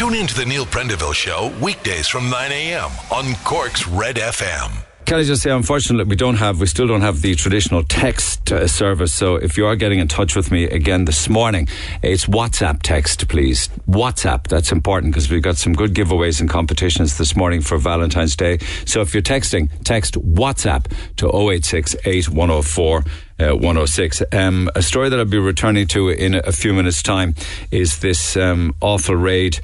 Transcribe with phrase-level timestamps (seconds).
[0.00, 2.90] Tune in to the Neil Prendeville Show weekdays from 9 a.m.
[3.12, 4.86] on Cork's Red FM.
[5.04, 8.50] Can I just say, unfortunately, we don't have, we still don't have the traditional text
[8.50, 9.12] uh, service.
[9.12, 11.68] So if you are getting in touch with me again this morning,
[12.02, 13.68] it's WhatsApp text, please.
[13.86, 18.36] WhatsApp, that's important because we've got some good giveaways and competitions this morning for Valentine's
[18.36, 18.56] Day.
[18.86, 23.04] So if you're texting, text WhatsApp to 086 8104
[23.40, 24.22] uh, 106.
[24.32, 27.34] Um, a story that I'll be returning to in a few minutes' time
[27.70, 29.60] is this um, awful raid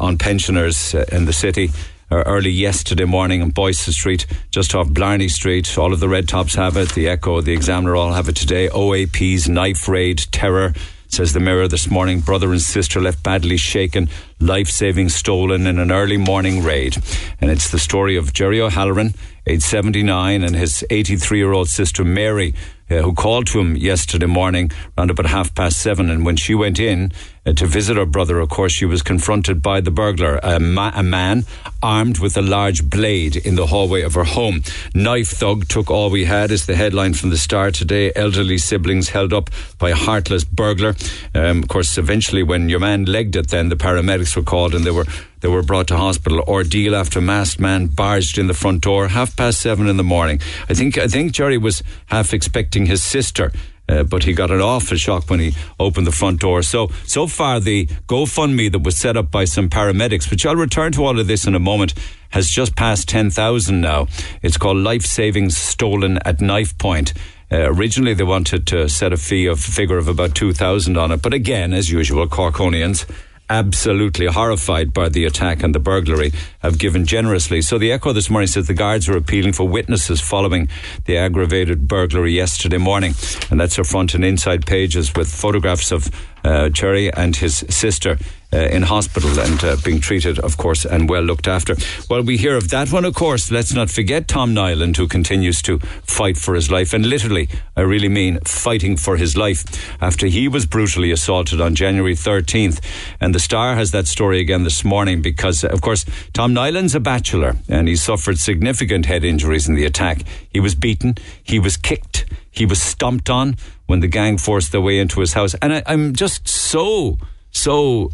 [0.00, 1.70] on pensioners uh, in the city
[2.10, 5.76] uh, early yesterday morning on Boyce Street, just off Blarney Street.
[5.78, 8.68] All of the Red Tops have it, the Echo, the Examiner all have it today.
[8.68, 10.72] OAP's knife raid, terror.
[11.10, 14.10] Says the Mirror this morning, brother and sister left badly shaken,
[14.40, 16.98] life saving stolen in an early morning raid.
[17.40, 19.14] And it's the story of Jerry O'Halloran,
[19.46, 22.54] age 79, and his 83 year old sister Mary,
[22.90, 26.10] uh, who called to him yesterday morning around about half past seven.
[26.10, 27.12] And when she went in
[27.44, 30.92] uh, to visit her brother, of course, she was confronted by the burglar, a, ma-
[30.94, 31.44] a, man
[31.82, 34.62] armed with a large blade in the hallway of her home.
[34.94, 38.12] Knife thug took all we had is the headline from the Star today.
[38.14, 40.94] Elderly siblings held up by a heartless burglar.
[41.34, 44.84] Um, of course, eventually when your man legged it, then the paramedics were called and
[44.84, 45.06] they were
[45.40, 46.40] they were brought to hospital.
[46.46, 50.40] Ordeal after masked man barged in the front door half past seven in the morning.
[50.68, 53.52] I think I think Jerry was half expecting his sister.
[53.88, 56.62] Uh, but he got an awful shock when he opened the front door.
[56.62, 60.92] So, so far, the GoFundMe that was set up by some paramedics, which I'll return
[60.92, 61.94] to all of this in a moment,
[62.28, 64.06] has just passed 10,000 now.
[64.42, 67.14] It's called Life Savings Stolen at Knife Point.
[67.50, 71.22] Uh, originally, they wanted to set a fee of figure of about 2,000 on it.
[71.22, 73.06] But again, as usual, Corkonians
[73.50, 77.62] absolutely horrified by the attack and the burglary have given generously.
[77.62, 80.68] So the Echo this morning says the guards are appealing for witnesses following
[81.06, 83.14] the aggravated burglary yesterday morning.
[83.50, 86.10] And that's our front and inside pages with photographs of
[86.48, 88.16] uh, Jerry and his sister
[88.50, 91.76] uh, in hospital and uh, being treated, of course, and well looked after.
[92.08, 93.50] Well, we hear of that one, of course.
[93.50, 96.94] Let's not forget Tom Niland, who continues to fight for his life.
[96.94, 99.62] And literally, I really mean fighting for his life
[100.00, 102.80] after he was brutally assaulted on January 13th.
[103.20, 107.00] And the Star has that story again this morning because, of course, Tom Niland's a
[107.00, 110.22] bachelor and he suffered significant head injuries in the attack.
[110.50, 112.24] He was beaten, he was kicked,
[112.58, 115.54] he was stomped on when the gang forced their way into his house.
[115.62, 117.18] And I, I'm just so,
[117.50, 118.10] so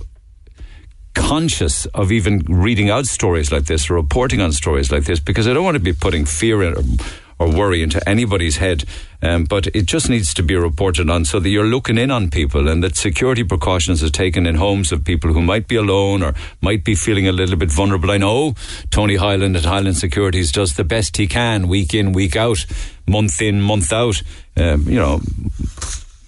[1.14, 5.48] conscious of even reading out stories like this or reporting on stories like this because
[5.48, 6.98] I don't want to be putting fear in,
[7.38, 8.84] or, or worry into anybody's head.
[9.22, 12.30] Um, but it just needs to be reported on so that you're looking in on
[12.30, 16.22] people and that security precautions are taken in homes of people who might be alone
[16.22, 18.10] or might be feeling a little bit vulnerable.
[18.10, 18.54] I know
[18.90, 22.66] Tony Highland at Highland Securities does the best he can week in, week out,
[23.06, 24.22] month in, month out.
[24.56, 25.20] Um, you know,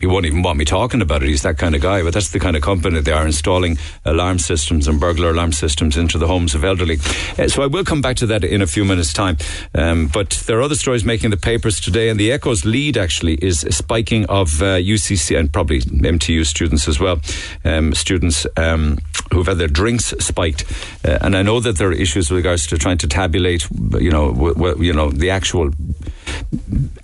[0.01, 1.29] he won't even want me talking about it.
[1.29, 2.03] He's that kind of guy.
[2.03, 5.97] But that's the kind of company they are installing alarm systems and burglar alarm systems
[5.97, 6.99] into the homes of elderly.
[7.39, 9.39] Uh, so I will come back to that in a few minutes' time.
[9.75, 13.35] Um, but there are other stories making the papers today, and the Echo's lead actually
[13.35, 17.21] is spiking of uh, UCC and probably MTU students as well.
[17.65, 18.99] Um, students um,
[19.33, 20.65] who've had their drinks spiked,
[21.05, 23.67] uh, and I know that there are issues with regards to trying to tabulate,
[23.99, 25.71] you know, w- w- you know, the actual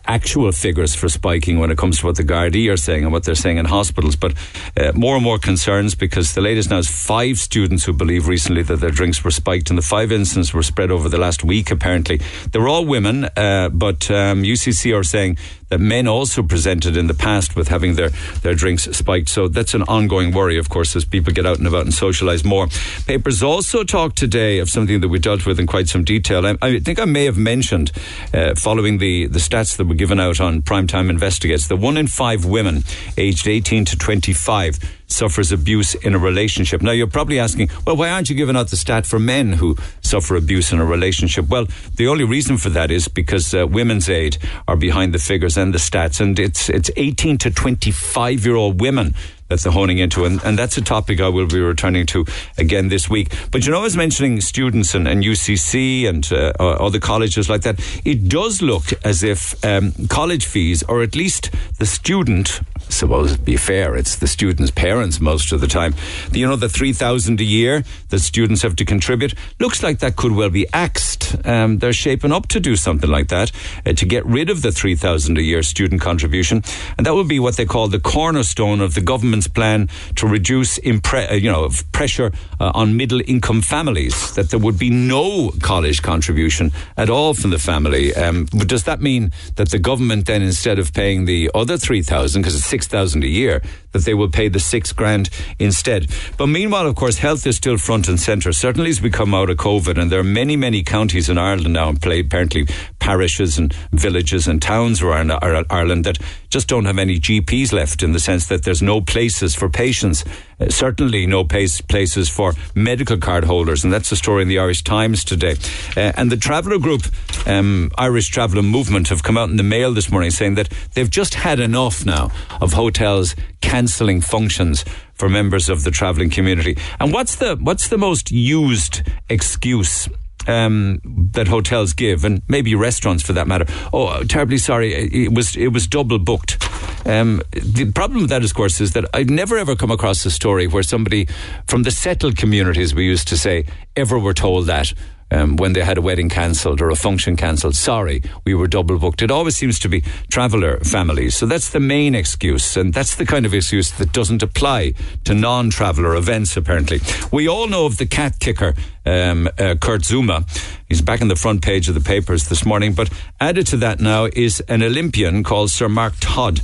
[0.07, 3.25] actual figures for spiking when it comes to what the Gardaí are saying and what
[3.25, 4.35] they're saying in hospitals, but
[4.77, 8.63] uh, more and more concerns because the latest now is five students who believe recently
[8.63, 11.71] that their drinks were spiked, and the five incidents were spread over the last week.
[11.71, 12.21] Apparently,
[12.51, 15.37] they were all women, uh, but um, UCC are saying
[15.79, 18.11] men also presented in the past with having their,
[18.43, 19.29] their drinks spiked.
[19.29, 22.45] So that's an ongoing worry, of course, as people get out and about and socialise
[22.45, 22.69] more.
[23.07, 26.47] Papers also talk today of something that we dealt with in quite some detail.
[26.47, 27.93] I, I think I may have mentioned,
[28.33, 32.07] uh, following the, the stats that were given out on Primetime Investigates, that one in
[32.07, 32.85] five women
[33.17, 36.83] aged 18 to 25 suffers abuse in a relationship.
[36.83, 39.77] Now, you're probably asking, well, why aren't you giving out the stat for men who
[40.01, 41.49] suffer abuse in a relationship?
[41.49, 45.57] Well, the only reason for that is because uh, Women's Aid are behind the figures
[45.57, 49.15] and the stats, and it's it's 18 to 25 year old women
[49.53, 50.25] that they're honing into.
[50.25, 52.25] And, and that's a topic I will be returning to
[52.59, 53.33] again this week.
[53.51, 57.63] But you know, I was mentioning students and, and UCC and uh, other colleges like
[57.63, 57.81] that.
[58.05, 62.61] It does look as if um, college fees, or at least the student,
[62.93, 65.95] suppose to be fair, it's the students' parents most of the time.
[66.33, 70.33] You know, the 3,000 a year that students have to contribute, looks like that could
[70.33, 71.45] well be axed.
[71.47, 73.53] Um, they're shaping up to do something like that,
[73.87, 76.63] uh, to get rid of the 3,000 a year student contribution.
[76.97, 80.79] And that would be what they call the cornerstone of the government's plan to reduce
[80.79, 85.51] impre- uh, you know, pressure uh, on middle income families, that there would be no
[85.61, 88.15] college contribution at all from the family.
[88.15, 92.55] Um, does that mean that the government then, instead of paying the other 3,000, because
[92.55, 93.63] it's six thousand a year,
[93.93, 96.11] that they will pay the six grand instead.
[96.37, 98.53] But meanwhile, of course, health is still front and centre.
[98.53, 101.75] Certainly, as we come out of COVID, and there are many, many counties in Ireland
[101.75, 102.67] now, and apparently
[102.99, 105.31] parishes and villages and towns around
[105.71, 106.19] Ireland that
[106.51, 110.25] just don't have any GPs left in the sense that there's no places for patients.
[110.63, 114.59] Uh, certainly, no place, places for medical card holders, and that's a story in the
[114.59, 115.57] Irish Times today.
[115.97, 117.03] Uh, and the Traveller Group,
[117.47, 121.11] um, Irish Traveller Movement, have come out in the mail this morning saying that they've
[121.11, 122.31] just had enough now
[122.61, 126.77] of hotels cancelling functions for members of the travelling community.
[127.01, 130.09] And what's the what's the most used excuse
[130.47, 131.01] um,
[131.33, 133.67] that hotels give, and maybe restaurants for that matter.
[133.93, 136.63] Oh, terribly sorry, it was it was double booked.
[137.05, 140.31] Um, the problem with that, of course, is that I've never ever come across a
[140.31, 141.27] story where somebody
[141.67, 143.67] from the settled communities, we used to say,
[143.97, 144.93] ever were told that
[145.33, 147.75] um, when they had a wedding cancelled or a function cancelled.
[147.75, 149.23] Sorry, we were double booked.
[149.23, 151.35] It always seems to be traveller families.
[151.35, 154.95] So that's the main excuse, and that's the kind of excuse that doesn't apply
[155.25, 157.01] to non traveller events, apparently.
[157.33, 158.75] We all know of the cat kicker,
[159.07, 160.47] um, uh, Kurt Zouma.
[160.89, 164.01] He's back in the front page of the papers this morning, but added to that
[164.01, 166.61] now is an Olympian called Sir Mark Todd.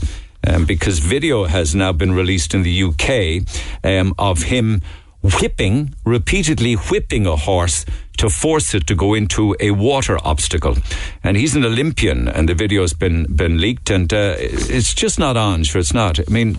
[0.46, 3.42] Um, because video has now been released in the UK
[3.82, 4.82] um, of him
[5.40, 7.84] whipping, repeatedly whipping a horse
[8.18, 10.76] to force it to go into a water obstacle.
[11.22, 15.36] And he's an Olympian, and the video's been been leaked, and uh, it's just not
[15.36, 15.64] on.
[15.64, 16.18] Sure, it's not.
[16.18, 16.58] I mean,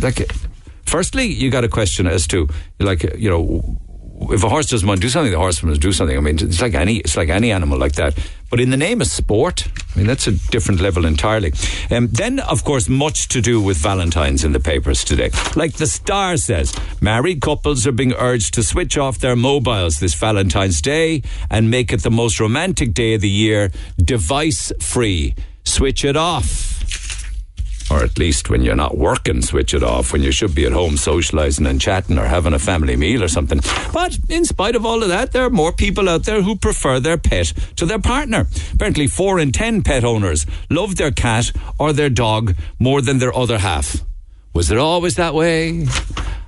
[0.00, 0.30] like,
[0.84, 2.48] firstly, you got a question as to
[2.78, 3.78] like you know
[4.30, 6.16] if a horse doesn't want to do something, the horse must do something.
[6.16, 8.18] I mean, it's like any it's like any animal like that.
[8.48, 11.52] But in the name of sport, I mean that's a different level entirely.
[11.90, 15.30] Um, then, of course, much to do with Valentines in the papers today.
[15.54, 20.14] Like the Star says, married couples are being urged to switch off their mobiles this
[20.14, 25.34] Valentine's Day and make it the most romantic day of the year, device free.
[25.64, 26.75] Switch it off
[27.90, 30.72] or at least when you're not working, switch it off when you should be at
[30.72, 33.60] home socialising and chatting or having a family meal or something.
[33.92, 37.00] But in spite of all of that, there are more people out there who prefer
[37.00, 38.46] their pet to their partner.
[38.74, 43.36] Apparently, four in ten pet owners love their cat or their dog more than their
[43.36, 43.96] other half.
[44.52, 45.86] Was it always that way?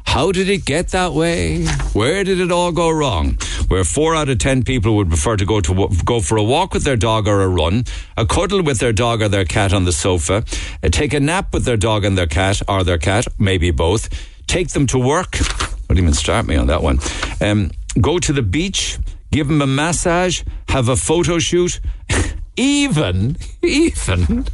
[0.09, 1.67] How did it get that way?
[1.93, 3.37] Where did it all go wrong?
[3.69, 6.73] Where four out of ten people would prefer to go to go for a walk
[6.73, 7.85] with their dog or a run,
[8.17, 10.45] a cuddle with their dog or their cat on the sofa,
[10.83, 14.09] uh, take a nap with their dog and their cat or their cat, maybe both,
[14.47, 15.33] take them to work.
[15.89, 16.99] Don't even start me on that one.
[17.43, 17.71] Um,
[18.01, 18.99] go to the beach,
[19.31, 21.81] give them a massage, have a photo shoot,
[22.57, 24.47] even, even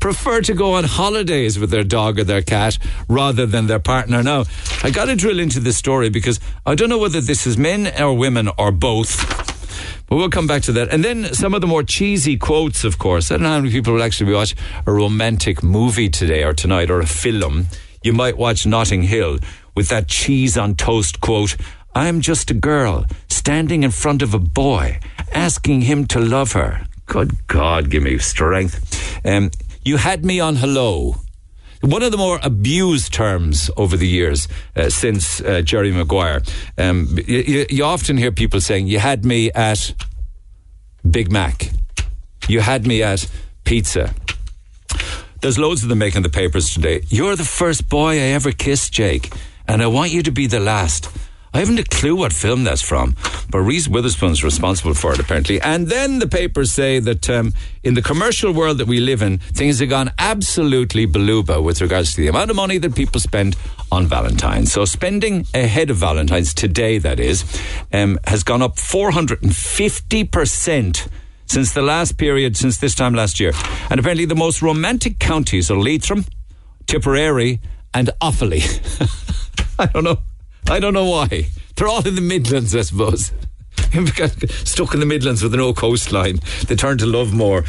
[0.00, 2.78] prefer to go on holidays with their dog or their cat
[3.08, 4.22] rather than their partner.
[4.22, 4.44] Now,
[4.82, 7.92] I got to drill into this story because I don't know whether this is men
[8.00, 9.54] or women or both.
[10.08, 10.92] But we'll come back to that.
[10.92, 13.30] And then some of the more cheesy quotes, of course.
[13.30, 14.54] I don't know how many people will actually watch
[14.86, 17.66] a romantic movie today or tonight or a film.
[18.02, 19.38] You might watch Notting Hill
[19.74, 21.56] with that cheese on toast quote
[21.94, 25.00] I'm just a girl standing in front of a boy
[25.32, 26.86] asking him to love her.
[27.06, 29.24] Good God, give me strength.
[29.24, 29.50] Um,
[29.84, 31.16] you had me on hello.
[31.82, 36.42] One of the more abused terms over the years uh, since uh, Jerry Maguire.
[36.76, 39.94] Um, you, you often hear people saying, You had me at
[41.08, 41.70] Big Mac.
[42.48, 43.30] You had me at
[43.64, 44.14] pizza.
[45.42, 47.02] There's loads of them making the papers today.
[47.08, 49.32] You're the first boy I ever kissed, Jake,
[49.68, 51.08] and I want you to be the last.
[51.52, 53.14] I haven't a clue what film that's from,
[53.50, 55.60] but Reese Witherspoon's responsible for it apparently.
[55.60, 59.38] And then the papers say that um, in the commercial world that we live in,
[59.38, 63.56] things have gone absolutely beluba with regards to the amount of money that people spend
[63.90, 64.72] on Valentine's.
[64.72, 67.44] So spending ahead of Valentine's today, that is,
[67.92, 71.08] um, has gone up 450 percent
[71.46, 73.52] since the last period, since this time last year.
[73.90, 76.24] And apparently the most romantic counties are Leitrim,
[76.86, 77.60] Tipperary,
[77.94, 78.62] and Offaly.
[79.78, 80.18] I don't know.
[80.68, 81.46] I don't know why.
[81.76, 83.32] They're all in the Midlands, I suppose.
[84.64, 86.40] stuck in the Midlands with no coastline.
[86.66, 87.64] They turn to love more.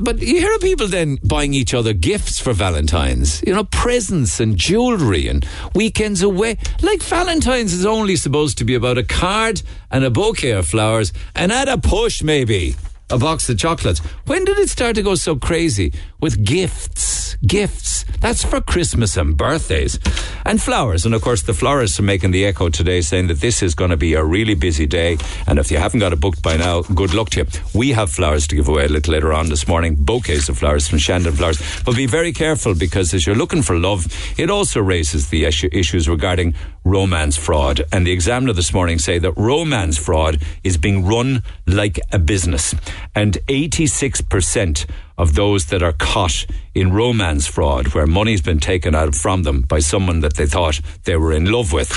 [0.00, 3.42] but you hear of people then buying each other gifts for Valentine's.
[3.46, 6.58] You know, presents and jewellery and weekends away.
[6.82, 11.12] Like Valentine's is only supposed to be about a card and a bouquet of flowers
[11.34, 12.76] and add a push maybe
[13.10, 14.00] a box of chocolates.
[14.26, 17.19] When did it start to go so crazy with gifts?
[17.46, 18.04] Gifts.
[18.20, 19.98] That's for Christmas and birthdays.
[20.44, 21.06] And flowers.
[21.06, 23.90] And of course, the florists are making the echo today saying that this is going
[23.90, 25.18] to be a really busy day.
[25.46, 27.46] And if you haven't got it booked by now, good luck to you.
[27.74, 30.88] We have flowers to give away a little later on this morning, bouquets of flowers
[30.88, 31.60] from Shandon Flowers.
[31.84, 34.06] But be very careful because as you're looking for love,
[34.38, 37.82] it also raises the issues regarding romance fraud.
[37.92, 42.74] And the examiner this morning say that romance fraud is being run like a business.
[43.14, 44.86] And 86%
[45.20, 49.60] of those that are caught in romance fraud, where money's been taken out from them
[49.62, 51.90] by someone that they thought they were in love with.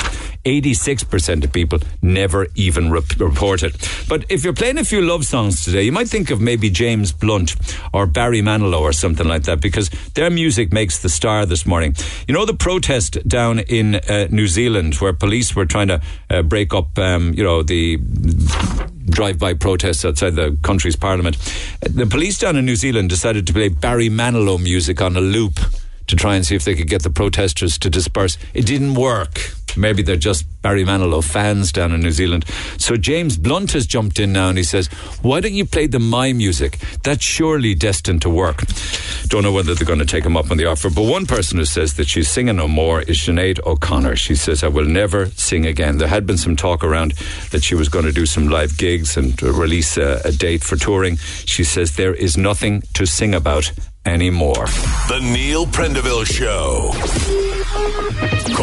[0.46, 3.76] 86% of people never even rep- report it.
[4.10, 7.12] But if you're playing a few love songs today, you might think of maybe James
[7.12, 7.56] Blunt
[7.94, 11.96] or Barry Manilow or something like that because their music makes the star this morning.
[12.28, 16.42] You know the protest down in uh, New Zealand where police were trying to uh,
[16.42, 17.98] break up, um, you know, the
[19.06, 21.38] drive-by protests outside the country's parliament.
[21.82, 25.60] The police down in New Zealand decided to play Barry Manilow music on a loop
[26.08, 28.38] to try and see if they could get the protesters to disperse.
[28.54, 29.40] It didn't work.
[29.78, 32.46] Maybe they're just Barry Manilow fans down in New Zealand.
[32.78, 34.88] So James Blunt has jumped in now and he says,
[35.22, 36.78] Why don't you play the My music?
[37.04, 38.64] That's surely destined to work.
[39.28, 40.90] Don't know whether they're going to take him up on the offer.
[40.90, 44.16] But one person who says that she's singing no more is Sinead O'Connor.
[44.16, 45.98] She says, I will never sing again.
[45.98, 47.12] There had been some talk around
[47.52, 50.76] that she was going to do some live gigs and release a, a date for
[50.76, 51.18] touring.
[51.46, 53.72] She says, There is nothing to sing about
[54.06, 54.66] anymore.
[55.08, 56.92] The Neil Prendeville Show.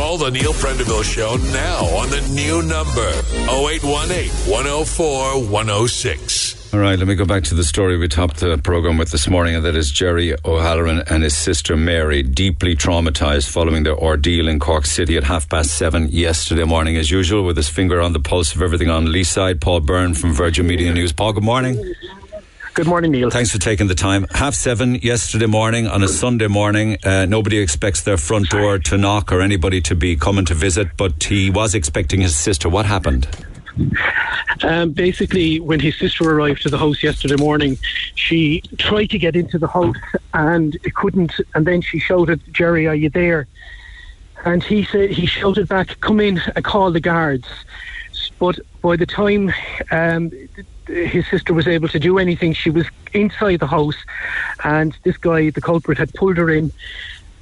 [0.01, 3.11] Call the Neil Prendeville Show now on the new number
[3.53, 6.73] 0818 104 106.
[6.73, 9.29] All right, let me go back to the story we topped the program with this
[9.29, 14.49] morning, and that is Jerry O'Halloran and his sister Mary, deeply traumatized following their ordeal
[14.49, 16.97] in Cork City at half past seven yesterday morning.
[16.97, 20.33] As usual, with his finger on the pulse of everything on Leeside, Paul Byrne from
[20.33, 21.13] Virgin Media News.
[21.13, 21.95] Paul, good morning.
[22.73, 23.31] Good morning, Neil.
[23.31, 24.27] Thanks for taking the time.
[24.31, 26.99] Half seven yesterday morning on a Sunday morning.
[27.05, 30.97] Uh, nobody expects their front door to knock or anybody to be coming to visit,
[30.97, 32.69] but he was expecting his sister.
[32.69, 33.27] What happened?
[34.63, 37.77] Um, basically, when his sister arrived to the house yesterday morning,
[38.15, 39.97] she tried to get into the house
[40.33, 41.33] and it couldn't.
[41.55, 43.49] And then she shouted, "Jerry, are you there?"
[44.45, 47.49] And he said he shouted back, "Come in and call the guards."
[48.39, 49.53] But by the time
[49.91, 50.31] um,
[50.91, 53.97] his sister was able to do anything, she was inside the house,
[54.65, 56.73] and this guy, the culprit, had pulled her in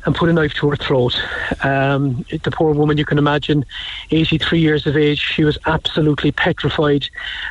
[0.05, 1.21] and put a knife to her throat.
[1.63, 3.65] Um, the poor woman, you can imagine,
[4.11, 7.07] 83 years of age, she was absolutely petrified.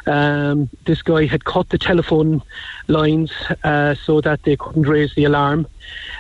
[0.06, 2.42] Um, this guy had cut the telephone
[2.88, 3.32] lines
[3.64, 5.68] uh, so that they couldn't raise the alarm.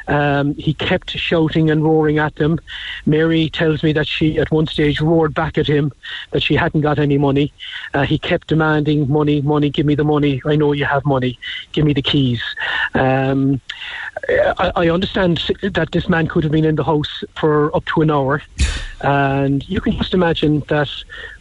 [0.07, 2.59] Um, he kept shouting and roaring at them.
[3.05, 5.91] Mary tells me that she, at one stage, roared back at him
[6.31, 7.53] that she hadn't got any money.
[7.93, 10.41] Uh, he kept demanding money, money, give me the money.
[10.45, 11.38] I know you have money.
[11.74, 12.41] Give me the keys.
[12.93, 13.59] Um,
[14.29, 18.01] I, I understand that this man could have been in the house for up to
[18.01, 18.41] an hour.
[19.01, 20.89] And you can just imagine that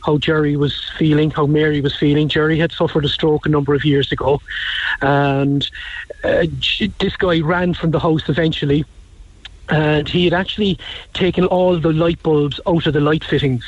[0.04, 2.28] how Jerry was feeling, how Mary was feeling.
[2.28, 4.40] Jerry had suffered a stroke a number of years ago,
[5.00, 5.68] and
[6.22, 6.46] uh,
[6.98, 8.84] this guy ran from the house eventually.
[9.68, 10.78] And he had actually
[11.12, 13.64] taken all the light bulbs out of the light fittings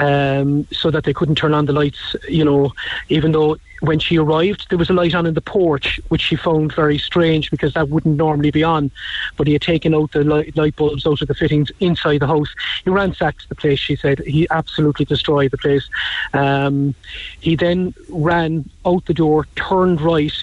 [0.00, 2.72] um, so that they couldn't turn on the lights, you know,
[3.10, 6.36] even though when she arrived, there was a light on in the porch, which she
[6.36, 8.90] found very strange because that wouldn't normally be on.
[9.36, 12.26] But he had taken out the light, light bulbs out of the fittings inside the
[12.26, 12.48] house.
[12.84, 14.20] He ransacked the place, she said.
[14.20, 15.88] He absolutely destroyed the place.
[16.32, 16.94] Um,
[17.40, 20.36] he then ran out the door, turned right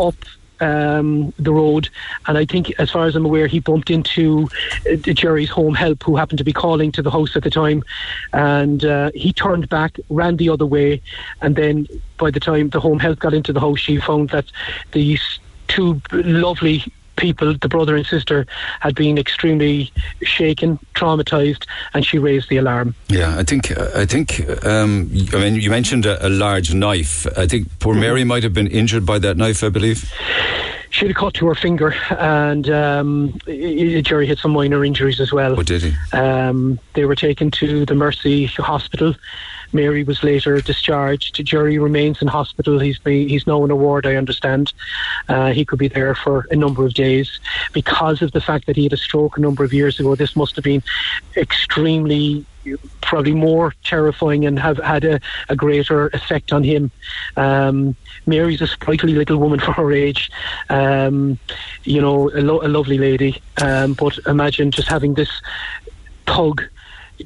[0.00, 0.16] up
[0.62, 1.88] um, the road,
[2.26, 4.48] and I think, as far as I'm aware, he bumped into
[4.90, 7.82] uh, Jerry's home help, who happened to be calling to the house at the time,
[8.32, 11.02] and uh, he turned back, ran the other way,
[11.40, 14.46] and then by the time the home help got into the house, she found that
[14.92, 16.84] these two lovely
[17.16, 18.46] people, the brother and sister,
[18.80, 19.90] had been extremely
[20.22, 22.94] shaken, traumatized, and she raised the alarm.
[23.08, 27.26] Yeah, I think I think um, I mean you mentioned a, a, large knife.
[27.36, 28.00] I think poor mm-hmm.
[28.00, 29.62] Mary might have been injured by that knife.
[29.62, 30.10] I believe.
[30.90, 35.32] She had a cut to her finger, and um, Jerry had some minor injuries as
[35.32, 35.52] well.
[35.52, 36.16] What oh, did he?
[36.16, 39.14] Um, they were taken to the Mercy Hospital.
[39.72, 41.44] Mary was later discharged.
[41.44, 42.78] Jerry remains in hospital.
[42.78, 44.72] He's be, he's now in a ward, I understand.
[45.28, 47.40] Uh, he could be there for a number of days
[47.72, 50.14] because of the fact that he had a stroke a number of years ago.
[50.14, 50.82] This must have been
[51.36, 52.44] extremely
[53.00, 56.90] probably more terrifying and have had a, a greater effect on him.
[57.36, 60.30] Um, Mary's a sprightly little woman for her age,
[60.68, 61.38] um,
[61.84, 63.40] you know, a, lo- a lovely lady.
[63.60, 65.30] Um, but imagine just having this
[66.26, 66.62] tug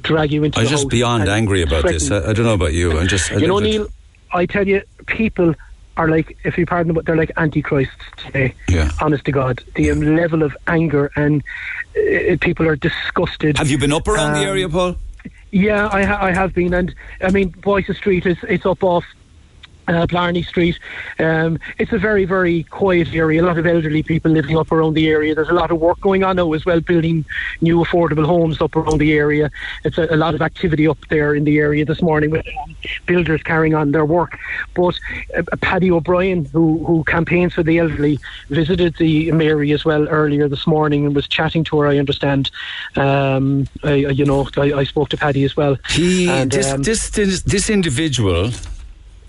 [0.03, 0.59] drag you into.
[0.59, 1.99] I'm just beyond angry about threaten.
[1.99, 2.11] this.
[2.11, 2.97] I, I, don't know about you.
[2.97, 3.31] I'm just.
[3.31, 3.87] I you know, Neil.
[4.31, 5.55] I tell you, people
[5.97, 8.53] are like, if you pardon but they're like antichrists today.
[8.69, 8.91] Yeah.
[9.01, 11.43] Honest to God, the um, level of anger and
[11.97, 13.57] uh, people are disgusted.
[13.57, 14.95] Have you been up around um, the area, Paul?
[15.51, 19.05] Yeah, I, ha- I have been, and I mean, Boyce Street is it's up off
[19.87, 20.79] uh, Blarney Street.
[21.19, 23.41] Um, it's a very, very quiet area.
[23.41, 25.33] A lot of elderly people living up around the area.
[25.35, 27.25] There's a lot of work going on now as well, building
[27.61, 29.49] new affordable homes up around the area.
[29.83, 32.75] It's a, a lot of activity up there in the area this morning with um,
[33.05, 34.37] builders carrying on their work.
[34.75, 34.99] But
[35.35, 40.47] uh, Paddy O'Brien, who, who campaigns for the elderly, visited the Mary as well earlier
[40.47, 42.51] this morning and was chatting to her, I understand.
[42.95, 45.77] Um, I, you know, I, I, spoke to Paddy as well.
[45.89, 48.51] He, and, this, um, this, this, this individual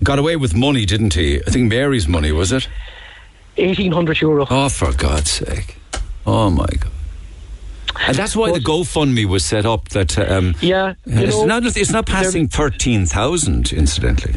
[0.03, 1.41] got away with money, didn't he?
[1.45, 2.67] I think Mary's money, was it?
[3.57, 4.47] 1800 euro.
[4.49, 5.77] Oh, for God's sake.
[6.25, 6.91] Oh, my God.
[8.07, 9.89] And that's why the GoFundMe was set up.
[9.89, 13.73] That um, yeah, it's know, not it's not passing thirteen thousand.
[13.73, 14.35] Incidentally,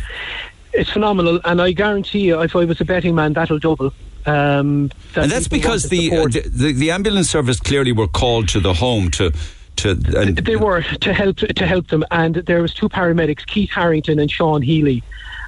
[0.73, 3.92] it's phenomenal, and I guarantee you, if I was a betting man, that'll double.
[4.25, 8.61] Um, that and that's because the, uh, the, the ambulance service clearly were called to
[8.61, 9.33] the home to.
[9.76, 13.71] To, and they were to help to help them, and there was two paramedics, Keith
[13.71, 15.02] Harrington and Sean Healy,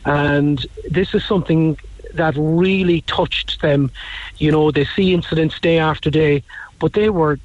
[0.05, 1.79] and this is something
[2.15, 3.91] that really touched them.
[4.39, 6.43] You know, they see incidents day after day,
[6.79, 7.39] but they were,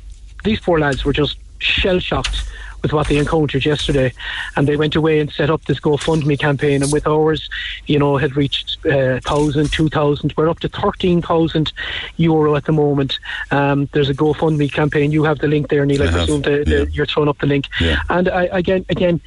[0.43, 2.49] these poor lads were just shell shocked
[2.81, 4.13] with what they encountered yesterday.
[4.55, 6.81] And they went away and set up this GoFundMe campaign.
[6.81, 7.49] And with ours,
[7.87, 10.33] you know, had reached uh, 1,000, 2,000.
[10.37, 11.73] We're up to 13,000
[12.17, 13.19] euro at the moment.
[13.51, 15.11] Um, there's a GoFundMe campaign.
[15.11, 16.03] You have the link there, Neil.
[16.03, 16.85] I, I presume the, the, yeah.
[16.91, 17.65] you're throwing up the link.
[17.81, 17.97] Yeah.
[18.09, 19.19] And I, again, again,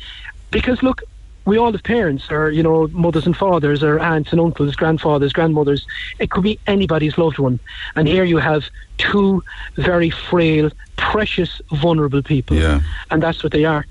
[0.51, 1.03] because look,
[1.45, 5.33] we all have parents or you know mothers and fathers or aunts and uncles grandfathers
[5.33, 5.87] grandmothers.
[6.19, 7.59] It could be anybody's loved one.
[7.97, 8.69] And here you have
[8.99, 9.43] two
[9.77, 12.57] very frail precious vulnerable people.
[12.57, 12.81] Yeah.
[13.11, 13.87] and that's what they are.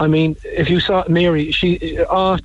[0.00, 2.38] I mean if you saw mary she uh,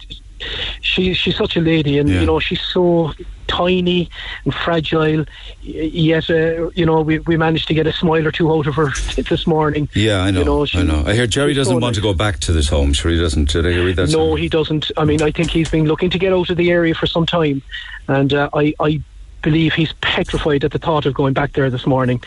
[0.81, 2.21] she she's such a lady, and yeah.
[2.21, 3.13] you know she's so
[3.47, 4.09] tiny
[4.45, 5.25] and fragile.
[5.61, 8.75] Yet, uh, you know, we, we managed to get a smile or two out of
[8.75, 8.89] her
[9.29, 9.89] this morning.
[9.93, 10.39] Yeah, I know.
[10.39, 11.03] You know she, I know.
[11.05, 11.95] I hear Jerry doesn't so want nice.
[11.95, 12.93] to go back to this home.
[12.93, 13.49] Sure, he doesn't.
[13.49, 14.09] Did I read that?
[14.09, 14.91] No, he doesn't.
[14.97, 17.25] I mean, I think he's been looking to get out of the area for some
[17.25, 17.61] time,
[18.07, 19.01] and uh, I I
[19.41, 22.21] believe he's petrified at the thought of going back there this morning.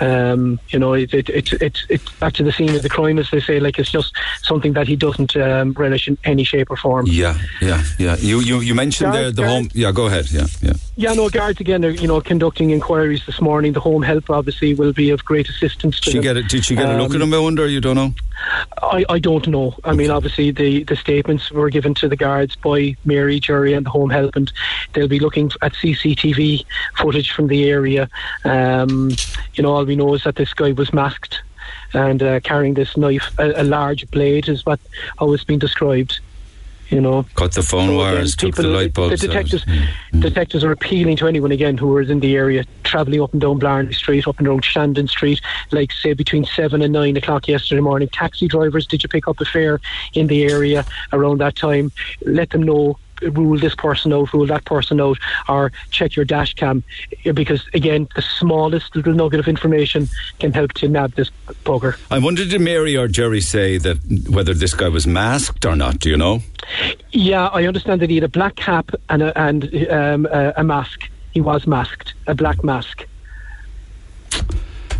[0.00, 3.18] Um, you know, it's it, it, it, it's back to the scene of the crime,
[3.18, 3.60] as they say.
[3.60, 7.06] Like it's just something that he doesn't um, relish in any shape or form.
[7.06, 8.16] Yeah, yeah, yeah.
[8.16, 9.68] You you, you mentioned the, the home.
[9.74, 10.30] Yeah, go ahead.
[10.30, 10.74] Yeah, yeah.
[10.96, 11.84] Yeah, no, guards again.
[11.84, 13.72] Are, you know, conducting inquiries this morning.
[13.72, 16.00] The home help obviously will be of great assistance.
[16.00, 16.48] To she get it?
[16.48, 17.32] Did she get um, a look at him?
[17.32, 17.66] I wonder.
[17.66, 18.14] You don't know.
[18.82, 19.74] I, I don't know.
[19.84, 23.86] I mean, obviously the, the statements were given to the guards by Mary, Jerry, and
[23.86, 24.52] the home help, and
[24.92, 26.64] they'll be looking at CCTV
[26.96, 28.08] footage from the area.
[28.44, 29.10] Um,
[29.54, 31.42] you know, all we know is that this guy was masked
[31.92, 34.78] and uh, carrying this knife, a, a, large blade, is what
[35.18, 36.20] how it's been described
[36.90, 37.24] you know.
[37.34, 39.20] Cut the phone so wires, took the light bulbs.
[39.20, 40.20] The detectives, mm.
[40.20, 43.58] detectives are appealing to anyone again who is in the area, travelling up and down
[43.58, 47.80] Blarney Street, up and down Shandon Street, like say between seven and nine o'clock yesterday
[47.80, 48.08] morning.
[48.08, 49.80] Taxi drivers, did you pick up a fare
[50.14, 51.92] in the area around that time?
[52.22, 56.54] Let them know rule this person out, rule that person out, or check your dash
[56.54, 56.82] cam.
[57.24, 61.30] Because again, the smallest little nugget of information can help to nab this
[61.64, 61.98] bugger.
[62.10, 65.98] I wondered, did Mary or Jerry say that whether this guy was masked or not?
[65.98, 66.42] Do you know?
[67.10, 70.64] Yeah, I understand that he had a black cap and a, and um, a, a
[70.64, 71.08] mask.
[71.32, 73.06] He was masked, a black mask.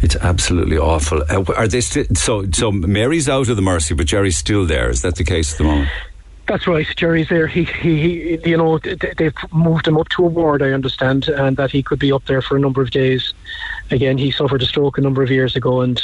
[0.03, 1.23] It's absolutely awful.
[1.29, 2.51] Uh, are they still so?
[2.53, 4.89] So Mary's out of the mercy, but Jerry's still there.
[4.89, 5.91] Is that the case at the moment?
[6.51, 6.85] That's right.
[6.97, 7.47] Jerry's there.
[7.47, 11.57] He, he, he, you know, they've moved him up to a ward, I understand, and
[11.57, 13.33] that he could be up there for a number of days.
[13.91, 16.01] Again, he suffered a stroke a number of years ago, and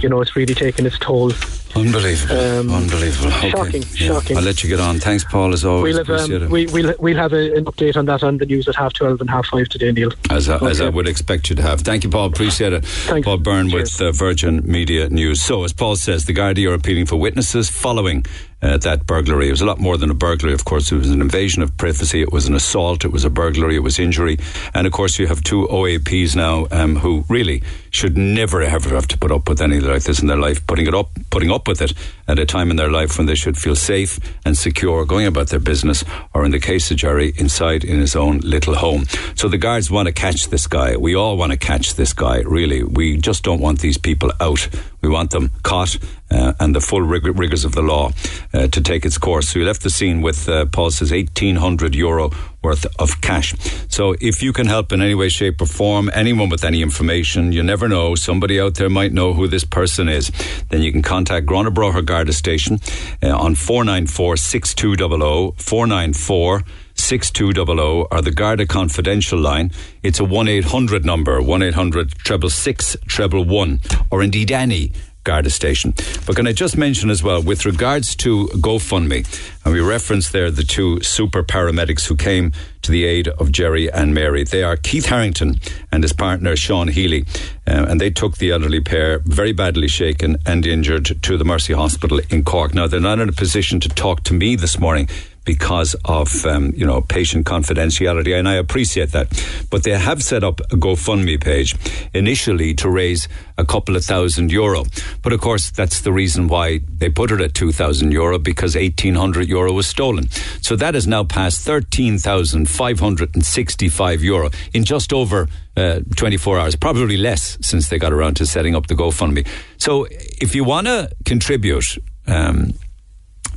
[0.00, 1.32] you know, it's really taken its toll.
[1.74, 2.38] Unbelievable.
[2.38, 3.32] Um, Unbelievable.
[3.32, 3.50] Okay.
[3.50, 3.82] Shocking.
[3.82, 4.08] Yeah.
[4.08, 4.36] Shocking.
[4.36, 4.98] I'll let you get on.
[4.98, 5.96] Thanks, Paul, as always.
[5.96, 8.68] We'll have, um, we, will we'll have a, an update on that on the news
[8.68, 10.10] at half 12 and half 5 today, Neil.
[10.30, 10.66] As I, okay.
[10.66, 11.80] as I would expect you to have.
[11.80, 12.26] Thank you, Paul.
[12.26, 12.84] Appreciate it.
[12.84, 13.24] Thanks.
[13.24, 13.98] Paul Byrne Cheers.
[13.98, 15.40] with uh, Virgin Media News.
[15.40, 18.26] So, as Paul says, the Gardaí are appealing for witnesses following
[18.62, 19.48] uh, that burglary.
[19.48, 20.92] It was a lot more than a burglary, of course.
[20.92, 22.22] It was an invasion of privacy.
[22.22, 23.04] It was an assault.
[23.04, 23.76] It was a burglary.
[23.76, 24.38] It was injury.
[24.74, 29.06] And of course, you have two OAPs now um, who really should never ever have
[29.08, 30.66] to put up with anything like this in their life.
[30.66, 31.92] Putting it up, putting up with it
[32.28, 35.48] at a time in their life when they should feel safe and secure going about
[35.48, 39.04] their business, or in the case of Jerry, inside in his own little home.
[39.34, 40.96] So the guards want to catch this guy.
[40.96, 42.40] We all want to catch this guy.
[42.40, 44.68] Really, we just don't want these people out.
[45.00, 45.98] We want them caught
[46.32, 48.10] uh, and the full rig- rigors of the law
[48.52, 49.50] uh, to take its course.
[49.50, 52.30] So we left the scene with uh, Paul says eighteen hundred euro
[52.62, 53.54] worth of cash.
[53.88, 57.52] So if you can help in any way, shape, or form, anyone with any information,
[57.52, 58.14] you never know.
[58.14, 60.30] Somebody out there might know who this person is.
[60.70, 62.78] Then you can contact Gurranabraher Garda Station
[63.22, 66.62] uh, on four nine four six two double zero four nine four.
[66.94, 69.70] 6200 or the Garda Confidential line.
[70.02, 74.92] It's a 1 800 number, 1 800 treble six treble one, or indeed any
[75.24, 75.94] Garda station.
[76.26, 79.26] But can I just mention as well, with regards to GoFundMe,
[79.64, 83.90] and we referenced there the two super paramedics who came to the aid of Jerry
[83.90, 84.42] and Mary.
[84.44, 85.60] They are Keith Harrington
[85.92, 87.24] and his partner Sean Healy,
[87.66, 91.72] uh, and they took the elderly pair, very badly shaken and injured, to the Mercy
[91.72, 92.74] Hospital in Cork.
[92.74, 95.08] Now, they're not in a position to talk to me this morning
[95.44, 99.28] because of um, you know patient confidentiality, and I appreciate that.
[99.70, 101.74] But they have set up a GoFundMe page
[102.14, 103.28] initially to raise
[103.58, 104.84] a couple of thousand euro.
[105.22, 108.76] But of course, that's the reason why they put it at two thousand euro because
[108.76, 110.28] eighteen hundred euro was stolen.
[110.60, 115.48] So that has now passed thirteen thousand five hundred and sixty-five euro in just over
[115.76, 119.46] uh, 24 hours, probably less since they got around to setting up the GoFundMe.
[119.78, 121.98] So if you want to contribute.
[122.26, 122.74] Um,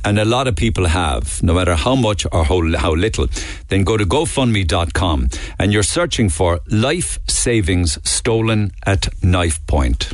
[0.06, 3.26] and a lot of people have, no matter how much or how, little,
[3.68, 10.12] then go to GoFundMe.com and you're searching for life savings stolen at knife point.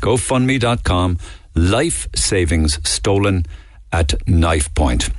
[0.00, 1.18] GoFundMe.com,
[1.56, 3.44] life savings stolen
[3.92, 5.10] at knife point.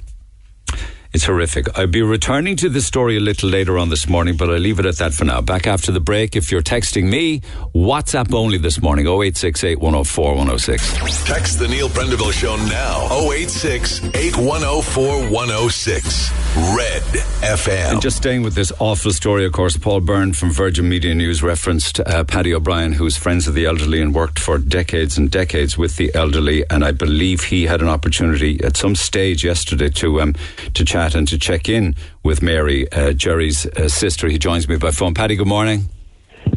[1.12, 1.76] It's horrific.
[1.76, 4.78] I'll be returning to this story a little later on this morning, but I'll leave
[4.78, 5.42] it at that for now.
[5.42, 6.36] Back after the break.
[6.36, 7.40] If you're texting me,
[7.74, 11.26] WhatsApp only this morning 0868 104 106.
[11.26, 16.32] Text the Neil Prendeville Show now 086 8104 106.
[16.78, 17.02] Red
[17.42, 17.92] FM.
[17.94, 21.42] And just staying with this awful story, of course, Paul Byrne from Virgin Media News
[21.42, 25.76] referenced uh, Paddy O'Brien, who's friends of the elderly and worked for decades and decades
[25.76, 26.64] with the elderly.
[26.70, 30.36] And I believe he had an opportunity at some stage yesterday to um,
[30.76, 34.28] to chat chat and to check in with Mary, uh, Jerry's uh, sister.
[34.28, 35.14] He joins me by phone.
[35.14, 35.86] Paddy, good morning.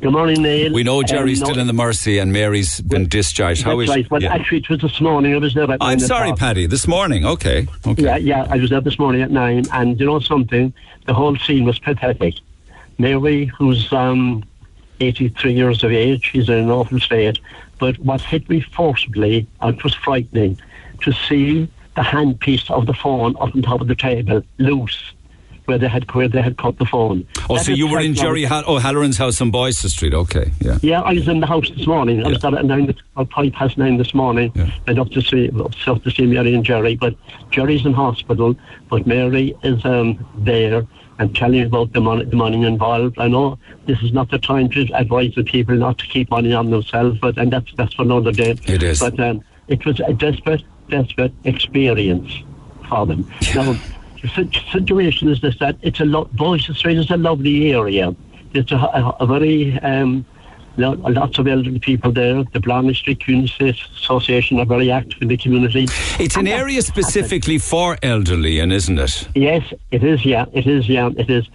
[0.01, 0.73] Good morning, Neil.
[0.73, 3.63] We know Jerry's um, no, still in the Mercy and Mary's been discharged.
[3.63, 3.89] How is?
[3.89, 4.11] Right.
[4.11, 4.35] Well, yeah.
[4.35, 5.35] actually, it was this morning.
[5.35, 5.79] I was there at.
[5.81, 6.67] I'm sorry, Paddy.
[6.67, 7.25] This morning.
[7.25, 7.69] Okay.
[7.87, 8.03] Okay.
[8.03, 8.47] Yeah, yeah.
[8.51, 10.73] I was there this morning at nine, and you know something?
[11.07, 12.35] The whole scene was pathetic.
[12.99, 14.43] Mary, who's um,
[15.01, 17.39] 83 years of age, she's in an awful state.
[17.79, 20.59] But what hit me forcibly, and it was frightening,
[21.03, 25.13] to see the handpiece of the phone up on top of the table, loose,
[25.67, 27.27] where they had where they had cut the phone.
[27.49, 30.15] Oh, that so you were in Jerry Hall- O'Halloran's house on Boyce Street?
[30.15, 30.79] Okay, yeah.
[30.83, 32.25] Yeah, I was in the house this morning.
[32.25, 34.51] I was there at nine, about five past nine this morning.
[34.55, 34.71] Yeah.
[34.87, 35.51] Went up to see
[35.87, 37.15] up to see Mary and Jerry, but
[37.51, 38.57] Jerry's in hospital,
[38.89, 40.87] but Mary is um, there
[41.19, 43.19] and telling me about the money, the money involved.
[43.19, 46.53] I know this is not the time to advise the people not to keep money
[46.53, 48.57] on themselves, but and that's that's for another day.
[48.67, 48.99] It is.
[48.99, 52.31] But um, it was a desperate desperate experience
[52.89, 53.31] for them.
[53.55, 53.75] Now,
[54.23, 58.15] the situation is this that it's a lot, Boyce Street is a lovely area.
[58.53, 60.25] There's a, a, a very, um,
[60.77, 62.45] lots of elderly people there.
[62.53, 65.87] The Blarney Street Community Association are very active in the community.
[66.21, 69.29] It's an area specifically for elderly, and isn't it?
[69.35, 70.25] Yes, it is.
[70.25, 70.89] Yeah, it is.
[70.89, 71.49] Yeah, it is.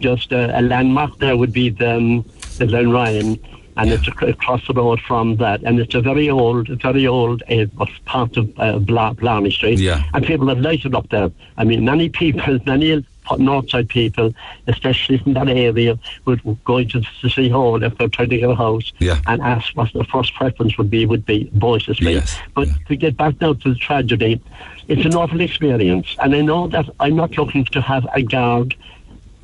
[0.00, 2.24] Just a, a landmark there would be the, um,
[2.58, 3.38] the Glen Ryan
[3.76, 5.62] and it's across the road from that.
[5.62, 7.66] And it's a very old, very old uh,
[8.04, 9.78] part of uh, Blarney Street.
[9.78, 10.02] Yeah.
[10.12, 11.30] And people have lighted up there.
[11.56, 14.32] I mean, many people, many Northside people,
[14.66, 18.50] especially from that area, would go into the City Hall if they're trying to get
[18.50, 19.20] a house yeah.
[19.26, 21.50] and ask what the first preference would be, would be
[21.94, 22.14] Street.
[22.14, 22.38] Yes.
[22.54, 22.74] But yeah.
[22.88, 24.40] to get back now to the tragedy,
[24.88, 26.14] it's an awful experience.
[26.22, 28.76] And I know that I'm not looking to have a guard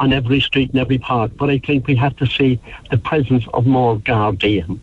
[0.00, 2.58] on every street and every park, but I think we have to see
[2.90, 4.80] the presence of more Gardaí.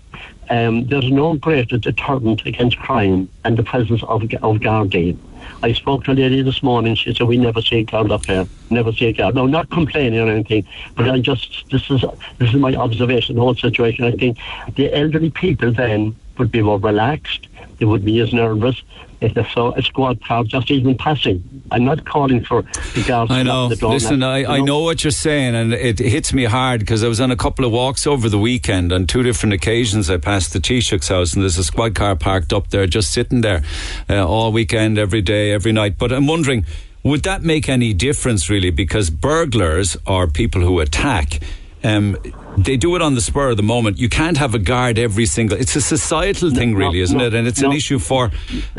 [0.50, 5.18] Um, there's no greater deterrent against crime than the presence of, of Gardaí.
[5.64, 6.96] I spoke to a lady this morning.
[6.96, 8.48] She said, "We never see a guard up here.
[8.70, 12.04] Never see a guard." No, not complaining or anything, but I just this is
[12.38, 13.36] this is my observation.
[13.36, 14.06] The whole situation.
[14.06, 14.38] I think
[14.76, 17.47] the elderly people then would be more relaxed.
[17.78, 18.82] They would be as nervous
[19.22, 21.44] if they saw a squad car just even passing.
[21.72, 22.64] I'm not calling for
[22.94, 23.32] the guards.
[23.32, 23.68] I know.
[23.68, 24.54] Listen, I, you know?
[24.54, 27.36] I know what you're saying, and it hits me hard because I was on a
[27.36, 28.94] couple of walks over the weekend.
[28.94, 32.54] On two different occasions, I passed the Taoiseach's house, and there's a squad car parked
[32.54, 33.64] up there, just sitting there
[34.10, 35.98] uh, all weekend, every day, every night.
[35.98, 36.66] But I'm wondering,
[37.04, 38.72] would that make any difference, really?
[38.72, 41.40] Because burglars are people who attack.
[41.84, 42.18] Um,
[42.58, 44.00] they do it on the spur of the moment.
[44.00, 45.58] You can't have a guard every single.
[45.58, 47.34] It's a societal thing, no, really, isn't no, it?
[47.34, 47.70] And it's no.
[47.70, 48.32] an issue for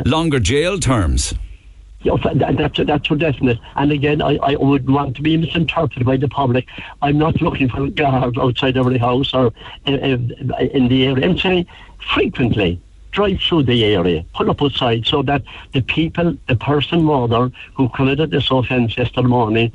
[0.04, 1.34] longer jail terms.
[2.02, 3.58] Yeah, that's that's for definite.
[3.74, 6.68] And again, I, I would want to be misinterpreted by the public.
[7.02, 9.52] I'm not looking for a guard outside every house or
[9.84, 10.32] in,
[10.72, 11.24] in the area.
[11.24, 11.66] I'm saying
[12.14, 12.80] frequently
[13.10, 17.88] drive through the area, pull up outside so that the people, the person rather, who
[17.88, 19.72] committed this offence yesterday morning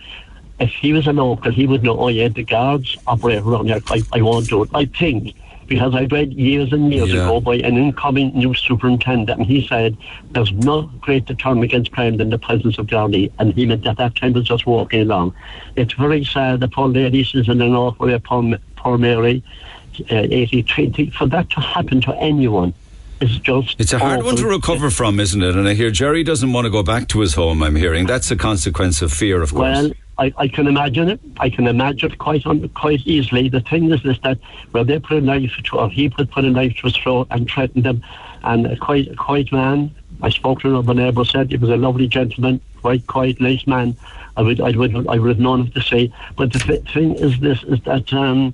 [0.63, 3.81] if he was a local, he would know, oh yeah, the guards operate around here.
[3.87, 4.69] I, I won't do it.
[4.73, 5.35] I think,
[5.67, 7.23] because I read years and years yeah.
[7.23, 9.97] ago by an incoming new superintendent, and he said
[10.31, 13.97] there's no greater term against crime than the presence of Gardaí, and he meant that
[13.97, 15.35] that time was just walking along.
[15.75, 19.43] It's very sad the poor lady is in an awful way, poor, poor Mary,
[20.11, 22.73] uh, 83, for that to happen to anyone
[23.23, 23.79] is just.
[23.79, 25.55] It's a hard one to recover from, isn't it?
[25.55, 27.63] And I hear Jerry doesn't want to go back to his home.
[27.63, 29.61] I'm hearing that's a consequence of fear, of course.
[29.61, 31.19] Well, I, I can imagine it.
[31.39, 32.43] I can imagine it quite
[32.75, 33.49] quite easily.
[33.49, 34.37] The thing is, is that
[34.71, 37.27] well, they put a knife to, or he put put a knife to his throat
[37.31, 38.03] and threatened him.
[38.43, 39.93] And a quite a quiet man.
[40.21, 41.25] I spoke to another neighbour.
[41.25, 43.95] Said he was a lovely gentleman, quite quiet, nice man.
[44.37, 46.13] I would I would I would have known to say.
[46.35, 48.13] But the th- thing is, this is that.
[48.13, 48.53] Um,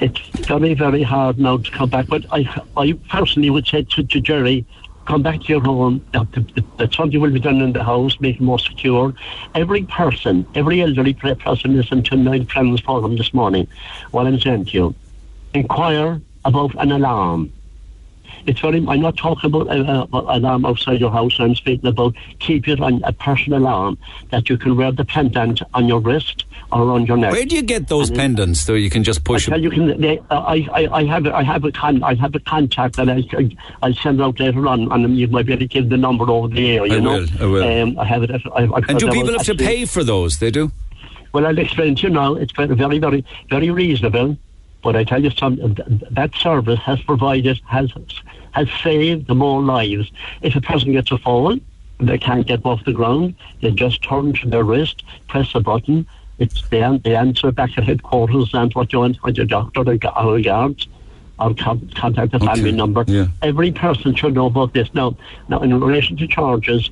[0.00, 2.06] it's very, very hard now to come back.
[2.08, 4.66] But I, I personally would say to, to Jerry,
[5.06, 6.04] come back to your home.
[6.12, 6.26] That,
[6.78, 9.14] that something will be done in the house, make it more secure.
[9.54, 13.68] Every person, every elderly pe- person listening to my friend's program this morning,
[14.10, 14.94] what I'm saying to you,
[15.52, 17.52] inquire about an alarm.
[18.46, 18.84] It's very.
[18.88, 21.36] I'm not talking about an uh, alarm outside your house.
[21.38, 23.98] I'm speaking about keep it on a personal alarm
[24.30, 27.32] that you can wear the pendant on your wrist or around your neck.
[27.32, 28.74] Where do you get those pendants, though?
[28.74, 29.62] You can just push I it.
[29.62, 32.34] you, can they, uh, I, I, I have, a, I have a con, I have
[32.34, 33.24] a contact that I,
[33.82, 36.48] I, send out later on, and you might be able to give the number over
[36.48, 36.86] the air.
[36.86, 37.82] You I know, will, I will.
[37.82, 38.30] Um, I have it.
[38.30, 40.38] I, I, And do people have to pay for those?
[40.38, 40.72] They do?
[41.32, 42.34] Well, I'll explain to you now.
[42.34, 44.36] It's very, very, very reasonable.
[44.84, 45.78] But I tell you something.
[46.10, 47.90] That service has provided has
[48.52, 50.12] has saved more lives.
[50.42, 51.56] If a person gets a fall,
[51.98, 53.34] they can't get off the ground.
[53.62, 56.06] They just turn to their wrist, press a button.
[56.38, 59.80] It's they, an- they answer back at headquarters and what you want, what your doctor
[59.80, 60.86] or gu- or guards.
[61.40, 63.04] Or con- contact the family Okay, number.
[63.08, 63.26] yeah.
[63.42, 64.88] Every person should know about this.
[64.94, 65.16] Now,
[65.48, 66.90] now in relation to charges,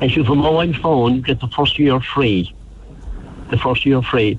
[0.00, 2.52] if you have a mobile phone, you get the first year free
[3.50, 4.38] the first year free.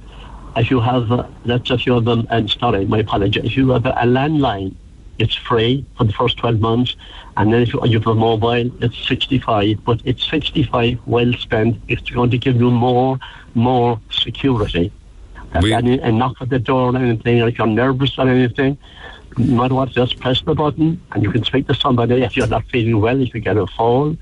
[0.57, 3.39] If you have, uh, that's if you have, um, and sorry, my apology.
[3.43, 4.73] If you have a, a landline,
[5.19, 6.95] it's free for the first 12 months.
[7.37, 9.83] And then if you, you have a mobile, it's 65.
[9.85, 11.79] But it's 65 well spent.
[11.87, 13.19] It's going to give you more,
[13.53, 14.91] more security.
[15.61, 18.77] We- and, and knock at the door or anything, or if you're nervous or anything,
[19.37, 22.47] no matter what, just press the button and you can speak to somebody if you're
[22.47, 24.17] not feeling well, if you get a if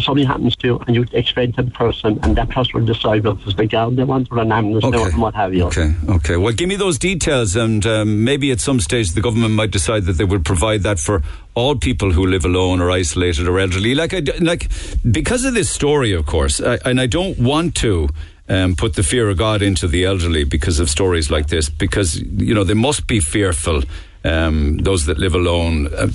[0.00, 3.26] something happens to you, and you explain to the person, and that person will decide
[3.26, 5.64] if it's the guard they want or an ambulance they want and what have you.
[5.66, 6.36] Okay, okay.
[6.36, 10.04] Well, give me those details, and um, maybe at some stage the government might decide
[10.04, 11.22] that they would provide that for
[11.54, 13.94] all people who live alone or isolated or elderly.
[13.94, 14.68] Like, I, like
[15.10, 18.08] because of this story, of course, I, and I don't want to.
[18.50, 22.18] Um, put the fear of God into the elderly because of stories like this, because
[22.18, 23.82] you know they must be fearful.
[24.24, 26.08] Um, those that live alone, uh,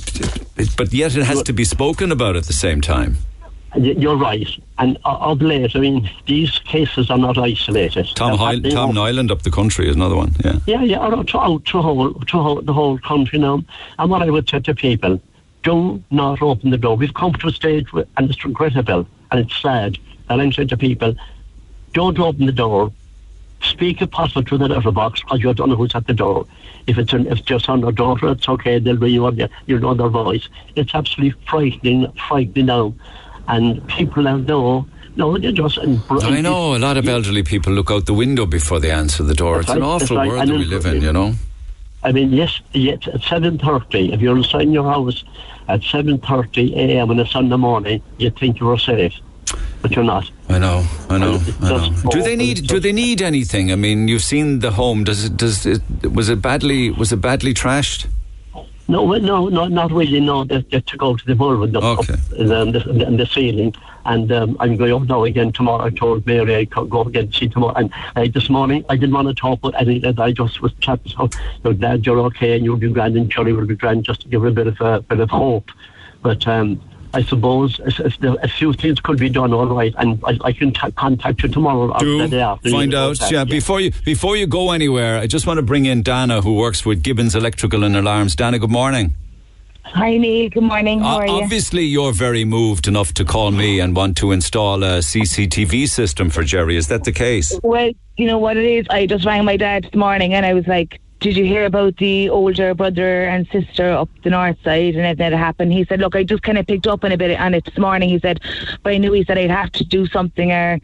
[0.75, 3.17] but yet it has to be spoken about at the same time.
[3.75, 4.47] You're right.
[4.77, 8.07] And of late, I mean, these cases are not isolated.
[8.15, 10.35] Tom, happening Tom Niland up the country is another one.
[10.43, 10.59] Yeah.
[10.65, 13.63] Yeah, yeah, or throughout to whole, to whole, the whole country now.
[13.97, 15.19] And what I would say to people,
[15.63, 16.97] do not open the door.
[16.97, 19.97] We've come to a stage, where, and it's regrettable, and it's sad,
[20.29, 21.15] and I'm saying to people,
[21.93, 22.91] don't open the door.
[23.61, 26.45] Speak if possible to the letterbox, because you don't know who's at the door.
[26.85, 28.77] If it's an, if it's your son or daughter, it's okay.
[28.77, 29.37] They'll ring you up.
[29.37, 30.49] You you know their voice.
[30.75, 32.93] It's absolutely frightening, frightening now.
[33.47, 35.77] And people now know, no, they're just.
[35.77, 39.23] And, I know a lot of elderly people look out the window before they answer
[39.23, 39.57] the door.
[39.57, 40.27] That's It's an right, that's awful right.
[40.29, 41.33] world And that we live in, you know.
[42.03, 44.11] I mean, yes, yes at seven thirty.
[44.11, 45.23] If you're inside your house
[45.67, 47.09] at seven thirty a.m.
[47.11, 49.13] on a Sunday morning, you'd think you are safe,
[49.81, 50.29] but you're not.
[50.49, 51.93] I know, I know, I know.
[52.11, 52.67] Do they need?
[52.67, 53.71] Do they need anything?
[53.71, 55.03] I mean, you've seen the home.
[55.05, 55.37] Does it?
[55.37, 55.81] Does it?
[56.11, 56.91] Was it badly?
[56.91, 58.07] Was it badly trashed?
[58.87, 60.19] No, well, no, no, not really.
[60.19, 62.13] No, they, they took out the bulb Okay.
[62.13, 63.73] up in, the, in, the, ceiling,
[64.05, 65.85] and um, I'm going up now again tomorrow.
[65.85, 67.75] I told Mary I could go again see tomorrow.
[67.75, 70.03] And uh, this morning I didn't want to talk about any.
[70.05, 71.11] I just was chatting.
[71.13, 71.29] So
[71.63, 74.27] you're glad you're okay, and you'll be grand, and Charlie will be grand, just to
[74.27, 75.71] give her a bit of a bit of hope.
[76.21, 76.81] But um,
[77.15, 80.37] I suppose if, if the, a few things could be done, all right, and I,
[80.45, 82.69] I can t- contact you tomorrow or the day Do after.
[82.71, 83.19] find out.
[83.19, 86.41] that, Yeah, before you before you go anywhere, I just want to bring in Dana,
[86.41, 88.35] who works with Gibbons Electrical and Alarms.
[88.35, 89.13] Dana, good morning.
[89.85, 91.01] Hi Neil, good morning.
[91.01, 91.33] How are you?
[91.33, 96.29] obviously, you're very moved enough to call me and want to install a CCTV system
[96.31, 96.77] for Jerry.
[96.77, 97.59] Is that the case?
[97.61, 98.87] Well, you know what it is?
[98.89, 101.95] I just rang my dad this morning and I was like, Did you hear about
[101.95, 105.71] the older brother and sister up the north side and everything that happened?
[105.71, 107.77] He said, Look, I just kind of picked up on a bit on it this
[107.77, 108.09] morning.
[108.09, 108.41] He said,
[108.83, 110.81] But I knew he said I'd have to do something or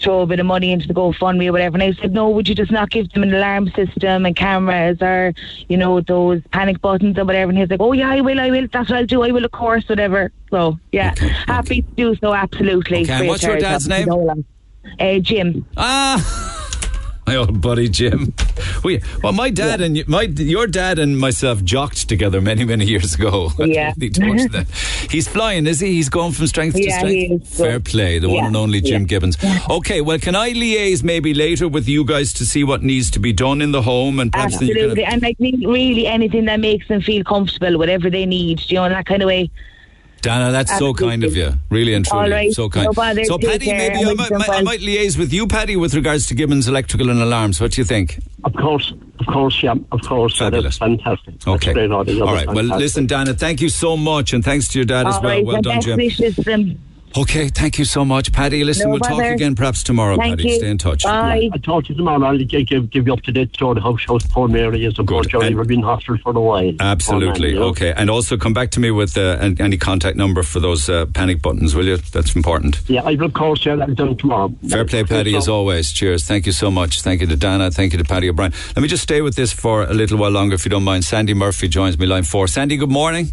[0.00, 1.76] throw a bit of money into the GoFundMe or whatever.
[1.76, 5.00] And I said, No, would you just not give them an alarm system and cameras
[5.00, 5.32] or,
[5.68, 7.50] you know, those panic buttons or whatever?
[7.50, 8.66] And he's like, Oh, yeah, I will, I will.
[8.72, 9.22] That's what I'll do.
[9.22, 10.32] I will, of course, whatever.
[10.50, 13.02] So, yeah, Okay, happy to do so, absolutely.
[13.02, 14.08] Okay, and Free of what's your dad's name?
[14.98, 15.64] Uh, Jim.
[15.76, 16.54] Ah.
[17.26, 18.32] My old buddy Jim.
[18.84, 23.14] We, well, my dad and my your dad and myself jocked together many many years
[23.14, 23.50] ago.
[23.66, 23.88] Yeah.
[23.94, 24.68] totally told you that.
[25.10, 25.88] He's flying, is he?
[25.94, 27.48] He's going from strength to strength.
[27.56, 29.08] Fair play, the one and only Jim Yeah.
[29.08, 29.36] Gibbons.
[29.68, 33.18] Okay, well, can I liaise maybe later with you guys to see what needs to
[33.18, 36.86] be done in the home and perhaps Absolutely, and like me- really anything that makes
[36.86, 39.50] them feel comfortable, whatever they need, you know, in that kind of way.
[40.22, 42.86] Dana, that's so kind of you, really and truly, All right, so kind.
[42.86, 45.46] no bother, so, Paddy, care, maybe and I might, might- I might liaise with you,
[45.46, 47.60] Paddy, with regards to Gibbons Electrical and Alarms.
[47.60, 48.18] What do you think?
[48.44, 50.38] Of course, of course, yeah, of course.
[50.38, 50.78] Fabulous.
[50.78, 51.34] That's fantastic.
[51.34, 51.72] That's Okay.
[51.74, 52.14] great, Audie.
[52.18, 52.54] That All.
[52.54, 55.22] Well, listen, Dana, thank you so much, and thanks to your dad as well.
[55.30, 55.96] right, well and done, best Jim.
[55.96, 56.78] wishes to them.
[57.16, 58.62] Okay, thank you so much, Paddy.
[58.62, 60.48] Listen, No we'll talk again perhaps tomorrow, Thank Paddy.
[60.50, 60.56] you.
[60.58, 61.02] Stay in touch.
[61.04, 61.48] Bye.
[61.52, 62.22] I talk to you tomorrow.
[62.24, 64.98] I'll give, give, give you up to date story how house poor Mary is.
[64.98, 65.14] Of Good.
[65.14, 66.72] course, Johnny, And- we've been hospital for a while.
[66.78, 67.54] Absolutely.
[67.54, 67.62] Man.
[67.62, 67.94] Okay.
[67.96, 71.40] And also come back to me with uh, any contact number for those uh, panic
[71.40, 71.96] buttons, will you?
[71.96, 72.80] That's important.
[72.86, 74.52] Yeah, I will of course share that done tomorrow.
[74.68, 75.92] Fair play, Paddy, as always.
[75.92, 76.24] Cheers.
[76.26, 77.00] Thank you so much.
[77.00, 77.70] Thank you to Dana.
[77.70, 78.52] Thank you to Paddy O'Brien.
[78.74, 81.04] Let me just stay with this for a little while longer, if you don't mind.
[81.04, 82.46] Sandy Murphy joins me line four.
[82.46, 83.32] Sandy, good morning.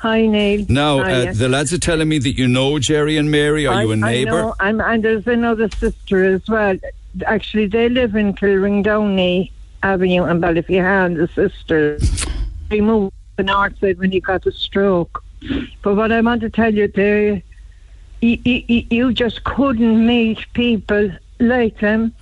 [0.00, 0.64] Hi, Neil.
[0.70, 1.38] Now, Hi, uh, yes.
[1.38, 3.66] the lads are telling me that you know Jerry and Mary.
[3.66, 4.54] Are I, you a neighbour?
[4.58, 6.78] I know, and, there's another sister as well.
[7.26, 9.50] Actually, they live in Killeenreendowney
[9.82, 11.98] Avenue in Ballyphehane, the sister.
[12.70, 15.22] He moved to the north side when he got a stroke.
[15.82, 17.42] But what I want to tell you there,
[18.22, 21.10] you, you, you just couldn't meet people
[21.40, 22.14] like them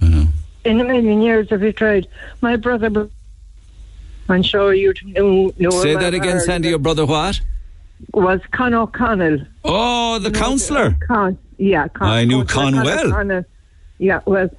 [0.64, 2.08] in a million years if you tried.
[2.40, 3.08] My brother,
[4.28, 5.52] I'm sure you know.
[5.56, 6.70] know Say that again, Sandy.
[6.70, 7.40] Your brother what?
[8.14, 9.40] Was Con O'Connell.
[9.64, 10.96] Oh, the counsellor.
[11.06, 13.06] Con, yeah, Con, I knew Councillor Con well.
[13.08, 13.44] O'Connell.
[13.98, 14.50] Yeah, well,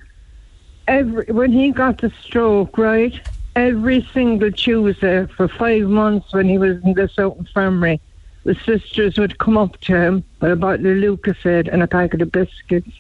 [0.88, 3.14] every when he got the stroke, right,
[3.56, 8.02] every single Tuesday for five months when he was in the South Infirmary,
[8.44, 12.22] the sisters would come up to him with a bottle of Lucozade and a packet
[12.22, 12.92] of biscuits,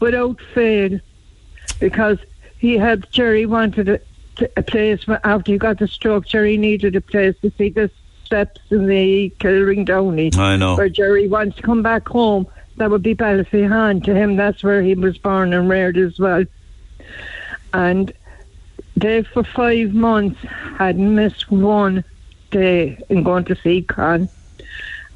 [0.00, 1.00] without fail,
[1.80, 2.18] because
[2.58, 4.00] he had Jerry wanted a,
[4.56, 6.26] a place after he got the stroke.
[6.26, 7.90] Jerry needed a place to see the
[8.32, 10.74] steps in the Killeenreendowney I know.
[10.74, 12.46] where Jerry wants to come back home,
[12.78, 14.02] that would be Ballyphehane.
[14.04, 16.44] To him, that's where he was born and reared as well.
[17.74, 18.10] And
[18.96, 20.40] they, for five months,
[20.78, 22.04] had missed one
[22.50, 24.30] day in going to see Con.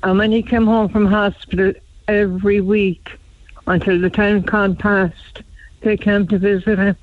[0.03, 1.73] And when he came home from hospital
[2.09, 3.13] every week
[3.67, 5.41] until the time Con passed,
[5.81, 6.97] they came to visit him.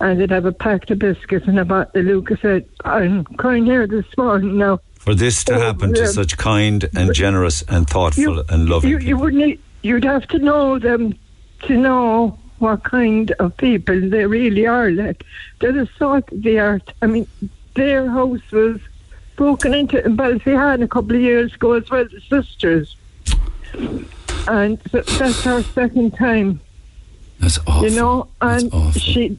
[0.00, 3.86] And they'd have a pack of biscuits and a bottle of Lucozade, I'm crying here
[3.86, 4.80] this morning now.
[5.00, 8.98] For this to Oh, happen to such kind and generous and thoughtful and loving you,
[8.98, 9.20] you people.
[9.22, 9.60] wouldn't.
[9.82, 11.14] You'd have to know them
[11.66, 14.90] to know what kind of people they really are.
[14.90, 15.24] Like
[15.58, 16.92] they're the salt of the art.
[17.00, 17.26] I mean,
[17.74, 18.78] their house was
[19.36, 22.04] broken into in Ballyphehane a couple of years ago as well.
[22.04, 22.94] The sisters,
[24.48, 26.60] and so that's our second time.
[27.38, 27.88] That's awful.
[27.88, 29.38] You know, and she,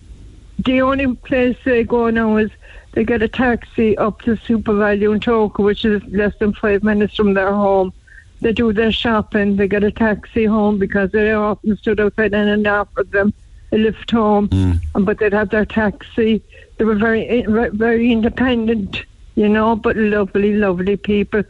[0.58, 2.50] the only place they go now is
[2.93, 7.15] they get a taxi up to SuperValu in Togher, which is less than five minutes
[7.15, 7.93] from their home.
[8.41, 12.49] They do their shopping, they get a taxi home because they often stood outside and
[12.49, 13.34] and offered them
[13.71, 15.06] a lift home, Mm.
[15.06, 16.41] but they'd have their taxi.
[16.77, 19.04] They were very, very independent,
[19.36, 21.43] you know, but lovely, lovely people.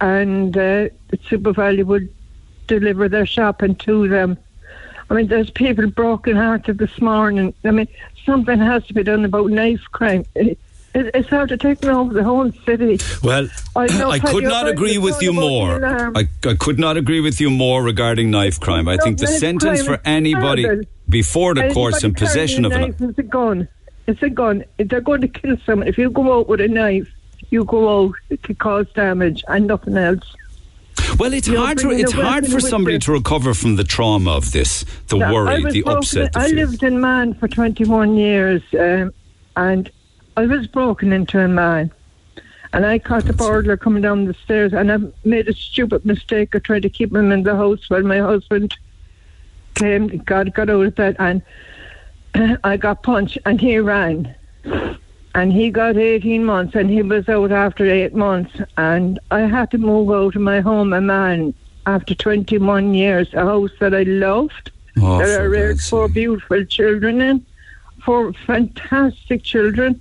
[0.00, 2.08] And uh, SuperValu would
[2.66, 4.36] deliver their shopping to them.
[5.08, 7.54] I mean, there's people broken hearted this morning.
[7.64, 7.88] I mean,
[8.26, 10.24] something has to be done about knife crime.
[10.94, 12.98] It, it, it's hard to take me over the whole city.
[13.22, 13.84] Well, I
[14.16, 15.84] I could not agree with you more.
[16.16, 18.88] I, I could not agree with you more regarding knife crime.
[18.88, 20.84] I No, think the sentence for anybody terrible.
[21.08, 23.68] before the course in possession of carrying an a knife is a gun.
[24.06, 24.64] It's a gun.
[24.78, 27.08] If they're going to kill someone, if you go out with a knife,
[27.50, 30.24] you go out to cause damage and nothing else.
[31.18, 31.78] well, it's hard.
[31.78, 35.84] To, it's hard for somebody to recover from the trauma of this, the worry, the
[35.84, 36.32] upset.
[36.32, 39.12] The I lived in Mahon for 21 years, um,
[39.56, 39.90] and
[40.36, 41.90] I was broken into a Mahon.
[42.72, 46.54] And I caught the burglar coming down the stairs, and I made a stupid mistake
[46.54, 48.74] of trying to keep him in the house while my husband
[49.74, 51.42] came, got, got out of bed, and
[52.64, 54.34] I got punched, and he ran.
[55.34, 58.58] And he got 18 months, and he was out after eight months.
[58.78, 61.52] And I had to move out of my home, a Mahon,
[61.84, 66.64] after 21 years, a house that I loved Oh, that I reared God's four beautiful
[66.64, 67.46] children in,
[68.04, 70.00] four fantastic children,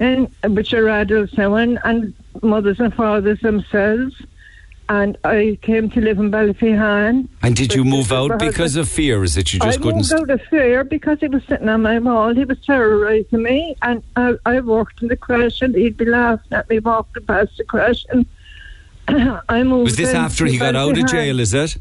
[0.00, 4.20] and which are adults now, and, and mothers and fathers themselves.
[4.88, 7.28] And I came to live in Ballyphehane.
[7.42, 9.22] And did you move out because of fear?
[9.22, 10.12] Is it you just I couldn't?
[10.12, 12.34] I moved out of fear because he was sitting on my wall.
[12.34, 16.52] He was terrorising me, and I, I walked in the crash, and he'd be laughing
[16.52, 18.04] at me walking past the crash.
[18.08, 18.26] And
[19.48, 19.84] I moved.
[19.84, 21.38] was this after he got out of jail?
[21.38, 21.76] Is it?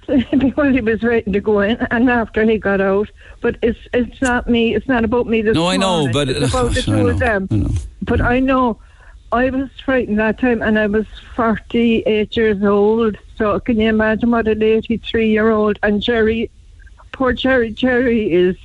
[0.38, 3.10] because he was ready to go in, and after he got out.
[3.40, 4.74] But it's it's not me.
[4.74, 5.42] It's not about me.
[5.42, 6.12] This No, I know, morning.
[6.12, 7.48] but it's about the I two know, of them.
[7.50, 7.70] I know.
[8.02, 8.78] But I know
[9.32, 13.16] I was frightened that time, and I was forty-eight years old.
[13.36, 16.50] So can you imagine what an eighty-three-year-old and Jerry,
[17.12, 18.56] poor Jerry, Jerry is.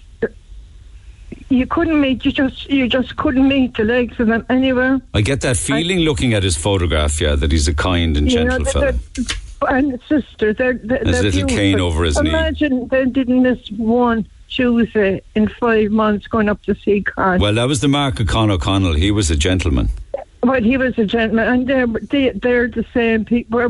[1.49, 2.23] You couldn't meet.
[2.23, 5.01] You just you just couldn't meet the legs of them anywhere.
[5.13, 8.31] I get that feeling looking at his photograph, yeah, that he's a kind and know,
[8.31, 9.37] gentle they're- fella.
[9.69, 12.29] And sister, they're, they're, they're little cane over his knee.
[12.29, 17.39] Imagine they didn't miss one Tuesday in five months going up to see Con.
[17.39, 18.93] Well, that was the mark of Con O'Connell.
[18.93, 19.89] He was a gentleman.
[20.41, 23.57] But he was a gentleman, and they're they, they're the same people.
[23.59, 23.69] We're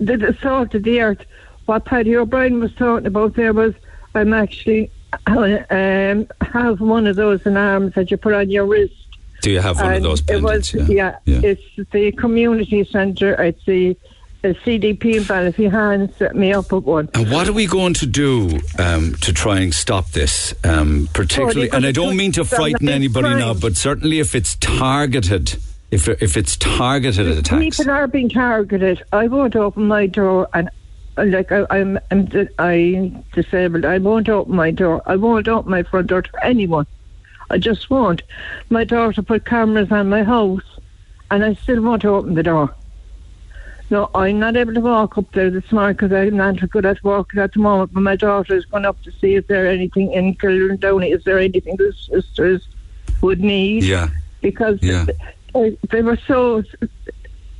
[0.00, 1.24] the, the salt of the earth.
[1.66, 3.74] What Paddy O'Brien was talking about there was
[4.14, 4.90] I'm actually
[5.26, 8.94] um, have one of those in arms that you put on your wrist.
[9.42, 13.34] Do you have one of And those it was, yeah, it's the community centre.
[13.40, 13.96] It's the,
[14.46, 17.08] the CDP in Ballyphehane set me up with one.
[17.14, 20.54] And what are we going to do um, to try and stop this?
[20.64, 24.56] Um, particularly, Well, and I don't mean to frighten anybody now, but certainly if it's
[24.56, 25.56] targeted,
[25.90, 27.76] if if it's targeted attacks.
[27.76, 29.02] People are being targeted.
[29.12, 30.70] I won't open my door, and
[31.16, 32.28] like I, I'm, I'm,
[32.58, 33.84] I'm disabled.
[33.84, 35.02] I won't open my door.
[35.06, 36.86] I won't open my front door to anyone.
[37.50, 38.22] I just won't.
[38.70, 40.78] My daughter put cameras on my house,
[41.30, 42.74] and I still won't open the door.
[43.88, 47.02] No, I'm not able to walk up there this morning because I'm not good at
[47.04, 47.92] walking at the moment.
[47.92, 51.14] But my daughter is going up to see if there anything in Killeenreendowney.
[51.14, 52.66] Is there anything the sisters
[53.20, 53.84] would need?
[53.84, 54.08] Yeah,
[54.40, 55.06] because Yeah.
[55.54, 56.64] uh, they were so.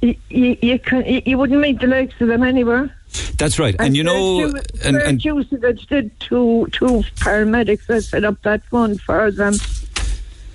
[0.03, 2.95] You, you, you, can, you, you wouldn't meet the likes of them anywhere.
[3.39, 3.75] that's right.
[3.79, 4.45] And, you know,
[4.85, 9.55] and, and that did two two paramedics that set up that fund for them.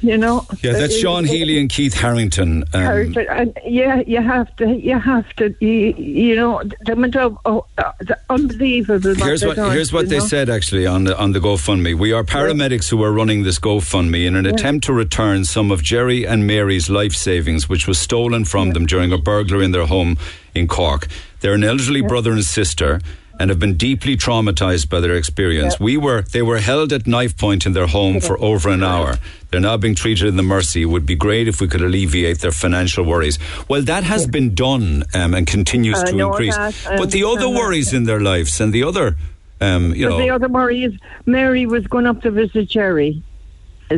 [0.02, 0.46] You know.
[0.62, 2.64] yeah, that's Uh, Sean uh, Healy and Keith Harrington.
[2.74, 7.16] Um, Harrington, and yeah, you have to, you have to, you, you know, the amount
[7.16, 9.16] of oh, uh, the unbelievable.
[9.16, 10.26] Here's what here's what they know.
[10.26, 11.98] said actually on the on the GoFundMe.
[11.98, 15.84] We are paramedics who are running this GoFundMe in an attempt to return some of
[15.84, 19.86] Jerry and Mary's life savings, which was stolen from them during a burglary in their
[19.86, 20.18] home
[20.56, 21.08] in Cork.
[21.42, 23.02] They're an elderly brother and sister.
[23.42, 25.80] And have been deeply traumatized by their experience.
[25.80, 29.18] We were they were held at knife point in their home for over an hour.
[29.50, 30.84] They're now being treated in the Mercy.
[30.84, 33.40] It would be great if we could alleviate their financial worries.
[33.68, 36.56] Well, that has been done um, and continues to increase.
[36.86, 39.16] But the other worries in their lives and the other,
[39.60, 40.94] um, you But know, the other worry is
[41.26, 43.24] Mary was going up to visit Jerry,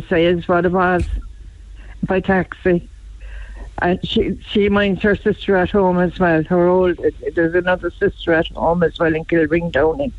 [0.10, 1.04] say is what it was,
[2.04, 2.90] by taxi.
[3.84, 6.42] And she she minds her sister at home as well.
[6.44, 6.98] Her old
[7.36, 10.14] there's another sister at home as well in Killeenreendowney.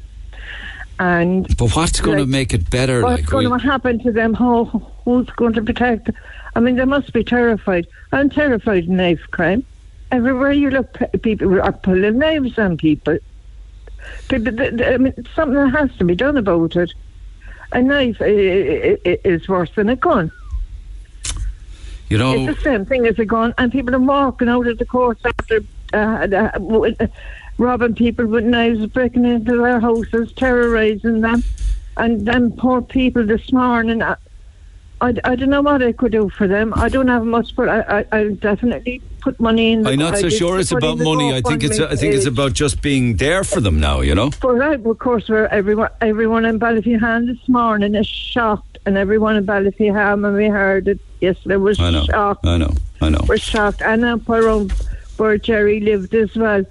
[0.99, 3.03] And but what's going to make it better?
[3.03, 4.35] what's like, going we- to happen to them?
[4.35, 4.65] How
[5.05, 6.05] who's going to protect?
[6.05, 6.15] them?
[6.55, 7.87] I mean, they must be terrified.
[8.13, 9.65] I'm terrified of knife crime.
[10.13, 13.19] Everywhere you look, people are pulling knives on people.
[14.29, 16.93] People, I mean, something has to be done about it.
[17.73, 20.31] A knife is worse than a gun.
[22.09, 24.79] You know, It's the same thing as a gun, and people are walking out of
[24.79, 25.61] the courts after
[25.93, 27.07] uh, uh,
[27.59, 31.43] robbing people with knives, breaking into their houses, terrorising them,
[31.97, 34.03] and them poor people this morning.
[34.03, 34.17] I,
[35.01, 36.73] I, I don't know what I could do for them.
[36.77, 39.83] I don't have much, but I, I, I definitely put money in.
[39.83, 41.35] The, I'm not so sure it's about money.
[41.35, 44.01] I think it's GoFundMe I think it's about just being there for them now.
[44.01, 48.79] You know, But I, of course, where everyone, everyone in Ballyphehane this morning is shocked,
[48.87, 52.47] and everyone in Ballyphehane, when we heard it yesterday, was I know, shocked.
[52.47, 53.21] I know, I know.
[53.29, 53.83] We're shocked.
[53.83, 54.73] And up around
[55.17, 56.65] where Jerry lived as well.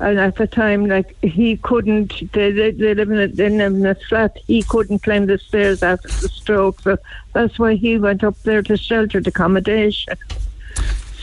[0.00, 2.12] And at the time, like he couldn't.
[2.32, 4.36] They they, they live in a, they live in a flat.
[4.46, 6.96] He couldn't climb the stairs after the stroke, so
[7.32, 10.14] that's why he went up there to sheltered accommodation.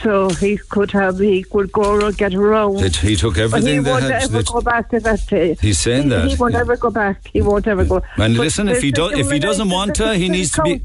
[0.02, 2.82] So he could have he could go and get around.
[2.82, 4.24] It, he took But he everything won't had.
[4.24, 5.56] ever go back to that day.
[5.62, 6.60] He's saying he, that, He won't yeah.
[6.60, 7.30] ever go back.
[7.32, 8.04] He won't ever go.
[8.18, 10.62] And But listen, if he the do- if he doesn't want to, he needs to
[10.64, 10.82] be-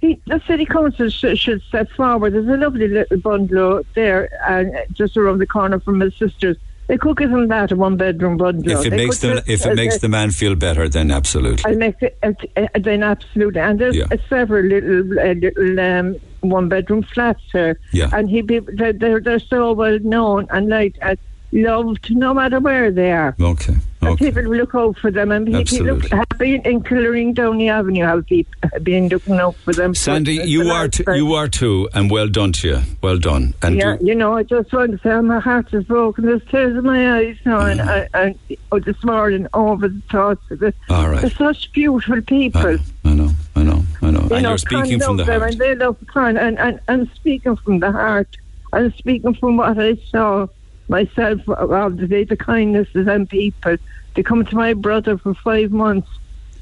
[0.00, 2.32] the city council sh- should step forward.
[2.34, 6.56] There's a lovely little bungalow there, and just around the corner from his sister's.
[6.86, 8.80] They could give him that a one bedroom bungalow.
[8.80, 10.54] if it They makes could the just- if it uh, makes uh, the man feel
[10.54, 11.70] better, then absolutely.
[11.70, 13.60] I make it, uh, uh, then absolutely.
[13.60, 14.04] And there's Yeah.
[14.10, 17.78] uh, several little, uh, little um, one bedroom flats here.
[17.92, 18.08] Yeah.
[18.14, 21.18] And he be, they're, they're, they're so well known and liked and
[21.52, 23.34] loved no matter where they are.
[23.40, 24.26] Okay, And okay.
[24.30, 26.08] people look out for them, and people look, Absolutely.
[26.10, 28.04] have been in Killeenreendowney Avenue.
[28.04, 29.94] Have been looking out for them?
[29.94, 32.80] Sandy, for- you for are t- you are too, and well done to you.
[33.02, 33.54] Well done.
[33.62, 36.26] And Yeah, do, you know, I just want to say my heart is broken.
[36.26, 38.08] There's tears in my eyes now, and mm.
[38.14, 40.74] I, I, oh, this morning over the thoughts of it.
[40.90, 41.20] All right.
[41.22, 42.78] They're such beautiful people.
[43.04, 44.18] I know, I know, I know, I know.
[44.20, 45.42] you and know, you're speaking from the heart.
[45.52, 48.28] And they love Con, and, and, and speaking from the heart,
[48.72, 50.46] and speaking from what I saw
[50.88, 53.76] myself of the day, the kindnesses and people.
[54.14, 56.08] They come to my brother for five months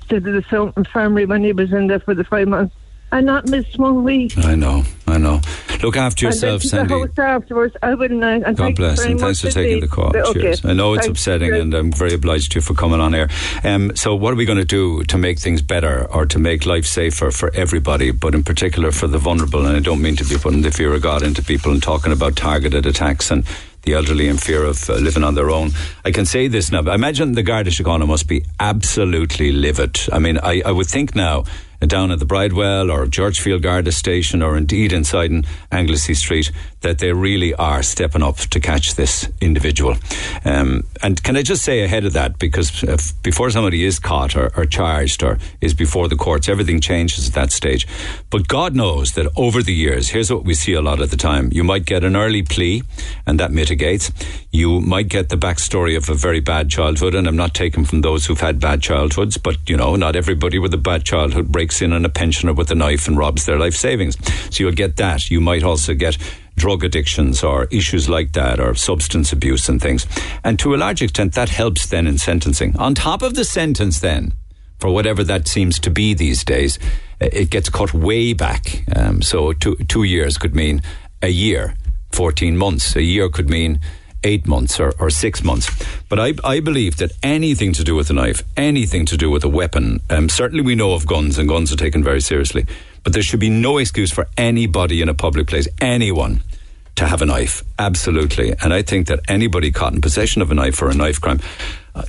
[0.09, 2.74] to the South Infirmary when he was in there for the five months.
[3.12, 4.37] And not miss one week.
[4.39, 5.41] I know, I know.
[5.81, 7.07] Look after yourself, and Sandy.
[7.16, 8.20] Afterwards, I wouldn't.
[8.57, 10.16] God bless, and thanks for taking the call.
[10.16, 10.41] Okay.
[10.41, 10.64] Cheers.
[10.64, 11.20] I know it's Thanks.
[11.20, 13.29] upsetting, and I'm very obliged to you for coming on air.
[13.62, 16.66] Um, so, what are we going to do to make things better or to make
[16.66, 19.66] life safer for everybody, but in particular for the vulnerable?
[19.66, 22.12] And I don't mean to be putting the fear of God into people and talking
[22.12, 23.47] about targeted attacks and
[23.87, 25.70] the elderly in fear of uh, living on their own.
[26.05, 26.82] I can say this now.
[26.91, 30.01] I imagine the Garda Síochána must be absolutely livid.
[30.12, 31.45] I mean, I, I would think now
[31.81, 36.51] down at the Bridewell or Georgefield Garda Station or indeed inside in Anglesea Street
[36.81, 39.97] that they really are stepping up to catch this individual.
[40.45, 44.37] Um, and can I just say ahead of that, because if, before somebody is caught
[44.37, 47.87] or, or charged or is before the courts, everything changes at that stage.
[48.31, 51.16] But God knows that over the years, here's what we see a lot of the
[51.16, 51.51] time.
[51.53, 52.83] You might get an early plea
[53.27, 54.12] and that mitigates.
[54.53, 58.03] You might get the backstory of a very bad childhood, and I'm not taking from
[58.03, 61.66] those who've had bad childhoods, but you know, not everybody with a bad childhood breaks
[61.83, 64.17] in on a pensioner with a knife and robs their life savings.
[64.55, 65.31] So you'll get that.
[65.31, 66.19] You might also get
[66.57, 70.07] drug addictions or issues like that or substance abuse and things.
[70.43, 72.77] And to a large extent, that helps then in sentencing.
[72.79, 74.33] On top of the sentence, then,
[74.79, 76.79] for whatever that seems to be these days,
[77.21, 78.85] uh, it gets cut way back.
[78.95, 80.83] Um, so two, two years could mean
[81.23, 81.75] a year,
[82.12, 82.97] 14 months.
[82.97, 83.81] A year could mean
[84.27, 85.70] eight months or, or six months.
[86.09, 89.45] But I, I believe that anything to do with a knife, anything to do with
[89.45, 92.66] a weapon, um, certainly we know of guns and guns are taken very seriously,
[93.05, 96.43] but there should be no excuse for anybody in a public place, anyone,
[96.97, 97.62] to have a knife.
[97.79, 98.55] Absolutely.
[98.62, 101.41] And I think that anybody caught in possession of a knife for a knife crime,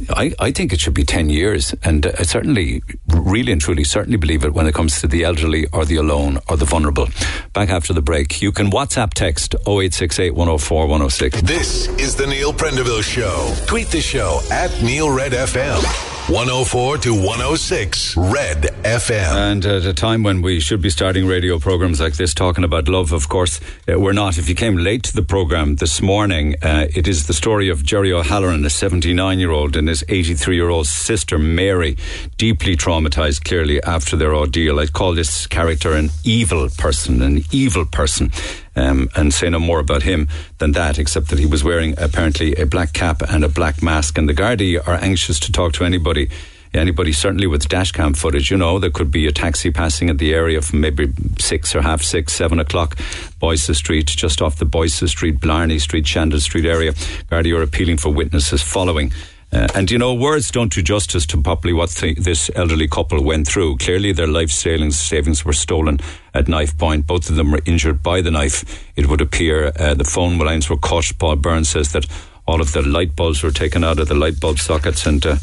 [0.10, 1.74] I, I think it should be 10 years.
[1.84, 5.68] And I certainly, really and truly, certainly believe it when it comes to the elderly
[5.74, 7.08] or the alone or the vulnerable.
[7.54, 11.42] Back after the break, you can WhatsApp text 0868 104 106.
[11.42, 13.54] This is the Neil Prendeville Show.
[13.68, 16.17] Tweet the show at Neil Red FM.
[16.28, 19.34] 104 to 106 Red FM.
[19.34, 22.90] And at a time when we should be starting radio programs like this talking about
[22.90, 24.38] love, of course, uh, we're not.
[24.38, 27.82] If you came late to the program this morning, uh, it is the story of
[27.86, 31.96] Jerry O'Halloran, a 79 year old, and his 83 year old sister, Mary,
[32.36, 34.82] deeply traumatized clearly after their ordeal.
[34.82, 38.34] I'd call this character an evil person, an evil person.
[38.78, 40.28] Um, and say no more about him
[40.60, 44.20] than that, except that he was wearing apparently a black cap and a black mask.
[44.20, 46.30] And the Gardaí are anxious to talk to anybody.
[46.74, 50.34] Anybody, certainly with dashcam footage, you know, there could be a taxi passing at the
[50.34, 52.98] area from maybe six or half six, seven o'clock,
[53.40, 56.94] Boyce Street, just off the Boyce Street, Blarney Street, Shandon Street area.
[57.32, 59.12] Gardaí are appealing for witnesses following.
[59.52, 63.24] Uh, and you know, words don't do justice to properly what th- this elderly couple
[63.24, 63.78] went through.
[63.78, 66.00] Clearly, their life savings, savings were stolen
[66.34, 67.08] at knife point.
[67.08, 68.86] Both of them were injured by the knife.
[68.96, 71.12] It would appear uh, the phone lines were cut.
[71.18, 72.06] Paul Burns says that
[72.46, 75.26] all of the light bulbs were taken out of the light bulb sockets and.
[75.26, 75.36] Uh,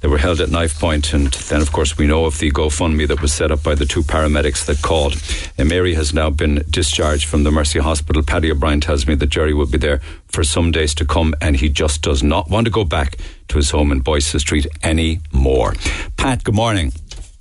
[0.00, 3.06] they were held at knife point, and then, of course, we know of the GoFundMe
[3.08, 5.20] that was set up by the two paramedics that called.
[5.58, 8.22] And Mary has now been discharged from the Mercy Hospital.
[8.22, 11.56] Paddy O'Brien tells me that Jerry will be there for some days to come, and
[11.56, 13.16] he just does not want to go back
[13.48, 15.74] to his home in Boyce Street anymore.
[16.16, 16.92] Pat, good morning.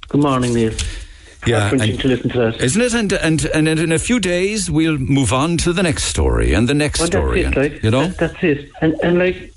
[0.09, 0.73] Good morning, Neil.
[1.47, 2.61] Yeah, and- to listen to that.
[2.61, 2.93] Isn't it?
[2.93, 6.67] And, and and in a few days we'll move on to the next story and
[6.67, 7.43] the next Well, story.
[7.43, 7.83] that's and, it, right?
[7.83, 8.69] You know, That- that's it.
[8.81, 9.53] And and like,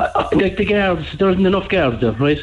[0.00, 2.40] uh, uh, like the guards, there isn't enough guards there, right?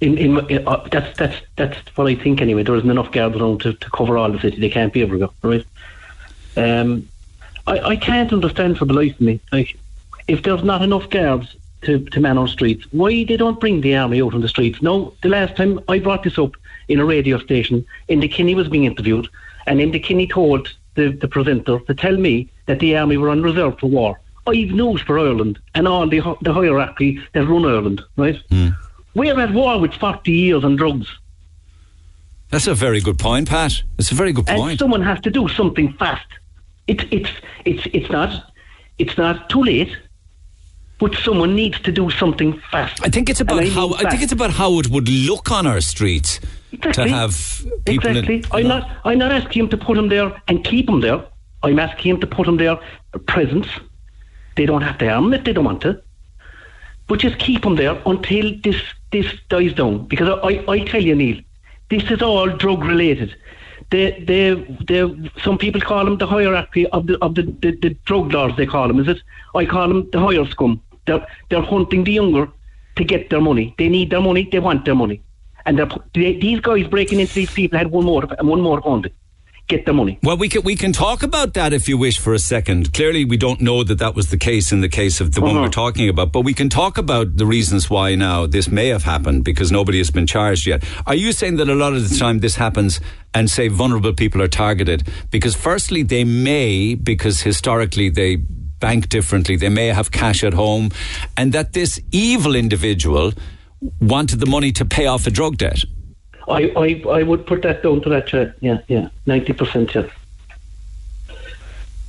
[0.00, 2.62] In in uh, that's that's that's what I think anyway.
[2.62, 4.58] There isn't enough guards around to, to cover all the city.
[4.58, 5.66] They can't be everywhere, right?
[6.56, 7.08] Um,
[7.66, 9.78] I I can't understand for the life of me, like,
[10.28, 13.94] if there's not enough guards to to man our streets, why they don't bring the
[13.94, 14.82] army out on the streets?
[14.82, 16.52] No, the last time I brought this up
[16.88, 19.28] in a radio station, Enda Kenny was being interviewed,
[19.66, 23.42] and Enda Kenny told the, the presenter to tell me that the army were on
[23.42, 24.18] reserve for war.
[24.46, 28.36] I've news for Ireland and all the the hierarchy that run Ireland, right?
[28.50, 28.68] Hmm.
[29.14, 31.08] We're at war with 40 years on drugs.
[32.50, 33.82] that's a very good point, Pat.
[33.98, 34.70] It's a very good point.
[34.72, 36.26] and someone has to do something fast.
[36.86, 37.30] It's it's
[37.64, 38.30] it's it's not
[38.98, 39.96] it's not too late,
[40.98, 43.00] but someone needs to do something fast.
[43.04, 45.66] I think it's about I how I think it's about how it would look on
[45.66, 46.40] our streets
[46.72, 47.04] Exactly.
[47.04, 47.32] to have
[47.84, 48.10] people.
[48.10, 48.36] in- exactly.
[48.38, 51.20] you I'm not I'm not asking him to put him there and keep him there.
[51.62, 52.76] I'm asking him to put him there
[53.26, 53.68] presence.
[54.56, 56.02] They don't have to him if they don't want to.
[57.08, 58.80] But just keep them there until this
[59.10, 60.06] this dies down.
[60.06, 61.40] Because I, I, tell you, Neil,
[61.90, 63.34] this is all drug related.
[63.90, 64.54] The, the,
[64.86, 68.56] the, some people call them the hierarchy of the of the, the, the drug lords.
[68.56, 69.22] They call them, is it?
[69.54, 70.80] I call them the higher scum.
[71.06, 72.48] They're they're hunting the younger
[72.96, 73.74] to get their money.
[73.76, 74.48] They need their money.
[74.50, 75.20] They want their money,
[75.66, 75.78] and
[76.14, 79.12] they, these guys breaking into these people had one more and one motive only.
[79.68, 80.18] Get the money.
[80.22, 82.92] Well, we can we can talk about that if you wish for a second.
[82.92, 85.52] Clearly, we don't know that that was the case in the case of the one
[85.52, 85.62] Uh-huh.
[85.62, 89.04] we're talking about, but we can talk about the reasons why now this may have
[89.04, 90.84] happened because nobody has been charged yet.
[91.06, 93.00] Are you saying that a lot of the time this happens
[93.34, 99.56] and say vulnerable people are targeted because firstly they may because historically they bank differently,
[99.56, 100.90] they may have cash at home,
[101.36, 103.32] and that this evil individual
[104.00, 105.84] wanted the money to pay off a drug debt.
[106.48, 108.32] I, I, I would put that down to that.
[108.34, 109.94] Uh, yeah, yeah, ninety percent.
[109.94, 110.10] Yes.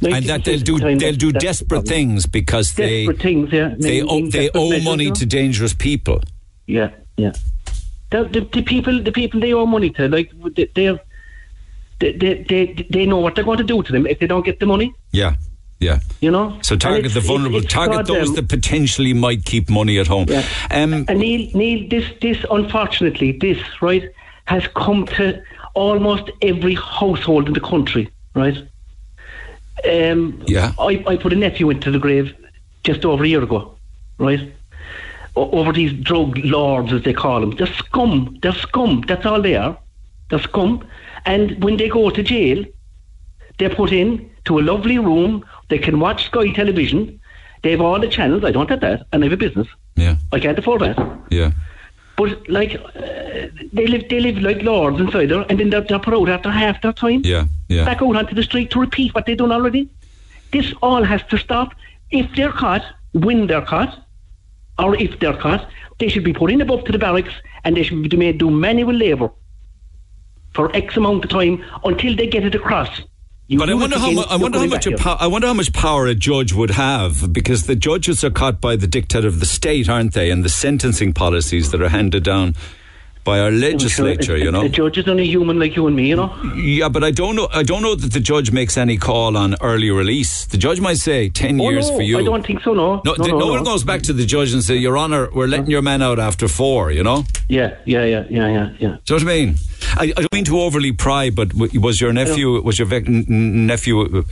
[0.02, 3.74] and that they'll do 90% they'll do desperate things because they Desperate things, yeah.
[3.78, 6.20] they owe, they owe money to dangerous people.
[6.68, 7.32] Yeah, yeah.
[8.10, 11.00] The, the, the people, the people they owe money to, like they, they,
[12.00, 14.60] they, they, they know what they're going to do to them if they don't get
[14.60, 14.94] the money.
[15.12, 15.36] Yeah,
[15.80, 16.00] yeah.
[16.20, 16.60] You know.
[16.64, 17.58] So target the vulnerable.
[17.60, 20.26] it's- it's target those goddamn- that potentially might keep money at home.
[20.28, 20.46] Yeah.
[20.70, 24.04] Um, And Neil, Neil, this, this, unfortunately, this right
[24.46, 25.42] has come to
[25.74, 28.58] almost every household in the country, right?
[29.90, 30.74] Um, Yeah.
[30.80, 32.34] I, I put a nephew into the grave
[32.84, 33.78] just over a year ago,
[34.20, 34.54] right?
[35.36, 37.52] O- over these drug lords, as they call them.
[37.52, 38.38] They're scum.
[38.42, 39.02] They're scum.
[39.08, 39.78] That's all they are.
[40.30, 40.86] They're scum.
[41.26, 42.64] And when they go to jail,
[43.58, 45.46] they're put in to a lovely room.
[45.70, 47.20] They can watch Sky Television.
[47.62, 48.44] They have all the channels.
[48.44, 49.68] I don't have that, and I have a business.
[49.96, 50.98] yeah, I can't afford that.
[51.30, 51.52] yeah.
[52.16, 56.00] But like, uh, they live, they live like lords inside there, and then they're, they're
[56.00, 57.22] put out after half their time.
[57.24, 57.86] Yeah, yeah.
[57.86, 59.90] Back out onto the street to repeat what they've done already.
[60.52, 61.74] This all has to stop.
[62.12, 64.00] If they're caught, when they're caught,
[64.78, 65.68] or if they're caught,
[66.00, 67.34] they should be put in above to the barracks,
[67.64, 69.32] and they should be made do manual labour
[70.54, 73.02] for X amount of time until they get it across.
[73.54, 74.28] You But I wonder how much.
[74.30, 74.84] I wonder how much.
[74.84, 74.98] back A here.
[74.98, 78.60] pow- I wonder how much power a judge would have because the judges are caught
[78.60, 80.32] by the dictate of the state, aren't they?
[80.32, 82.56] And the sentencing policies that are handed down
[83.24, 84.36] by our legislature.
[84.36, 84.64] You know.
[84.64, 86.36] The judge is only human like you and me, you know.
[86.56, 87.48] Yeah, but I don't know.
[87.54, 90.46] I don't know that the judge makes any call on early release.
[90.46, 92.18] The judge might say ten Oh, years no, for you.
[92.20, 92.74] I don't think so.
[92.74, 93.52] No, No, no, the- no, no no.
[93.54, 96.20] one goes back to the judge and say, "Your Honour, we're letting your man out
[96.20, 98.70] after four, You know, Yeah, yeah, yeah, yeah, yeah, yeah.
[98.80, 99.56] do you know what I mean?
[99.98, 103.26] I, I don't mean to overly pry, but was your nephew was your n-
[103.68, 104.02] nephew?
[104.02, 104.24] Uh,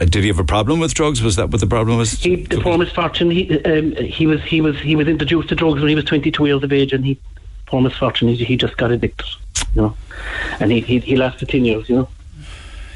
[0.00, 1.22] uh, did he have a problem with drugs?
[1.22, 2.12] Was that what the problem was?
[2.12, 3.30] He, the poor misfortune.
[3.30, 6.46] He, um, he was, he was, he was introduced to drugs when he was 22
[6.46, 7.18] years of age, and he,
[7.66, 9.28] poor misfortune, he, he just got addicted,
[9.74, 9.96] you know.
[10.58, 12.08] And he, he, he lasted 10 years, you know.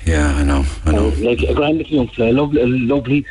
[0.05, 0.65] Yeah, I know.
[0.87, 1.09] I know.
[1.09, 3.27] And like a grand little young fella, a lovely, lovely,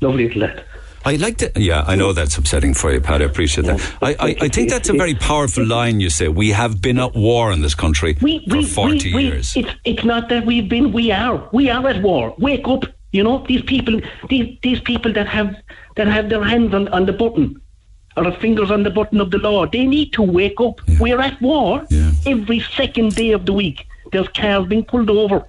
[0.00, 0.64] lovely little lad.
[1.04, 1.56] I like it.
[1.56, 3.22] Yeah, I know that's upsetting for you, Pat.
[3.22, 3.78] I appreciate that.
[3.78, 3.96] Yeah.
[4.02, 6.28] I, I, I think that's a very powerful line you say.
[6.28, 9.56] We have been at war in this country We, for we, 40 we, we, years.
[9.56, 11.48] It's, it's not that we've been, we are.
[11.52, 12.34] We are at war.
[12.38, 12.84] Wake up.
[13.12, 15.56] You know, these people, these, these people that have,
[15.96, 17.60] that have their hands on, on the button,
[18.16, 20.80] or their fingers on the button of the law, they need to wake up.
[21.00, 22.12] We're at war Yeah.
[22.26, 23.86] every second day of the week.
[24.12, 25.44] There's cars being pulled over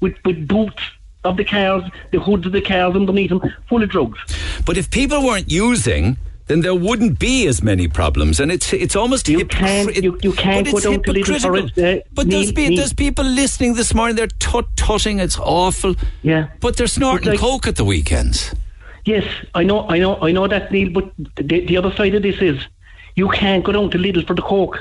[0.00, 0.82] with, with boots
[1.24, 4.18] of the cars, the hoods of the cars underneath them, full of drugs.
[4.64, 6.16] But if people weren't using,
[6.46, 10.32] then there wouldn't be as many problems, and it's it's almost You can't- you- you
[10.32, 11.84] can't go it's down to Lidl for hypocritical.
[11.84, 12.76] it, uh, but there's, pe- Neil.
[12.78, 14.16] there's people listening this morning.
[14.16, 15.20] They're tut tutting.
[15.20, 15.94] It's awful.
[16.22, 16.48] Yeah.
[16.60, 18.52] But they're snorting like- coke at the weekends.
[19.04, 20.90] Yes, I know, I know, I know that, Neil.
[20.90, 22.58] But the, the other side of this is,
[23.16, 24.78] you can't go down to Lidl for the coke.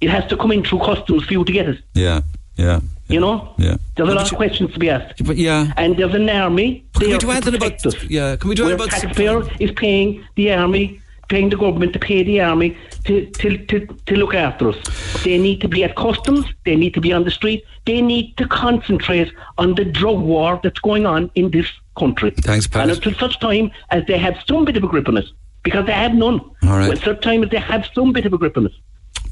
[0.00, 1.78] It has to come in through customs for you to get it.
[1.94, 2.22] Yeah,
[2.56, 2.80] yeah.
[3.08, 3.54] You know.
[3.58, 3.76] Yeah.
[3.96, 5.24] There's a lot of questions to be asked.
[5.24, 5.72] But yeah.
[5.76, 6.84] And there's an army.
[6.94, 8.04] Can we do anything about- us.
[8.04, 10.98] yeah, can we do anything about- taxpayer is paying the army,
[11.28, 14.76] paying the government to pay the army to, to, to, to look after us.
[15.24, 16.46] They need to be at customs.
[16.64, 17.64] They need to be on the street.
[17.84, 21.66] They need to concentrate on the drug war that's going on in this
[21.98, 22.30] country.
[22.30, 22.82] Thanks, Pat.
[22.82, 25.26] And until such time as they have some bit of a grip on it,
[25.64, 26.40] because they have none.
[26.62, 26.88] All right.
[26.88, 28.72] When such time as they have some bit of a grip on it.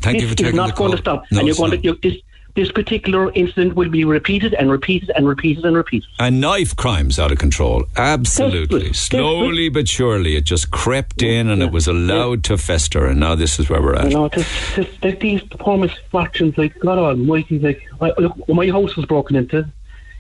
[0.03, 0.87] Thank this you for is taking not the call.
[0.89, 1.25] going to stop.
[1.31, 1.77] No, and you're going not.
[1.79, 2.15] to, you're, this,
[2.55, 6.09] this particular incident will be repeated and repeated and repeated and repeated.
[6.19, 7.85] And knife crimes out of control.
[7.97, 8.89] Absolutely.
[8.89, 8.97] Desperate.
[8.97, 13.07] Slowly but surely, it just crept in and it was allowed to fester.
[13.07, 14.11] And now this is where we're at.
[14.11, 18.97] You know, there's these poor misfortunes, like, God oh, almighty, like, I, look, my house
[18.97, 19.67] was broken into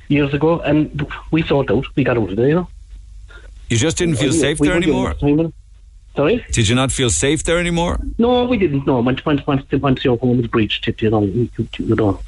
[0.08, 1.84] years ago, and we sold out.
[1.94, 2.68] We got out of there, you know.
[3.68, 5.50] You just didn't feel We- safe we there given anymore?
[6.20, 6.42] Time, you know.
[6.42, 6.52] Sorry?
[6.52, 7.98] Did you not feel safe there anymore?
[8.18, 8.86] No, we didn't.
[8.86, 11.48] No, once, once, once, once your home was breached, it, you know, you,
[11.78, 12.20] you, don't.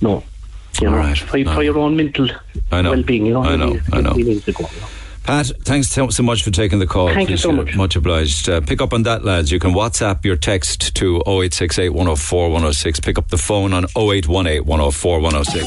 [0.00, 0.22] No.
[0.80, 1.18] You All know, right.
[1.18, 1.54] For, No.
[1.54, 2.28] for your own mental
[2.72, 2.90] I know.
[2.92, 3.42] well-being, you know.
[3.42, 3.78] I know.
[3.92, 4.16] I know.
[5.24, 5.60] It needs to go, you know.
[5.60, 7.08] Pat, thanks so, so much for taking the call.
[7.08, 7.76] Thank you so Appreciate it.
[7.78, 7.90] much.
[7.90, 8.48] Much obliged.
[8.48, 9.50] Uh, pick up on that, lads.
[9.50, 13.00] You can WhatsApp your text to 0868 104 106.
[13.00, 15.66] Pick up the phone on 0818 104 106.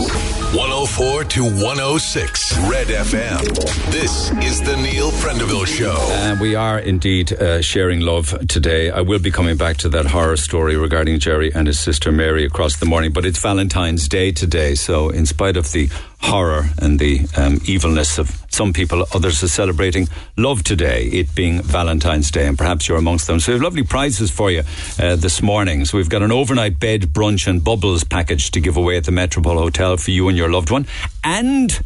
[0.56, 3.91] 104 to 106 Red FM.
[3.91, 5.95] This is the Neil Prendeville Show.
[6.12, 8.89] And we are indeed uh, sharing love today.
[8.91, 12.45] I will be coming back to that horror story regarding Jerry and his sister Mary
[12.45, 14.76] across the morning, but it's Valentine's Day today.
[14.76, 15.89] So, in spite of the
[16.24, 20.07] horror and the um, evilness of some people, others are celebrating
[20.38, 23.39] love today, it being Valentine's Day, and perhaps you're amongst them.
[23.39, 24.63] So, we have lovely prizes for you
[24.99, 25.86] uh, this morning.
[25.86, 29.11] So, we've got an overnight bed, brunch, and bubbles package to give away at the
[29.11, 30.88] Metropole Hotel for you and your loved one,
[31.24, 31.82] and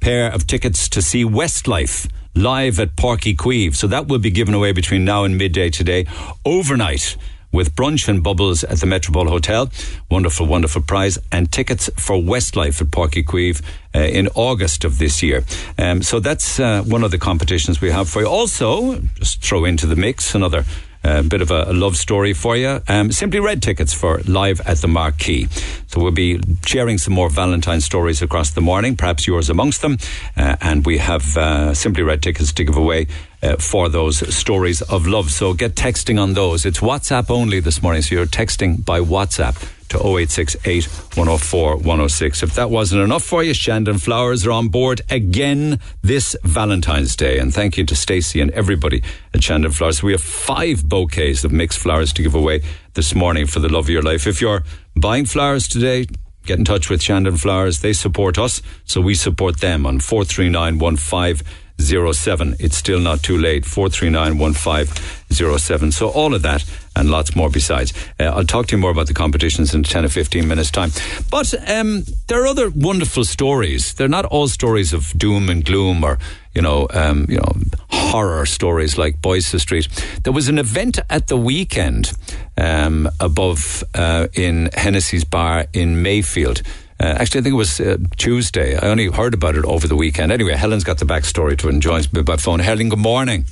[0.00, 3.74] pair of tickets to see Westlife live at Páirc Uí Chaoimh.
[3.74, 6.06] So that will be given away between now and midday today,
[6.44, 7.16] overnight.
[7.52, 9.70] With brunch and bubbles at the Metropole Hotel.
[10.10, 11.18] Wonderful, wonderful prize.
[11.32, 13.62] And tickets for Westlife at Páirc Uí Chaoimh
[13.94, 15.44] uh, in August of this year.
[15.76, 18.28] Um, so that's uh, one of the competitions we have for you.
[18.28, 20.64] Also, just throw into the mix another
[21.02, 22.80] a bit of a, a love story for you.
[22.88, 25.48] Um, Simply Red tickets for live at the Marquee.
[25.86, 29.98] So we'll be sharing some more Valentine stories across the morning, perhaps yours amongst them.
[30.36, 33.06] Uh, and we have uh, Simply Red tickets to give away.
[33.42, 35.30] Uh, for those stories of love.
[35.30, 36.66] So get texting on those.
[36.66, 39.56] It's WhatsApp only this morning, so you're texting by WhatsApp
[39.90, 40.84] to 0868
[41.16, 42.42] 104 106.
[42.42, 47.38] If that wasn't enough for you, Shandon Flowers are on board again this Valentine's Day.
[47.38, 49.02] And thank you to Stacey and everybody
[49.34, 50.02] at Shandon Flowers.
[50.02, 52.62] We have five bouquets of mixed flowers to give away
[52.94, 54.26] this morning for the love of your life.
[54.26, 54.62] If you're
[54.96, 56.06] buying flowers today,
[56.46, 57.80] get in touch with Shandon Flowers.
[57.80, 61.46] They support us, so we support them on 43915.
[61.80, 62.56] 07.
[62.58, 63.64] It's still not too late.
[63.64, 65.92] 4391507.
[65.92, 66.64] So all of that
[66.96, 67.92] and lots more besides.
[68.18, 70.90] Uh, I'll talk to you more about the competitions in 10 or 15 minutes time.
[71.30, 73.94] But um, there are other wonderful stories.
[73.94, 76.18] They're not all stories of doom and gloom or
[76.54, 77.52] you know, um, you know,
[77.90, 79.86] horror stories like Boyce Street.
[80.24, 82.12] There was an event at the weekend
[82.56, 86.62] um, above uh, in Hennessy's Bar in Mayfield.
[87.00, 88.76] Uh, actually, I think it was uh, Tuesday.
[88.76, 90.30] I only heard about it over the weekend.
[90.32, 92.58] Anyway, Helen's got the backstory to it and joins me by phone.
[92.60, 93.46] Helen, good morning.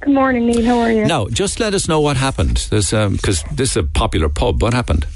[0.00, 0.64] Good morning, Neil.
[0.64, 1.04] How are you?
[1.04, 2.68] Now, just let us know what happened.
[2.70, 4.62] Because um, this is a popular pub.
[4.62, 5.06] What happened?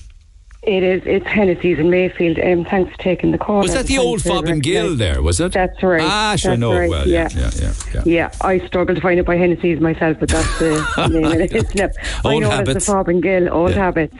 [0.64, 1.02] It is.
[1.06, 2.38] It's Hennessy's in Mayfield.
[2.40, 3.60] Um, thanks for taking the call.
[3.62, 5.52] Was that the old Fob and Gill there, was it?
[5.52, 6.00] That's right.
[6.02, 6.88] Ah, sure, know right.
[6.90, 7.06] well.
[7.06, 7.72] Yeah, yeah, yeah.
[7.94, 8.02] yeah.
[8.04, 11.74] Yeah, I struggle to find it by Hennessy's myself, but that's the name of it.
[11.74, 11.90] Not-
[12.24, 12.76] I Old know habits.
[12.76, 13.76] it's the Fob and Gill, old Yeah.
[13.76, 14.16] habits.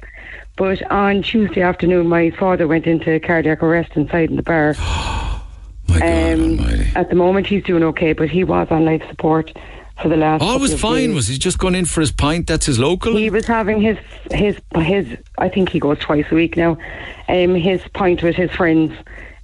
[0.63, 4.75] But on Tuesday afternoon, my father went into cardiac arrest inside in the bar.
[5.89, 6.61] My Um,
[6.95, 9.53] at the moment, he's doing okay, but he was on life support
[10.01, 10.41] for the last.
[10.41, 11.09] All was fine.
[11.09, 11.15] days.
[11.17, 12.47] Was he just going in for his pint?
[12.47, 13.17] That's his local?
[13.17, 13.99] He was having his
[14.31, 15.09] his his.
[15.37, 16.79] I think he goes twice a week now.
[17.27, 18.93] Um, his pint with his friends.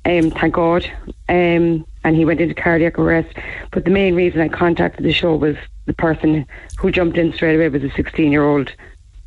[0.04, 0.88] Um, thank God.
[1.28, 3.36] Um, and he went into cardiac arrest.
[3.72, 5.56] But the main reason I contacted the show was
[5.86, 6.46] the person
[6.78, 8.72] who jumped in straight away was a 16 year old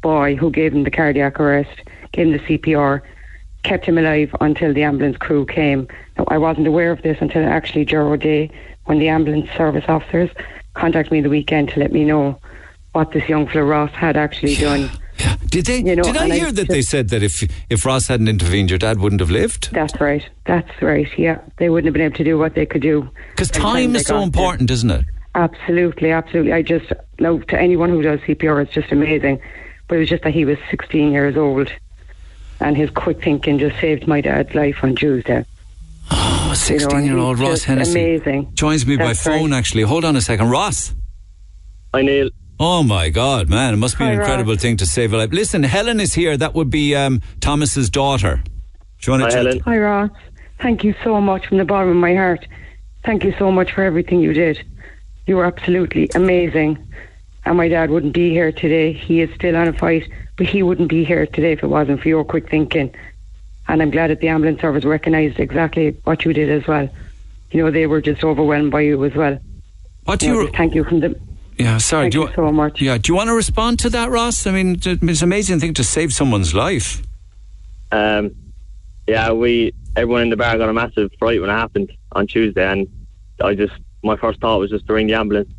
[0.01, 1.81] boy who gave him the cardiac arrest,
[2.11, 3.01] gave him the CPR,
[3.63, 5.87] kept him alive until the ambulance crew came.
[6.17, 8.49] Now, I wasn't aware of this until actually Joe Day,
[8.85, 10.29] when the ambulance service officers
[10.73, 12.39] contacted me the weekend to let me know
[12.93, 14.89] what this young fellow Ross had actually done.
[15.45, 15.77] Did they?
[15.77, 18.27] You know, did I and I hear that they said that if if Ross hadn't
[18.27, 19.71] intervened, your dad wouldn't have lived?
[19.71, 20.27] That's right.
[20.45, 21.07] That's right.
[21.17, 23.07] Yeah, they wouldn't have been able to do what they could do.
[23.31, 25.05] Because time is so important, isn't it?
[25.35, 26.53] Absolutely, absolutely.
[26.53, 29.39] I just no to anyone who does CPR, it's just amazing.
[29.91, 31.69] But it was just that he was 16 years old,
[32.61, 35.43] and his quick thinking just saved my dad's life on Tuesday.
[36.09, 37.99] Oh, You know, 16 year old Ross just Hennessy.
[37.99, 38.53] Amazing.
[38.53, 39.57] Joins me by phone, right.
[39.57, 39.83] actually.
[39.83, 40.49] Hold on a second.
[40.49, 40.95] Ross.
[41.93, 42.29] Hi Neil.
[42.57, 43.73] Oh my God, man!
[43.73, 44.27] It must be an Hi, Ross.
[44.29, 45.33] incredible thing to save a life.
[45.33, 46.37] Listen, Helen is here.
[46.37, 48.41] That would be um, Thomas's daughter.
[49.01, 49.59] Do you want Hi to Helen.
[49.59, 50.09] Hi, Ross.
[50.61, 52.47] Thank you so much from the bottom of my heart.
[53.03, 54.65] Thank you so much for everything you did.
[55.27, 56.77] You were absolutely amazing.
[57.45, 58.93] And my dad wouldn't be here today.
[58.93, 62.01] He is still on a fight, but he wouldn't be here today if it wasn't
[62.01, 62.93] for your quick thinking.
[63.67, 66.89] And I'm glad that the ambulance service recognised exactly what you did as well.
[67.51, 69.39] You know, they were just overwhelmed by you as well.
[70.05, 70.45] What do You know, you?
[70.47, 71.19] just thank you from the.
[71.57, 72.03] Yeah, sorry.
[72.05, 72.81] Thank do you so much.
[72.81, 74.47] Yeah, do you want to respond to that, Ross?
[74.47, 77.01] I mean, it's an amazing thing to save someone's life.
[77.91, 78.31] Um,
[79.07, 82.65] yeah, we everyone in the bar got a massive fright when it happened on Tuesday,
[82.65, 82.87] and
[83.43, 83.73] I just
[84.03, 85.49] my first thought was just to ring the ambulance.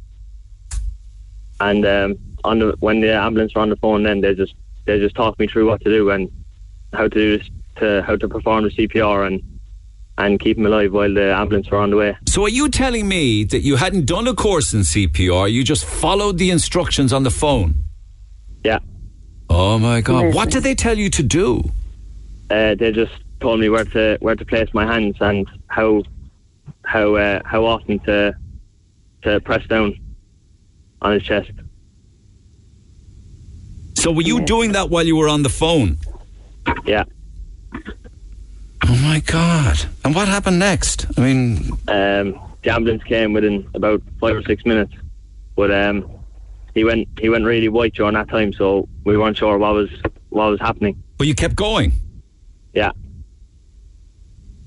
[1.61, 4.99] And um, on the when the ambulance were on the phone, then they just they
[4.99, 6.31] just talked me through what to do and
[6.93, 7.41] how to do
[7.77, 9.43] to how to perform the CPR and
[10.19, 12.17] and keep him alive while the ambulance were on the way.
[12.29, 15.51] So, are you telling me that you hadn't done a course in CPR?
[15.51, 17.85] You just followed the instructions on the phone?
[18.65, 18.81] Yeah,
[19.49, 20.35] Oh my God!
[20.35, 21.71] What did they tell you to do?
[22.51, 26.03] uh, they just told me where to where to place my hands and how
[26.85, 28.35] how uh, how often to
[29.23, 29.99] to press down
[31.03, 31.51] on his chest.
[33.95, 35.99] So were you doing that while you were on the phone?
[36.87, 37.05] Yeah.
[38.85, 39.79] Oh my God!
[40.05, 41.07] And what happened next?
[41.17, 44.93] I mean, Um, the ambulance came within about five or six minutes,
[45.55, 46.05] but um,
[46.75, 49.91] he went he went really white during that time, so we weren't sure what was
[50.31, 51.01] what was happening.
[51.19, 51.93] but you kept going.
[52.75, 52.91] Yeah,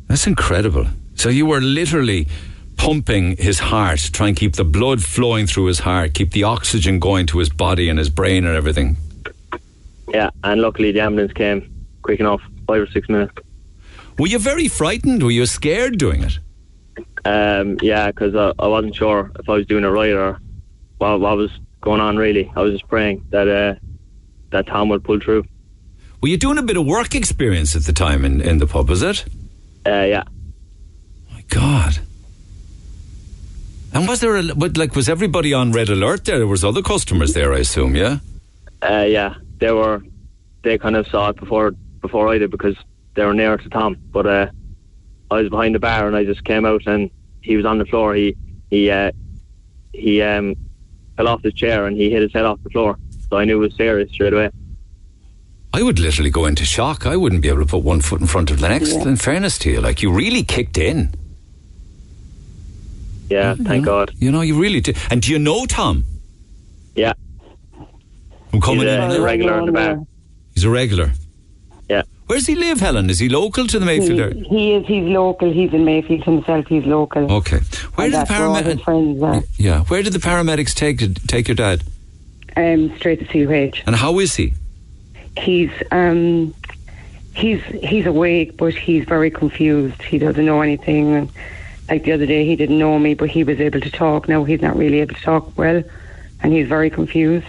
[0.08, 0.86] That's incredible.
[1.16, 2.28] So you were literally
[2.78, 6.99] pumping his heart, trying to keep the blood flowing through his heart, keep the oxygen
[6.99, 8.97] going to his body and his brain and everything.
[10.13, 11.71] yeah, and luckily the ambulance came
[12.01, 13.34] quick enough, five or six minutes.
[14.17, 15.23] Were you very frightened?
[15.23, 16.39] Were you scared doing it?
[17.26, 20.39] Um, yeah, because I, I wasn't sure if I was doing it right or
[20.99, 21.51] what, what was
[21.82, 22.15] going on.
[22.17, 23.76] Really, I was just praying that uh,
[24.51, 25.43] that Tom would pull through.
[26.21, 28.89] Were you doing a bit of work experience at the time in, in the pub,
[28.89, 29.26] was it?
[29.86, 30.23] Uh, yeah,
[31.32, 31.99] My God.
[33.96, 36.38] And was there a, but like, was everybody on red alert there?
[36.38, 38.20] There was other customers there, I assume, yeah?
[38.84, 40.04] uh, yeah, they were
[40.64, 41.72] they kind of saw it before
[42.02, 42.76] before I did because
[43.16, 43.98] they were nearer to Tom.
[44.12, 44.48] But uh,
[45.32, 47.10] I was behind the bar and I just came out and
[47.41, 48.14] he was on the floor.
[48.14, 48.36] He
[48.70, 49.12] he uh,
[49.93, 50.56] he um,
[51.16, 52.98] fell off his chair and he hit his head off the floor.
[53.30, 54.50] So I knew it was serious straight away.
[55.74, 57.06] I would literally go into shock.
[57.06, 59.58] I wouldn't be able to put one foot in front of the next, in fairness
[59.60, 59.82] to you.
[59.82, 61.14] Like, you really kicked in.
[63.30, 64.11] Yeah, thank God.
[64.19, 64.93] You know, you really do.
[65.09, 66.03] And do you know Tom?
[66.95, 67.13] Yeah,
[68.53, 69.11] I'm coming he's in?
[69.11, 69.99] a, regular in the bar.
[70.53, 71.11] He's a regular.
[71.89, 73.09] Yeah, Where does he live, Helen?
[73.09, 74.19] Is he local to the He, Mayfield?
[74.19, 74.43] area?
[74.49, 74.88] he is.
[74.88, 75.51] He's local.
[75.51, 76.65] He's in Mayfield himself.
[76.67, 77.32] He's local.
[77.32, 77.59] Okay.
[77.95, 78.84] Where And did the that's where all his paramedics?
[78.84, 79.43] friends are.
[79.57, 79.84] Yeah.
[79.84, 81.84] Where did the paramedics take take your dad?
[82.57, 83.84] Um, straight to CUH.
[83.86, 84.53] And how is he?
[85.38, 86.53] He's um,
[87.34, 90.01] he's he's awake, but he's very confused.
[90.01, 91.30] He doesn't know anything.
[91.90, 94.28] Like the other day, he didn't know me, but he was able to talk.
[94.28, 95.84] Now he's not really able to talk well,
[96.42, 97.48] and he's very confused.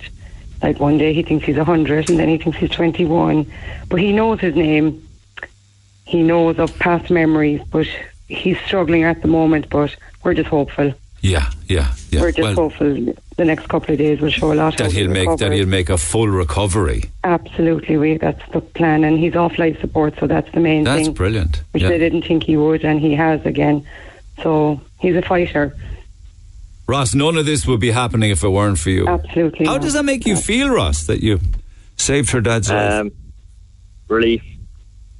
[0.63, 3.51] Like one day he thinks he's a hundred, and then he thinks he's twenty-one.
[3.89, 5.07] But he knows his name.
[6.05, 7.87] He knows of past memories, but
[8.29, 9.69] he's struggling at the moment.
[9.71, 10.93] But we're just hopeful.
[11.23, 12.21] Yeah, yeah, yeah.
[12.21, 13.15] We're just well, hopeful.
[13.37, 14.77] The next couple of days will show a lot.
[14.79, 17.05] that he'll he make that he'll make a full recovery.
[17.25, 20.99] Absolutely, we that's the plan, and he's off life support, so that's the main That's
[20.99, 21.05] thing.
[21.07, 21.63] That's brilliant.
[21.73, 21.89] Which Yeah.
[21.89, 23.85] they didn't think he would, and he has again.
[24.43, 25.77] So he's a fighter.
[26.89, 29.09] Ross, none of this would be happening if it weren't for you.
[29.09, 29.67] Absolutely.
[29.67, 29.83] How not.
[29.83, 31.41] does that make you feel, Ross, that you
[31.97, 32.93] saved her dad's life?
[32.93, 33.11] um,
[34.09, 34.43] relief.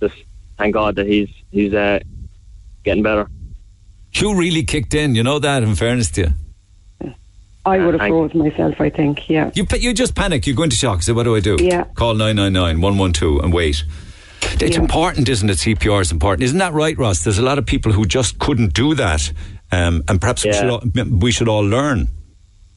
[0.01, 0.15] Just
[0.59, 1.99] thank God that he's he's uh,
[2.85, 3.29] getting better.
[4.13, 6.21] You really kicked in, you know that, in fairness to
[7.03, 7.15] you.
[7.67, 8.81] I would have I- froze myself.
[8.81, 9.29] I think.
[9.29, 9.51] Yeah.
[9.55, 11.57] You, you just panic, you go into shock, say, what do I do?
[11.59, 11.85] Yeah.
[11.95, 13.83] Call 999 112 and wait.
[14.61, 14.83] It's Yeah.
[14.83, 15.59] important, isn't it?
[15.59, 16.43] CPR is important.
[16.45, 17.23] Isn't that right, Ross?
[17.25, 19.33] There's a lot of people who just couldn't do that.
[19.73, 22.09] Um, and perhaps we, should all, we should all learn.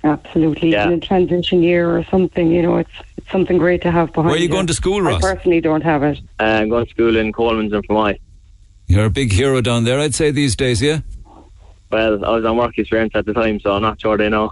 [0.04, 0.72] Absolutely.
[0.72, 0.88] Yeah.
[0.88, 4.28] In a transition year or something, you know, it's it's something great to have behind.
[4.28, 4.50] Where are you you.
[4.50, 5.24] going to school, Ross?
[5.24, 6.20] I personally don't have it.
[6.40, 8.18] Uh, I'm going to school in Colman's and Fermoy.
[8.88, 11.02] You're a big hero down there, I'd say, these days, yeah?
[11.92, 14.52] Well, I was on work experience at the time, so I'm not sure they know.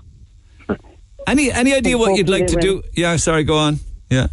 [1.25, 2.83] Any any idea what you'd like to do?
[2.95, 3.79] Yeah, sorry, go on.
[4.09, 4.27] Yeah.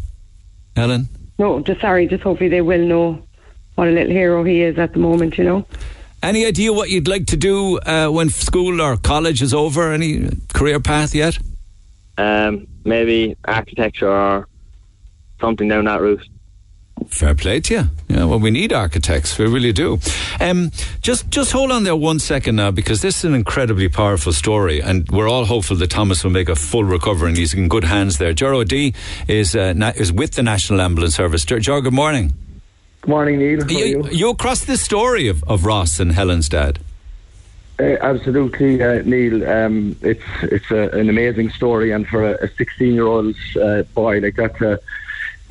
[0.75, 1.07] Helen?
[1.37, 2.07] No, just sorry.
[2.07, 3.25] Just hopefully they will know
[3.75, 5.37] what a little hero he is at the moment.
[5.37, 5.65] You know.
[6.23, 9.91] Any idea what you'd like to do uh, when school or college is over?
[9.91, 11.37] Any career path yet?
[12.17, 14.47] Um, maybe architecture or
[15.39, 16.27] something down that route.
[17.09, 17.83] Fair play to you.
[18.09, 19.37] Yeah, well, we need architects.
[19.37, 19.99] We really do.
[20.39, 24.33] Um, just, just hold on there one second now, because this is an incredibly powerful
[24.33, 27.67] story, and we're all hopeful that Thomas will make a full recovery, and he's in
[27.69, 28.33] good hands there.
[28.33, 28.93] Jor D
[29.27, 31.45] is uh, na- is with the National Ambulance Service.
[31.45, 32.33] Jor, good morning.
[33.01, 33.61] Good morning, Neil.
[33.61, 34.09] How are You, you?
[34.11, 36.79] you across this story of, of Ross and Helen's dad.
[37.79, 39.47] Uh, absolutely, uh, Neil.
[39.49, 44.19] Um, it's it's a, an amazing story, and for a 16 year old uh, boy
[44.19, 44.79] like that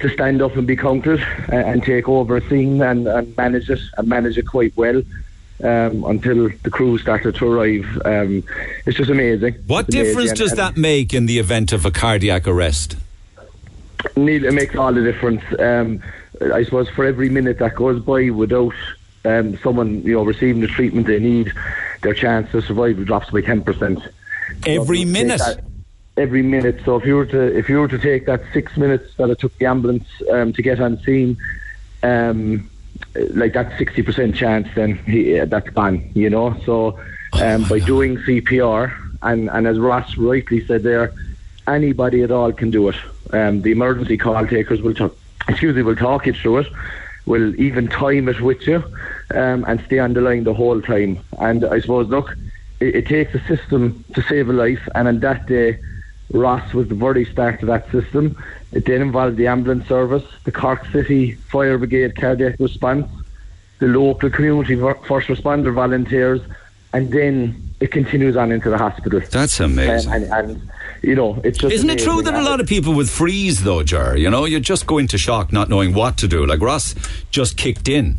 [0.01, 3.70] to, stand up and be counted uh, and take over a scene and, and manage
[3.70, 5.03] it and manage it quite well
[5.62, 8.03] um, until the crew started to arrive.
[8.05, 8.42] Um,
[8.86, 9.55] it's just amazing.
[9.66, 12.97] What It's difference And- does and- that make in the event of a cardiac arrest?
[14.16, 15.42] Neil, it makes all the difference.
[15.59, 16.03] Um,
[16.53, 18.74] I suppose for every minute that goes by without
[19.24, 21.53] um, someone, you know, receiving the treatment they need,
[22.03, 24.01] their chance of survival drops by ten percent.
[24.66, 25.40] Every minute.
[26.17, 26.81] Every minute.
[26.85, 29.41] So if you were to if you were to take that six minutes that it
[29.41, 31.37] took the ambulance um, to get on scene,
[32.05, 32.71] um,
[33.31, 36.12] like that sixty percent chance, then he, uh, that's gone.
[36.15, 36.57] You know.
[36.65, 37.01] So
[37.33, 41.12] um, by doing CPR and and as Ross rightly said there,
[41.67, 42.97] anybody at all can do it.
[43.33, 45.17] Um, the emergency call takers will talk.
[45.49, 46.67] Excuse me, will talk you through it.
[47.27, 48.85] Will even time it with you,
[49.35, 51.19] um, and stay on the line the whole time.
[51.41, 52.37] And I suppose, look,
[52.79, 55.81] it, it takes a system to save a life, and on that day,
[56.33, 58.43] Ross was the very start of that system.
[58.72, 63.07] It then involved the ambulance service, the Cork City Fire Brigade cardiac response,
[63.79, 66.41] the local community first responder volunteers,
[66.93, 69.20] and then it continues on into the hospital.
[69.31, 70.12] That's amazing.
[70.12, 70.70] Um, and, and
[71.03, 73.83] you know, it's just Isn't it true that a lot of people would freeze though,
[73.83, 74.16] Jar?
[74.16, 76.47] You know, you just go into shock not knowing what to do.
[76.47, 76.95] Like Ross
[77.31, 78.16] just kicked in.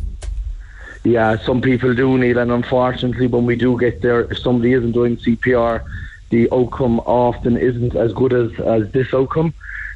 [1.04, 4.90] Yeah, some people do, Neil, and unfortunately, when we do get there, if somebody isn't
[4.90, 5.84] doing CPR,
[6.30, 9.54] the outcome often isn't as good as, as this outcome.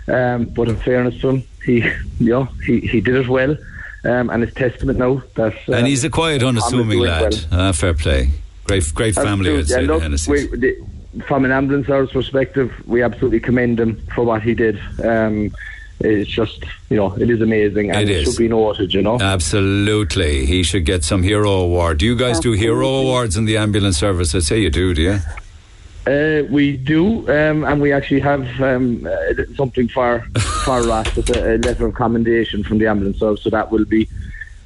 [0.09, 1.81] Um, but in fairness to him, he,
[2.19, 3.57] you know, he, he did it well,
[4.05, 5.53] um, and it's testament now that.
[5.69, 7.35] Um, and he's a quiet, unassuming lad.
[7.51, 7.61] well.
[7.69, 8.31] Ah, fair play.
[8.65, 9.99] Great, great family, I'd Absolutely.
[9.99, 14.23] say, And look, we- the- from an ambulance service perspective, we absolutely commend him for
[14.25, 14.81] what he did.
[15.05, 15.53] Um,
[16.01, 18.25] it's just, you know, it is amazing, and It it, is.
[18.35, 19.19] should be noted, you know.
[19.21, 20.47] Absolutely.
[20.47, 21.99] He should get some hero award.
[21.99, 24.35] Do you guys do hero awards in the ambulance service?
[24.35, 25.19] I'd say you do, do you?
[26.11, 30.21] Uh, we do, um, and we actually have um, uh, something for
[30.65, 33.85] for Ross, it's a, a letter of commendation from the ambulance service, so that will
[33.85, 34.09] be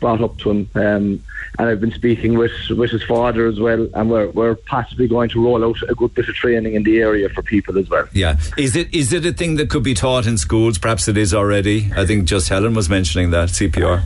[0.01, 0.71] brought up to him.
[0.75, 1.23] Um,
[1.59, 5.29] and I've been speaking with, with his father as well, and we're we're possibly going
[5.31, 8.09] to roll out a good bit of training in the area for people as well.
[8.13, 8.39] Yeah.
[8.57, 10.79] Is it is it a thing that could be taught in schools?
[10.79, 11.91] Perhaps it is already.
[11.95, 14.03] I think just Helen was mentioning that CPR.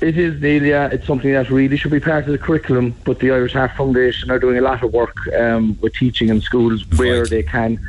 [0.00, 0.88] It is, Neil, yeah.
[0.92, 4.30] It's something that really should be part of the curriculum, but the Irish Heart Foundation
[4.30, 7.30] are doing a lot of work um, with teaching in schools where Right.
[7.30, 7.80] they can.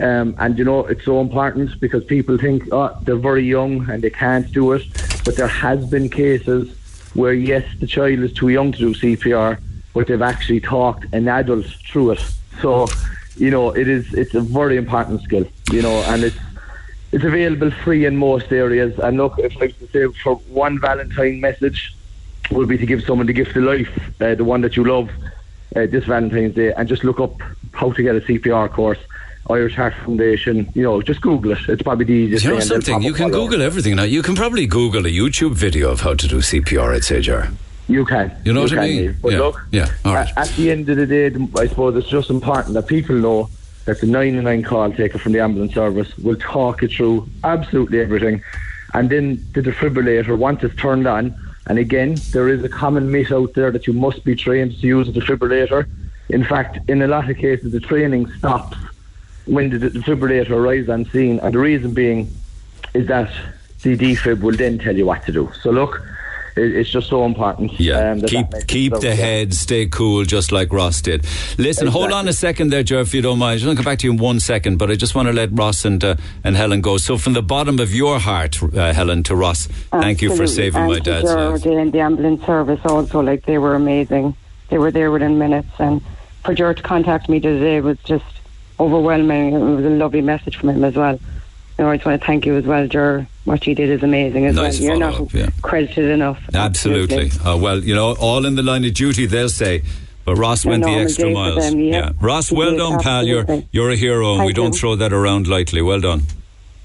[0.00, 4.02] Um, and, you know, it's so important because people think, oh, they're very young and
[4.02, 4.82] they can't do it.
[5.26, 6.74] But there has been cases
[7.12, 9.58] where, yes, the child is too young to do CPR,
[9.92, 12.24] but they've actually talked an adult through it.
[12.62, 12.88] So,
[13.36, 16.38] you know, it is, it's a very important skill, you know, and it's,
[17.12, 18.98] it's available free in most areas.
[18.98, 21.94] And look, if I was to say for one Valentine message,
[22.50, 23.90] would be to give someone the gift of life,
[24.20, 25.10] uh, the one that you love,
[25.76, 27.40] uh, this Valentine's Day, and just look up
[27.72, 28.98] how to get a CPR course.
[29.50, 31.58] Irish Heart Foundation, you know, just Google it.
[31.68, 33.02] It's probably the easiest You know something?
[33.02, 33.30] You can.
[33.30, 34.04] Google everything now.
[34.04, 37.02] You can probably Google a YouTube video of how to do CPR.
[37.02, 37.48] Say, Jar.
[37.88, 38.34] You can.
[38.44, 39.16] You know what I mean?
[39.20, 39.38] But Yeah.
[39.38, 39.88] look, Yeah.
[40.04, 40.28] All right.
[40.36, 43.50] at, at the end of the day, I suppose it's just important that people know
[43.84, 48.42] that the 99 call taker from the ambulance service will talk you through absolutely everything.
[48.94, 51.34] And then the defibrillator, once it's turned on,
[51.66, 54.86] and again, there is a common myth out there that you must be trained to
[54.86, 55.88] use a defibrillator.
[56.28, 58.76] In fact, in a lot of cases, the training stops
[59.46, 62.30] when the defibrillator arrives on scene, and the reason being
[62.94, 63.30] is that
[63.82, 65.50] the defib will then tell you what to do.
[65.60, 66.02] So look,
[66.56, 67.78] it, it's just so important.
[67.78, 69.16] Yeah, um, that keep that keep is the there.
[69.16, 71.26] head, stay cool, just like Ross did.
[71.58, 73.60] Listen, hold on a second there, Joe, if you don't mind.
[73.60, 75.32] I'm going to come back to you in one second, but I just want to
[75.32, 76.96] let Ross and uh, and Helen go.
[76.96, 80.86] So, from the bottom of your heart, uh, Helen, to Ross, thank you for saving
[80.86, 81.62] my and to dad's life.
[81.62, 84.36] Gerard and the ambulance service also, like they were amazing.
[84.68, 86.00] They were there within minutes, and
[86.44, 88.24] for George to contact me today was just
[88.80, 89.54] overwhelming.
[89.54, 91.18] It was a lovely message from him as well.
[91.78, 93.26] You know, I just want to thank you as well, Ger.
[93.44, 94.88] What you did is amazing as Nice well.
[94.90, 95.48] You're not yeah.
[95.62, 96.40] credited enough.
[96.54, 97.30] Absolutely.
[97.44, 99.82] Uh, well, you know, all in the line of duty, they'll say.
[100.24, 101.68] But Ross went the extra miles.
[101.70, 102.12] them, yeah.
[102.20, 103.26] Ross, well done, pal.
[103.26, 104.78] You're you're a hero, and Thank we don't you.
[104.78, 105.82] throw that around lightly.
[105.82, 106.22] Well done.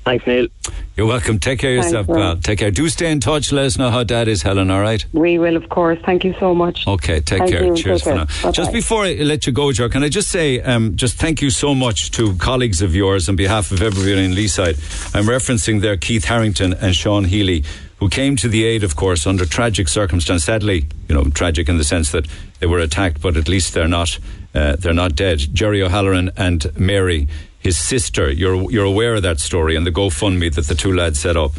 [0.07, 0.47] Thanks, Neil.
[0.95, 1.37] You're welcome.
[1.37, 2.17] Take care of yourself, Ross.
[2.17, 2.35] pal.
[2.37, 2.71] Take care.
[2.71, 3.51] Do stay in touch.
[3.51, 4.71] Let us know how Dad is, Helen.
[4.71, 5.05] All right.
[5.11, 5.99] We will, of course.
[6.05, 6.87] Thank you so much.
[6.87, 7.65] Okay, take Thank care.
[7.65, 7.75] you.
[7.75, 8.43] Cheers Take for care.
[8.45, 8.51] now.
[8.51, 11.49] Just before I let you go, Joe, can I just say, um, just thank you
[11.49, 14.75] so much to colleagues of yours on behalf of everybody in Leeside.
[15.13, 17.63] I'm referencing there Keith Harrington and Sean Healy,
[17.97, 20.45] who came to the aid, of course, under tragic circumstance.
[20.45, 22.25] Sadly, you know, tragic in the sense that
[22.59, 24.17] they were attacked, but at least they're not,
[24.55, 25.39] uh, they're not dead.
[25.53, 27.27] Jerry O'Halloran and Mary,
[27.67, 28.31] his sister.
[28.31, 31.53] You're you're aware of that story and the GoFundMe that the two lads set up.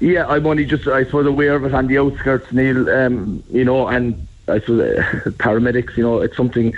[0.00, 3.64] Yeah, I'm only just, I suppose, aware of it on the outskirts, Neil, um, you
[3.64, 5.02] know, and I suppose uh,
[5.44, 6.74] paramedics, you know, it's something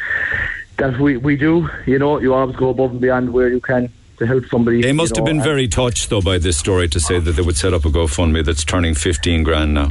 [0.76, 3.90] that we, we do, you know, you always go above and beyond where you can
[4.18, 4.82] to help somebody.
[4.82, 7.42] They must have know, been very touched, though, by this story to say that they
[7.42, 9.88] would set up a GoFundMe that's turning 15 grand now.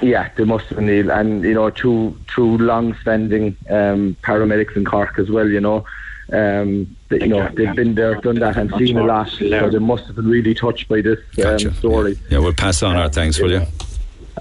[0.00, 4.84] Yeah, they must have been Neil, and you know, two two long-standing um, paramedics in
[4.84, 5.48] Cork as well.
[5.48, 5.84] You know,
[6.32, 9.28] um, they, you know they've been there, done that, and seen a lot.
[9.28, 11.68] So they must have been really touched by this Gotcha.
[11.68, 12.18] um, story.
[12.30, 13.66] Yeah, we'll pass on our thanks, will you?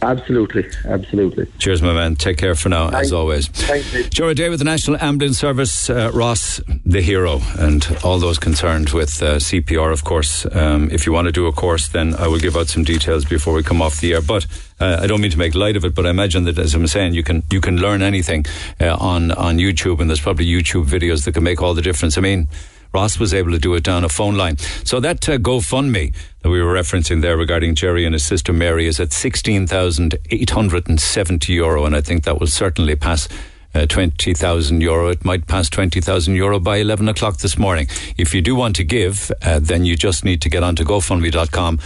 [0.02, 1.46] Absolutely, absolutely.
[1.60, 2.16] Cheers, my man.
[2.16, 3.48] Take care for now, as always.
[3.48, 4.10] Thanks, Nick.
[4.10, 8.90] Joe Day with the National Ambulance Service, uh, Ross, the hero, and all those concerned
[8.90, 10.46] with uh, CPR, of course.
[10.52, 13.24] Um, if you want to do a course, then I will give out some details
[13.24, 14.22] before we come off the air.
[14.22, 14.48] But
[14.80, 16.88] uh, I don't mean to make light of it, but I imagine that, as I'm
[16.88, 18.46] saying, you can you can learn anything
[18.82, 22.18] uh, on on YouTube, and there's probably YouTube videos that can make all the difference.
[22.18, 22.48] I mean.
[22.94, 24.58] Ross was able to do it down a phone line.
[24.84, 28.86] So that uh, GoFundMe that we were referencing there regarding Jerry and his sister Mary
[28.86, 33.28] is at 16,870 euro, and I think that will certainly pass
[33.76, 35.10] uh, 20,000 euro.
[35.10, 37.88] It might pass 20,000 euro by 11 o'clock this morning.
[38.18, 41.80] If you do want to give, uh, then you just need to get onto GoFundMe.com.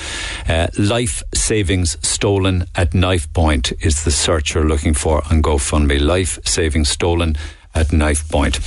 [0.48, 6.02] Uh, life savings stolen at knife point is the search you're looking for on GoFundMe.
[6.02, 7.38] Life savings stolen
[7.78, 8.60] at knife point.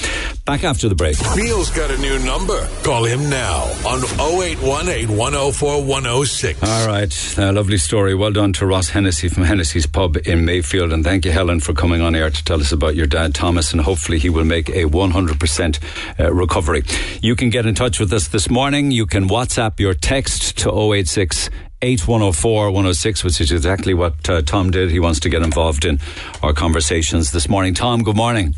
[0.45, 1.17] Back after the break.
[1.37, 2.67] Neil's got a new number.
[2.83, 6.63] Call him now on 0818 104 106.
[6.63, 8.15] All right, uh, lovely story.
[8.15, 11.73] Well done to Ross Hennessy from Hennessy's Pub in Mayfield, and thank you, Helen, for
[11.73, 14.69] coming on air to tell us about your dad, Thomas, and hopefully he will make
[14.71, 15.79] a 100%
[16.19, 16.85] uh, recovery.
[17.21, 18.91] You can get in touch with us this morning.
[18.91, 21.51] You can WhatsApp your text to 086
[21.83, 24.91] 8104 106, which is exactly what uh, Tom did.
[24.91, 25.99] He wants to get involved in
[26.43, 27.75] our conversations this morning.
[27.75, 28.55] Tom, good morning.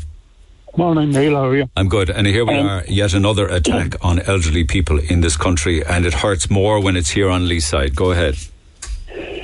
[0.75, 1.35] Morning, Neil.
[1.35, 1.69] How are you?
[1.77, 2.09] I'm good.
[2.09, 6.05] And here we Um, are, yet another attack on elderly people in this country, and
[6.05, 7.93] it hurts more when it's here on Leeside.
[7.93, 8.37] Go ahead.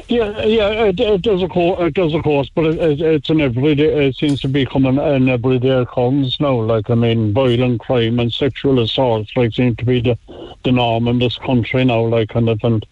[0.07, 3.29] Yeah, yeah, it, it does of course, it does of course, but it, it, it's
[3.29, 4.07] an everyday.
[4.07, 6.59] It seems to be coming an everyday occurrence now.
[6.61, 10.17] Like I mean, violent crime and sexual assaults like seem to be the
[10.63, 12.01] the norm in this country now.
[12.01, 12.83] Like kind of and.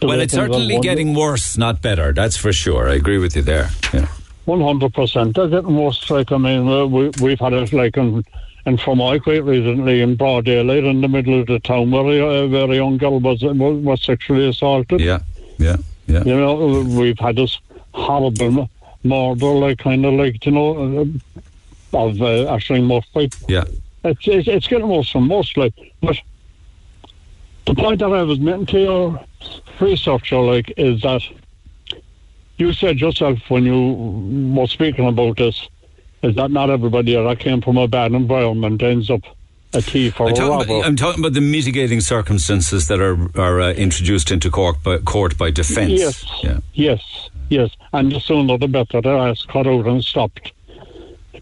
[0.00, 2.12] Well, it's certainly getting worse, not better.
[2.12, 2.88] That's for sure.
[2.88, 3.70] I agree with you there.
[3.92, 4.06] Yeah.
[4.48, 5.36] One hundred percent.
[5.36, 6.08] They're getting worse.
[6.08, 8.24] Like I mean, uh, we we've had it like in
[8.64, 12.06] and from I quite recently in broad daylight in the middle of the town where
[12.06, 15.00] a, a very young girl was was, was sexually assaulted.
[15.00, 15.20] Yeah,
[15.58, 15.76] yeah,
[16.06, 16.24] yeah.
[16.24, 17.60] You know, we've had this
[17.92, 18.70] horrible
[19.04, 20.70] murder, like kind of like you know,
[21.92, 23.30] uh, of uh, Ashling Murphy.
[23.48, 23.64] Yeah.
[24.04, 25.54] It's, it's it's getting worse and worse.
[25.58, 26.16] Like, but
[27.66, 29.24] the point that I was making to your
[29.78, 31.20] researcher, like, is that
[32.58, 35.68] you said yourself when you were speaking about this,
[36.22, 39.22] is that not everybody that came from a bad environment ends up
[39.74, 40.64] a thief or I'm a robber.
[40.64, 44.98] about, I'm talking about the mitigating circumstances that are are uh, introduced into court by,
[44.98, 45.92] court by defence.
[45.92, 46.24] Yes.
[46.42, 46.58] Yeah.
[46.74, 47.70] Yes, yes.
[47.92, 50.52] And the sooner the better that has cut out and stopped.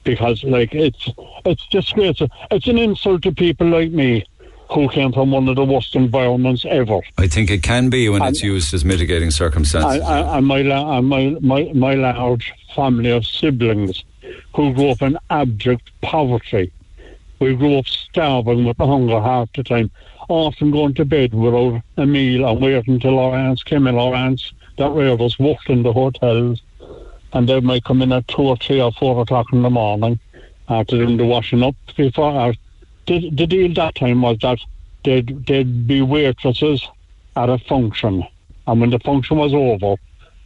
[0.04, 1.08] Because like it's
[1.44, 2.28] it's disgraceful.
[2.50, 4.24] It's an insult to people like me
[4.70, 7.00] who came from one of the worst environments ever.
[7.18, 10.00] I think it can be when it's used as mitigating circumstances.
[10.00, 14.04] And, and and my, la- and my my my large family of siblings
[14.54, 16.72] who grew up in abject poverty.
[17.38, 19.90] We grew up starving with hunger half the time,
[20.28, 23.96] often going to bed without a meal and waiting until our aunts came in.
[23.96, 26.62] Our aunts that reared us worked in the hotels,
[27.32, 30.18] and they might come in at two or three or four o'clock in the morning
[30.68, 31.76] after doing the washing up.
[31.96, 32.54] Before
[33.06, 34.58] the, the deal that time was that
[35.04, 36.86] they'd, they'd be waitresses
[37.36, 38.26] at a function,
[38.66, 39.96] and when the function was over,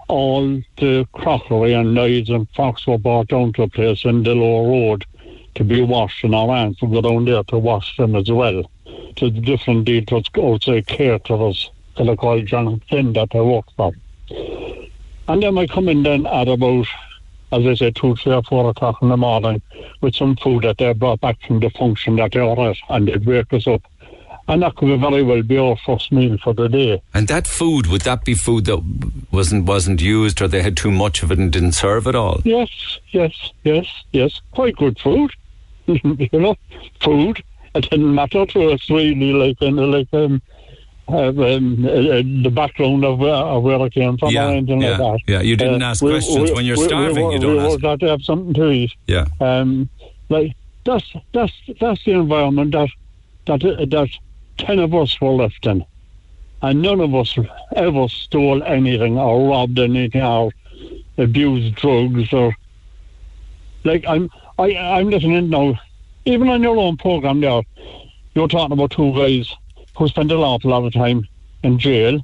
[0.08, 4.34] all the crockery and knives and forks were brought down to a place in the
[4.34, 5.04] lower road
[5.54, 8.68] to be washed, and our aunts would go down there to wash them as well.
[9.16, 13.92] To the different dealers, outside caterers, that are called John Flynn that I worked for.
[15.28, 16.86] And then I come in then at about,
[17.52, 19.60] as I say, two, three or four o'clock in the morning
[20.00, 23.08] with some food that they brought back from the function that they were at, and
[23.08, 23.82] they'd wake us up.
[24.48, 27.00] And that could very well be our first meal for the day.
[27.14, 28.82] And that food would that be food that
[29.30, 32.40] wasn't wasn't used, or they had too much of it and didn't serve at all?
[32.44, 34.40] Yes, yes, yes, yes.
[34.52, 35.30] Quite good food.
[35.86, 36.56] you know,
[37.00, 37.42] food.
[37.74, 40.42] It didn't matter to us really, like, in, like um,
[41.12, 41.90] uh, um, uh,
[42.42, 45.32] the background of where, of where I came from Yeah, or anything yeah, like that.
[45.32, 45.40] yeah.
[45.40, 46.50] You didn't ask we- questions.
[46.50, 47.80] we- When you're starving, we, you don't we ask.
[47.82, 48.92] had to have something to eat.
[49.06, 49.26] Yeah.
[49.40, 49.88] Um,
[50.28, 50.54] like
[50.84, 52.88] that's that's that's the environment that
[53.46, 54.08] that that
[54.58, 55.84] ten of us were left in,
[56.62, 57.36] and none of us
[57.76, 60.52] ever stole anything or robbed anything or
[61.18, 62.54] abused drugs or
[63.84, 65.78] like I'm I I'm listening now.
[66.26, 67.62] Even on your own program there,
[68.34, 69.52] you're talking about two guys
[69.96, 71.26] who spend a lot, a lot of time
[71.62, 72.20] in jail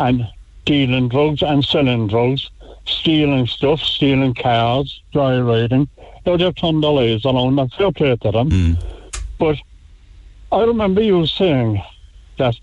[0.00, 0.26] and
[0.64, 2.50] dealing drugs and selling drugs,
[2.86, 5.88] stealing stuff, stealing cars, dry riding.
[6.26, 8.50] Now they've turned their lives around and fair play to them.
[8.50, 8.72] Hmm.
[9.38, 9.56] But
[10.52, 11.82] I remember you saying
[12.38, 12.54] that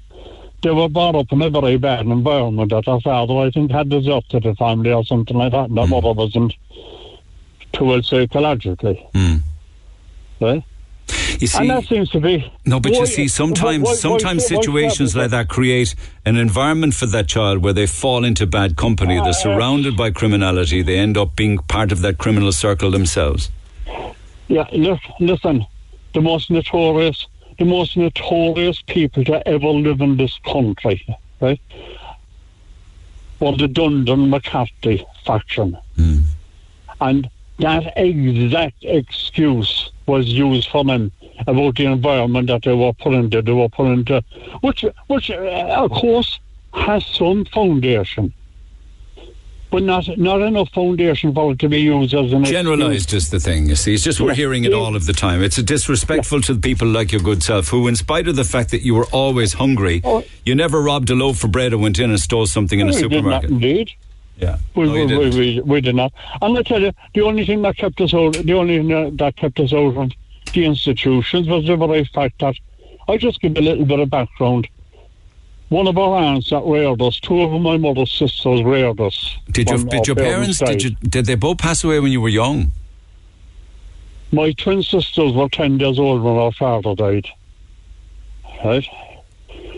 [0.64, 3.90] they were brought up in a very bad environment that their father, I think, had
[3.90, 6.20] deserted the family or something like that, and their mother hmm.
[6.20, 6.54] wasn't
[7.74, 9.08] too well psychologically.
[9.14, 9.38] Hmm.
[10.40, 10.64] Right?
[11.42, 13.98] You see, and that seems to be No, but Why- you see, sometimes why- why-
[13.98, 18.76] sometimes situations like that create an environment for that child where they fall into bad
[18.76, 19.18] company.
[19.18, 20.84] Uh, They're surrounded by criminality.
[20.84, 23.50] They end up being part of that criminal circle themselves.
[24.50, 25.66] Yeah, look, listen,
[26.14, 27.26] the most notorious,
[27.58, 31.04] the most notorious people to ever live in this country,
[31.40, 31.60] right,
[33.40, 35.76] were the Dundon McCarthy faction.
[37.00, 37.28] And
[37.58, 41.12] that exact excuse was used for them
[41.48, 44.24] about the environment that they were put into, they were put into,
[44.62, 45.36] which, which uh,
[45.86, 46.40] of course,
[46.74, 48.34] has some foundation.
[49.72, 53.40] but not not enough foundation for it to be used as an Generalised is the
[53.40, 53.94] thing, you see.
[53.94, 54.36] It's just we're Yeah.
[54.36, 54.78] hearing it Yeah.
[54.78, 55.42] all of the time.
[55.42, 58.72] It's disrespectful to the people like your good self, who, in spite of the fact
[58.72, 60.26] that you were always hungry, Oh.
[60.46, 62.92] you never robbed a loaf of bread or went in and stole something in a
[62.94, 63.50] we did not supermarket.
[63.50, 63.92] indeed.
[64.40, 64.58] Yeah.
[64.76, 66.12] We, No, we, we, we, we did not.
[66.42, 69.36] And I tell you, the only thing that kept us out, the only thing that-
[69.38, 70.12] kept us out of
[70.54, 72.56] the institutions was the very fact that
[73.08, 74.68] I just give a little bit of background.
[75.70, 79.38] One of our aunts that reared us, two of my mother's sisters reared us.
[79.52, 82.30] Did your, did your parents, did, you, did they both pass away when you were
[82.30, 82.72] young?
[84.34, 87.28] My twin sisters were 10 years old when our father died.
[88.64, 88.86] Right?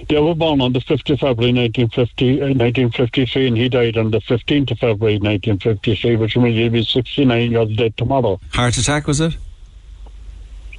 [0.09, 4.11] They were born on the 5th of February 1950, uh, 1953 and he died on
[4.11, 8.39] the 15th of February 1953, which means he'll be 69 years dead tomorrow.
[8.51, 9.37] Heart attack, was it?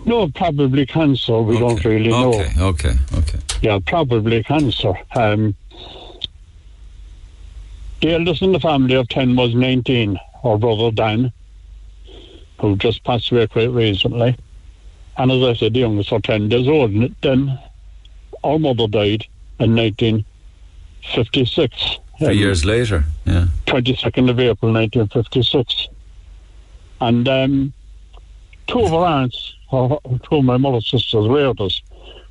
[0.06, 1.40] No, probably cancer.
[1.40, 2.34] We don't really know.
[2.34, 3.38] Okay, okay, okay.
[3.62, 4.92] Yeah, probably cancer.
[5.16, 5.54] Um,
[8.02, 11.32] the eldest in the family of 10 was 19, our brother Dan,
[12.60, 14.36] who just passed away quite recently.
[15.16, 16.90] And as I said, the youngest was 10 years old.
[16.90, 17.58] And then
[18.42, 19.24] our mother died
[19.58, 21.98] in 1956.
[22.18, 23.46] Three Um, years later, yeah.
[23.66, 25.88] 22nd of April 1956.
[27.00, 27.72] And um,
[28.66, 31.80] two of our aunts, two of my mother's sisters, reared us.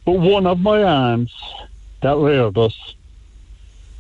[0.06, 1.34] But one of my aunts
[2.02, 2.96] that reared us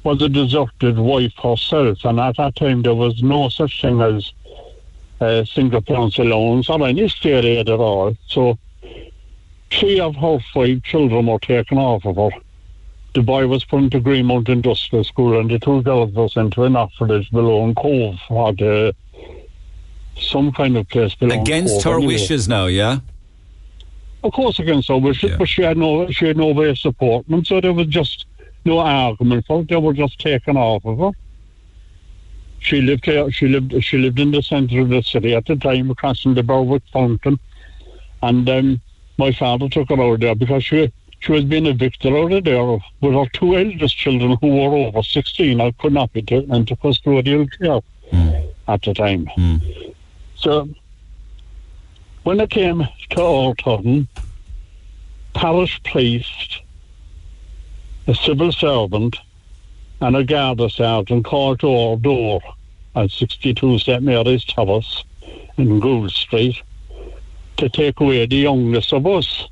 [0.04, 2.04] was a deserted wife herself.
[2.04, 4.32] And at that time, there was no such thing as
[5.22, 8.16] uh, single parents allowance or any state aid at all.
[8.28, 8.58] So
[9.72, 12.38] three of her five children were taken off of her.
[13.14, 16.64] The boy was put into Greenmount Industrial School and the two girls were sent to
[16.64, 18.94] an orphanage below in Cobh or the,
[20.18, 22.14] some kind of place below Against Cobh her anyway.
[22.14, 23.00] wishes now, yeah?
[24.24, 27.36] Of course against her wishes, but she had no she had no way of supporting
[27.36, 28.26] them, so there was just
[28.66, 29.68] no argument for it.
[29.68, 31.12] They were just taken off of her.
[32.60, 35.58] She lived here she lived she lived in the centre of the city at the
[35.58, 37.38] time across from the Berwick Fountain.
[38.22, 38.82] And um,
[39.18, 42.64] my father took her out there because she she was being evicted out of there
[43.02, 46.78] with her two eldest children who were over sixteen and could not be taken into
[46.78, 47.82] custodial care
[48.70, 49.28] at the time.
[50.36, 50.70] So
[52.24, 54.08] when it came to Alton,
[55.34, 56.62] parish priest,
[58.08, 59.18] a civil servant,
[60.02, 62.42] and a Garda sergeant called to our door
[62.96, 65.04] at 62 St Mary's Terrace
[65.58, 66.62] in Gould Street
[67.58, 69.48] to take away the youngest of us.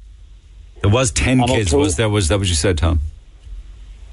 [0.82, 2.10] There was 10 And kids, was there?
[2.10, 3.00] Was that what you said, Tom?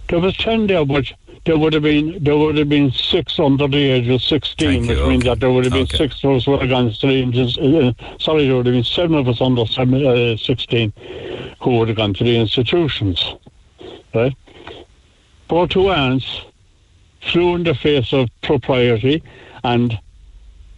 [0.09, 1.13] There was ten there, but
[1.45, 4.99] there would have been there would have been six under the age of sixteen, Thank
[4.99, 5.97] which means that there would have been Okay.
[5.97, 7.57] six of us would have gone to the ages.
[7.59, 10.93] Uh, sorry, there would have been seven of us under seven, uh, sixteen
[11.61, 13.35] who would have gone to the institutions,
[14.15, 14.35] right?
[15.51, 16.43] Our two aunts
[17.23, 19.23] flew in the face of propriety
[19.65, 19.99] and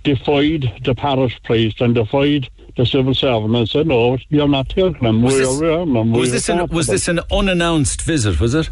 [0.04, 5.02] defied the parish priest and defied the civil servant and said, "No, you're not taking
[5.02, 5.22] them.
[5.22, 5.94] Was We're this- them.
[6.12, 8.70] Was We're this, an, was them." this an unannounced visit, was it?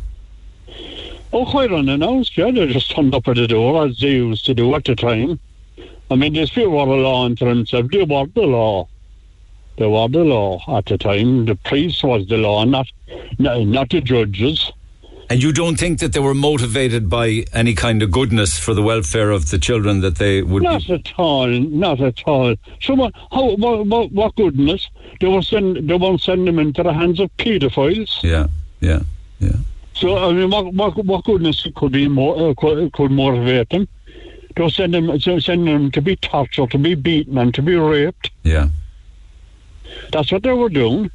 [1.33, 2.51] Oh, quite unannounced, yeah.
[2.51, 5.39] They just turned up at the door as they used to do at the time.
[6.11, 7.89] I mean, these people were a law unto themselves.
[7.91, 8.89] They were the law.
[9.77, 11.45] They were the law at the time.
[11.45, 12.89] The priest was the law, not
[13.39, 14.73] not, not the judges.
[15.31, 18.81] And you don't think that they were motivated by any kind of goodness for the
[18.83, 20.95] welfare of the children that they would Not be.
[20.95, 22.57] at all, not at all.
[22.81, 24.89] So what, how, what, what, what goodness?
[25.21, 28.23] They were send, they won't send them into the hands of paedophiles.
[28.23, 28.47] Yeah,
[28.81, 29.01] yeah,
[29.39, 29.57] yeah.
[29.99, 33.89] So I mean, what what, what goodness could be more uh, could, could motivate them?
[34.55, 38.31] They'll send them send them to be tortured, to be beaten, and to be raped.
[38.43, 38.69] Yeah.
[40.13, 41.11] That's what they were doing.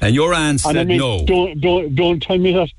[0.00, 1.24] And your aunt And I said mean, no.
[1.24, 2.70] don't don't don't tell me that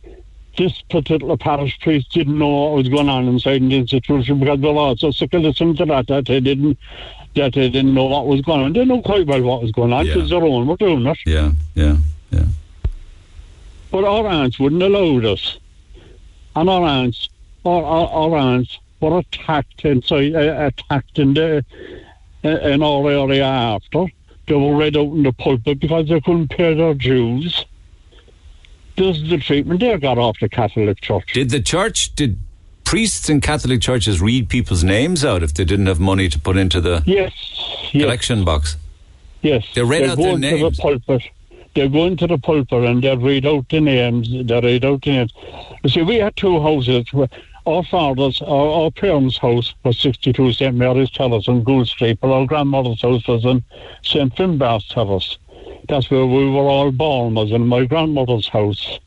[0.57, 4.68] this particular parish priest didn't know what was going on inside the institution because they
[4.68, 6.78] were all so sick of listening to that that they didn't
[7.36, 8.73] that they didn't know what was going on.
[8.73, 10.14] They know quite well what was going on Yeah.
[10.15, 11.18] because their own were doing it.
[11.26, 11.98] Yeah, yeah,
[12.32, 12.45] yeah.
[13.91, 15.57] But our aunts wouldn't allow us.
[16.55, 17.30] And our aunts,
[17.65, 21.65] our, our, our aunts were attacked inside, uh, attacked in the
[22.43, 24.05] uh, in our area after.
[24.47, 27.65] They were read out in the pulpit because they couldn't pay their dues.
[28.97, 31.34] This is the treatment they got off the Catholic Church.
[31.34, 32.38] Did the church, did
[32.84, 36.57] priests in Catholic churches read people's names out if they didn't have money to put
[36.57, 37.31] into the Yes,
[37.93, 38.76] yes, collection box?
[39.41, 39.65] yes.
[39.73, 40.77] They read out go their names.
[40.77, 41.23] the pulpit.
[41.73, 44.30] They go into the pulpit and they read out the names.
[44.30, 45.34] They read out the names.
[45.84, 47.06] You see, we had two houses.
[47.65, 52.31] Our father's, our, our parents' house was 62 St Mary's Terrace on Gould Street, but
[52.31, 53.64] our grandmother's house was in
[54.03, 55.38] St Finbar's Terrace.
[55.88, 58.99] That's where we were all born, was in my grandmother's house.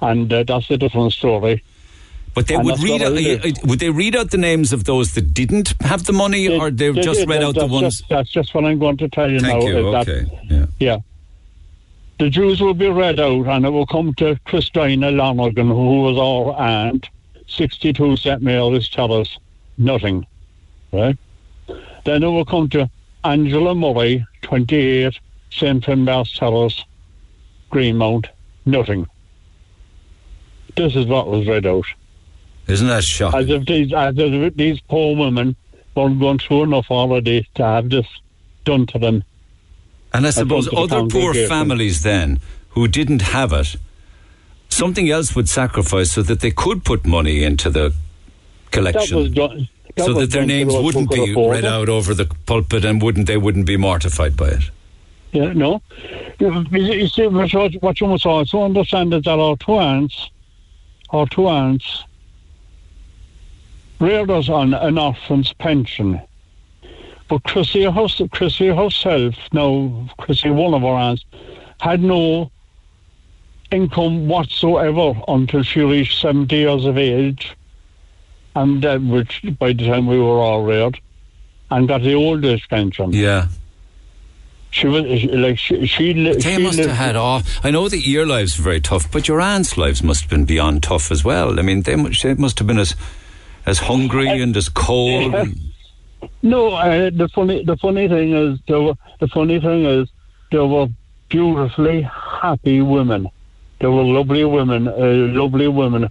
[0.00, 1.62] And uh, that's a different story.
[2.34, 5.14] But they And would read out, uh, would they read out the names of those
[5.14, 7.98] that didn't have the money, or they They just did, read out the ones?
[7.98, 9.68] Just, that's just what I'm going to tell you Thank now.
[9.68, 9.88] you.
[9.88, 10.40] uh, that- Okay.
[10.48, 10.66] Yeah.
[10.78, 10.98] yeah.
[12.20, 16.18] The Jews will be read out, and it will come to Christina Lonergan, who was
[16.18, 17.08] our aunt,
[17.48, 18.42] 62 St.
[18.42, 19.38] Mary's Terrace,
[19.78, 20.26] nothing.
[20.92, 21.16] Right?
[22.04, 22.90] Then it will come to
[23.24, 25.18] Angela Murray, 28
[25.50, 25.82] St.
[25.82, 26.84] Finbar's Terrace,
[27.70, 28.26] Greenmount,
[28.66, 29.06] nothing.
[30.76, 31.86] This is what was read out.
[32.66, 33.40] Isn't that shocking?
[33.40, 35.56] As if these, as if these poor women
[35.94, 38.06] weren't going through enough already to have this
[38.66, 39.24] done to them.
[40.12, 43.76] And I suppose don't think the other poor families then who didn't have it,
[44.68, 49.32] something else would sacrifice so that they could put money into the That collection.
[49.32, 49.68] done.
[49.96, 53.36] that so that their names wouldn't be read out over the pulpit and wouldn't they
[53.36, 54.70] wouldn't be mortified by it.
[55.32, 55.80] Yeah, no.
[56.40, 60.28] You you see, what you- what you must also understand is that our two aunts,
[61.10, 62.04] our two aunts,
[64.00, 66.20] reared us on an orphan's pension.
[67.30, 71.24] But Chrissy, hers- Chrissy herself, now Chrissy, one of our aunts,
[71.80, 72.50] had no
[73.70, 77.56] income whatsoever until she reached 70 years of age,
[78.56, 81.00] and uh, which by the time we were all reared,
[81.70, 83.12] and got the old age pension.
[83.12, 83.46] Yeah.
[84.72, 87.42] She was like she she, They she must have lived- had all.
[87.62, 90.44] I know that your lives were very tough, but your aunt's lives must have been
[90.44, 91.58] beyond tough as well.
[91.58, 92.94] I mean, they, they must have been as
[93.66, 95.32] as hungry and as cold.
[95.32, 95.44] Yeah.
[96.42, 100.08] No, uh, the funny the funny thing is they were, the funny thing is
[100.50, 100.88] they were
[101.28, 103.28] beautifully happy women.
[103.80, 106.10] They were lovely women, uh, lovely women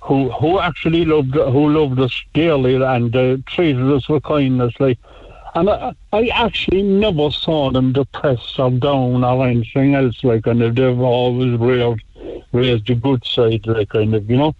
[0.00, 4.74] who who actually loved who loved us dearly and uh, treated us with kindness.
[4.80, 4.98] Like,
[5.54, 10.22] and I, I actually never saw them depressed or down or anything else.
[10.24, 12.02] Like, and they've always raised
[12.52, 13.66] raised the good side.
[13.66, 14.54] Like, kind of, you know,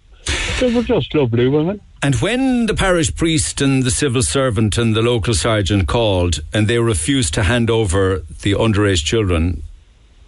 [0.59, 1.81] they were just lovely women.
[2.03, 6.67] And when the parish priest and the civil servant and the local sergeant called and
[6.67, 9.63] they refused to hand over the underage children,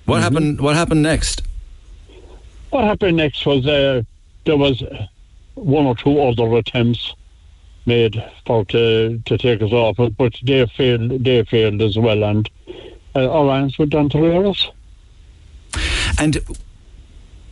[0.06, 0.62] what happened?
[0.62, 1.42] What happened next?
[2.70, 4.04] What happened next was uh,
[4.46, 4.82] there was
[5.56, 7.14] one or two other attempts
[7.86, 11.26] made for to to take us off, but, they failed.
[11.26, 12.50] They failed as well, and
[13.18, 14.72] uh, our aunts went on to rear us.
[16.18, 16.42] And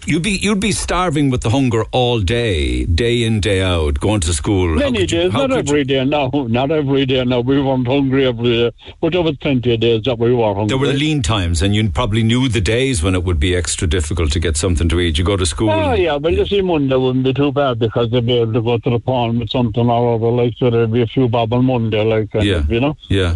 [0.06, 4.20] you'd be you'd be starving with the hunger all day, day in day out, going
[4.22, 4.76] to school.
[4.76, 6.04] Many you- days, not could you- every day.
[6.06, 7.24] No, not every day.
[7.26, 8.72] No, we weren't hungry every day,
[9.02, 10.68] but there was plenty of days that we were hungry.
[10.68, 13.56] There were the lean times, and you probably knew the days when it would be
[13.56, 15.18] extra difficult to get something to eat.
[15.18, 15.70] You go to school.
[15.70, 18.62] Oh yeah, but you see, Monday wouldn't be too bad because they'd be able to
[18.62, 20.28] go to the pond with something or other.
[20.28, 22.56] Like so, there'd be a few bob on Monday, like Yeah.
[22.58, 22.96] of, you know.
[23.10, 23.36] Yeah.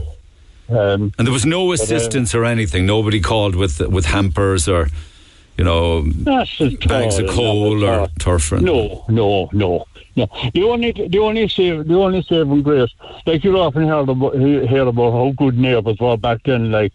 [0.70, 2.86] Um, And there was no uh, assistance or anything.
[2.86, 4.90] Nobody called with with hampers or,
[5.58, 8.52] you know, bags of coal or turf.
[8.52, 9.86] No, no, no,
[10.16, 10.28] no.
[10.54, 12.94] The only, the only save, the only saving grace,
[13.26, 16.72] like you often hear about, hear about how good neighbours were back then.
[16.72, 16.94] Like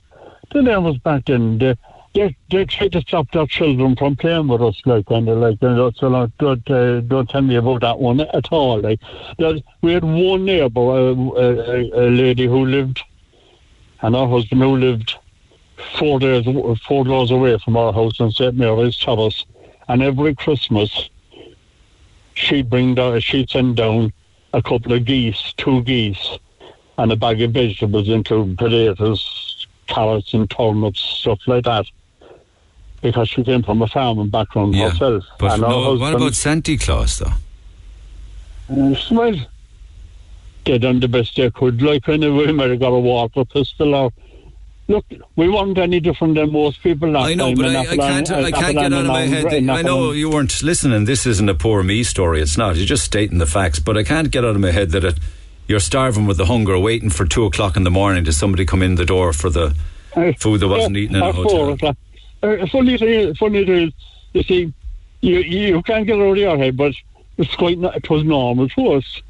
[0.53, 1.77] the neighbours back then, they,
[2.15, 5.59] they, they tried to stop their children from playing with us, like kind of like.
[5.63, 8.81] And so don't, don't, uh, don't tell me about that one at all.
[8.81, 9.01] Like
[9.39, 13.03] that, we had one neighbour, uh, a, a lady who lived,
[14.03, 15.17] and her husband who lived
[15.99, 16.45] four days,
[16.87, 19.45] four doors away from our house in St Mary's Terrace,
[19.89, 21.09] and every Christmas
[22.35, 24.13] she'd bring down, she'd send down
[24.53, 26.39] a couple of geese, two geese,
[26.99, 31.87] and a bag of vegetables, including potatoes, carrots, and turnips, stuff like that.
[33.01, 34.91] Because she came from a farming background Yeah.
[34.91, 35.25] herself.
[35.39, 37.33] But no, what husband- about Santa Claus though?
[39.11, 39.35] well,
[40.65, 41.83] they done the best they could.
[41.83, 44.13] Like, anyway, might have got a water pistol or.
[44.93, 45.07] Look,
[45.37, 47.57] we weren't any different than most people last I know, time.
[47.57, 48.31] but I, I can't.
[48.31, 49.45] I can't get out of my head.
[49.47, 51.07] that- I know you weren't listening.
[51.07, 52.43] This isn't a poor me story.
[52.43, 52.77] It's not.
[52.77, 53.79] You're just stating the facts.
[53.79, 55.19] But I can't get out of my head that it,
[55.67, 58.83] you're starving with the hunger, waiting for two o'clock in the morning to somebody come
[58.83, 59.75] in the door for the
[60.39, 61.97] food that wasn't eaten in a hotel.
[62.43, 63.93] Uh, funny thing, funny thing, is,
[64.35, 64.75] you see,
[65.23, 66.93] you you can't get out of your head, but
[67.39, 69.23] it's quite it was normal to us.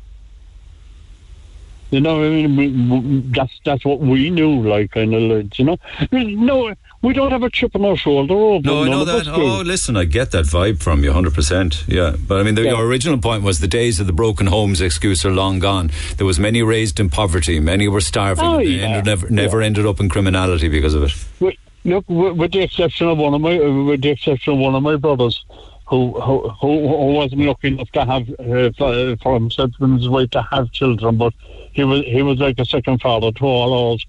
[1.93, 5.77] You know, I mean, that's that's what we knew, like kind of, like, you know.
[6.10, 8.32] No, we don't have a chip on our shoulder.
[8.66, 9.28] No, I know that.
[9.28, 11.85] Oh, listen, I get that vibe from you, hundred percent.
[11.86, 12.70] Yeah, but I mean, the, Yeah.
[12.78, 15.90] your original point was the days of the broken homes excuse are long gone.
[16.16, 18.82] There was many raised in poverty, many were starving, Oh, and yeah.
[18.86, 21.12] ended, never, never ended up in criminality because of it.
[21.40, 24.74] With, look, with, with the exception of one of my, with the exception of one
[24.74, 25.44] of my brothers,
[25.93, 30.31] who who, who, wasn't lucky enough to have uh, for, for himself and his wife
[30.31, 31.35] to have children, but
[31.73, 34.02] he was he was like a second father to all us.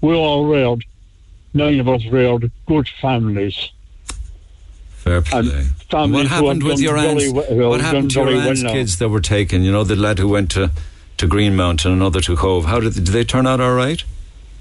[0.00, 0.84] We all reared,
[1.52, 3.72] nine of us reared good families.
[4.90, 5.66] Fair play.
[5.90, 7.24] What happened with your aunt's?
[7.24, 9.62] we- who have what happened to your aunt's well kids that were taken?
[9.62, 10.70] You know, the lad who went to,
[11.16, 12.66] to Greenmount and another to Cobh.
[12.66, 14.02] How did, did they turn out all right?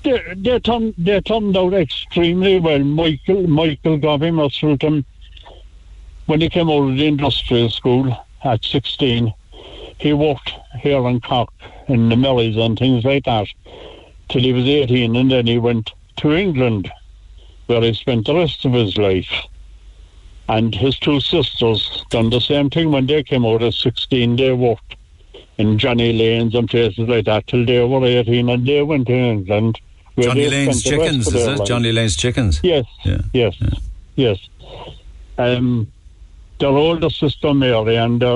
[0.04, 2.80] They, they, turned, they turned out extremely well.
[2.80, 5.06] Michael Michael Garvey Musselton,
[6.26, 9.34] when he came out of the industrial school at 16,
[10.00, 11.50] he worked here in Cork
[11.88, 13.48] in the mills and things like that
[14.30, 16.91] till he was 18 and then he went to England
[17.68, 19.32] where he spent the rest of his life.
[20.50, 24.36] And his two sisters done the same thing when they came out at 16.
[24.36, 24.95] They worked
[25.58, 29.14] in Johnny Lane's and places like that till they were 18 and they went to
[29.14, 29.80] England.
[30.20, 31.60] Johnny Lane's spent the rest Chickens, is it?
[31.60, 31.68] life.
[31.68, 32.60] Johnny Lane's Chickens.
[32.64, 33.22] Yes, Yeah.
[33.34, 33.56] yes,
[34.16, 34.50] yes.
[35.38, 35.88] Um,
[36.64, 38.31] their older sister Mary and their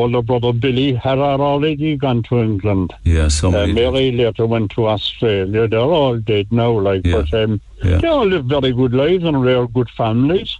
[0.00, 2.92] older brother Billy had already gone to England.
[3.04, 3.66] Yeah, so Uh.
[3.66, 5.68] Mary later went to Australia.
[5.68, 7.16] They're all dead now, like, Yeah.
[7.22, 7.98] but um, Yeah.
[7.98, 10.56] they all live very good lives and rare good families.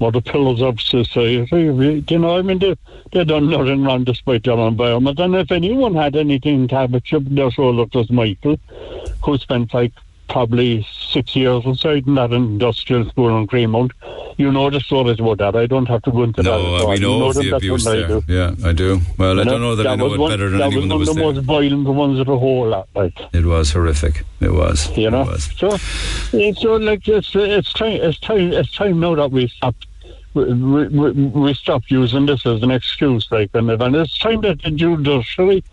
[0.00, 2.04] Were the pillars of society.
[2.14, 2.74] You know, I mean, they,
[3.12, 5.18] they done nothing wrong despite their environment.
[5.18, 8.60] And if anyone had anything to have a chip their shoulder, it was Michael,
[9.24, 9.92] who spent like
[10.28, 13.92] probably six years inside in that industrial school in Greenmount.
[14.36, 15.56] You know the stories about that.
[15.56, 16.50] I don't have to go into that.
[16.50, 19.00] No, uh, we You know of the abuse than I Yeah, I do.
[19.18, 20.88] Well, I You don't know that, I know was it one- better than that anyone
[20.88, 21.42] that was was one of there.
[21.42, 24.24] the most violent ones of the whole lot, like It was horrific.
[24.40, 24.96] It was.
[24.96, 25.22] you know.
[25.22, 25.50] It was.
[25.56, 25.76] So,
[26.60, 29.74] so like it's it's time it's time it's time now that we stop.
[30.34, 34.62] We, we, we stop using this as an excuse, like, and, and it's time that
[34.62, 35.64] the judiciary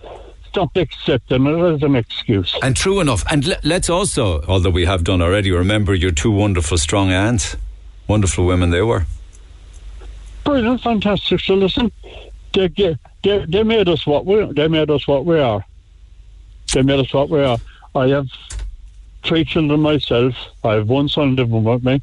[0.55, 2.55] stop accepting it as an excuse.
[2.63, 3.25] And true enough.
[3.29, 7.57] And le- let's also, although we have done already, remember your two wonderful, strong aunts.
[8.07, 9.05] Wonderful women they were.
[10.45, 11.41] Brilliant, fantastic.
[11.41, 11.91] So listen,
[12.53, 15.65] they, they they made us what we they made us what we are.
[16.71, 17.57] They made us what we are.
[17.93, 18.27] I have
[19.23, 20.35] three children myself.
[20.63, 22.01] I have one son living with me.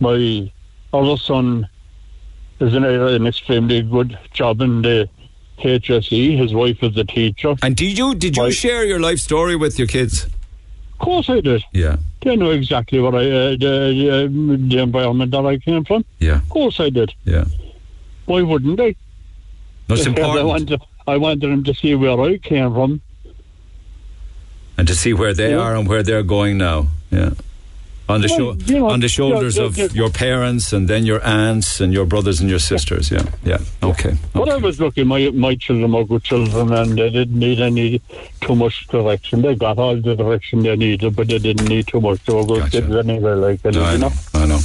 [0.00, 0.50] My
[0.92, 1.68] other son
[2.60, 5.08] is in an extremely good job in the
[5.58, 6.36] HSE.
[6.38, 7.54] His wife is a teacher.
[7.62, 10.24] And did you did you My- share your life story with your kids?
[10.24, 11.62] Of course, I did.
[11.72, 11.96] Yeah.
[12.22, 16.04] They know exactly what I uh, the, uh, the environment that I came from.
[16.18, 16.36] Yeah.
[16.38, 17.14] Of course, I did.
[17.24, 17.44] Yeah.
[18.26, 18.94] Why wouldn't I?
[19.86, 20.46] That's Because I important.
[20.48, 23.00] wanted, I wanted them to see where I came from.
[24.76, 25.58] and to see where they Yeah.
[25.64, 26.86] are and where they're going now.
[27.10, 27.30] Yeah.
[28.08, 29.90] On the, Well, sho- you know, on the shoulders yeah, of yeah, yeah.
[29.92, 33.10] your parents and then your aunts and your brothers and your sisters.
[33.10, 33.58] Yeah, yeah.
[33.82, 34.16] Okay.
[34.32, 35.04] But I was lucky.
[35.04, 38.00] My my children were good children, and they didn't need any
[38.40, 39.42] too much direction.
[39.42, 42.24] They got all the direction they needed, but they didn't need too much.
[42.24, 42.80] They were good Gotcha.
[42.80, 43.34] kids anyway.
[43.34, 44.08] Like No, I you know.
[44.08, 44.60] know, I know.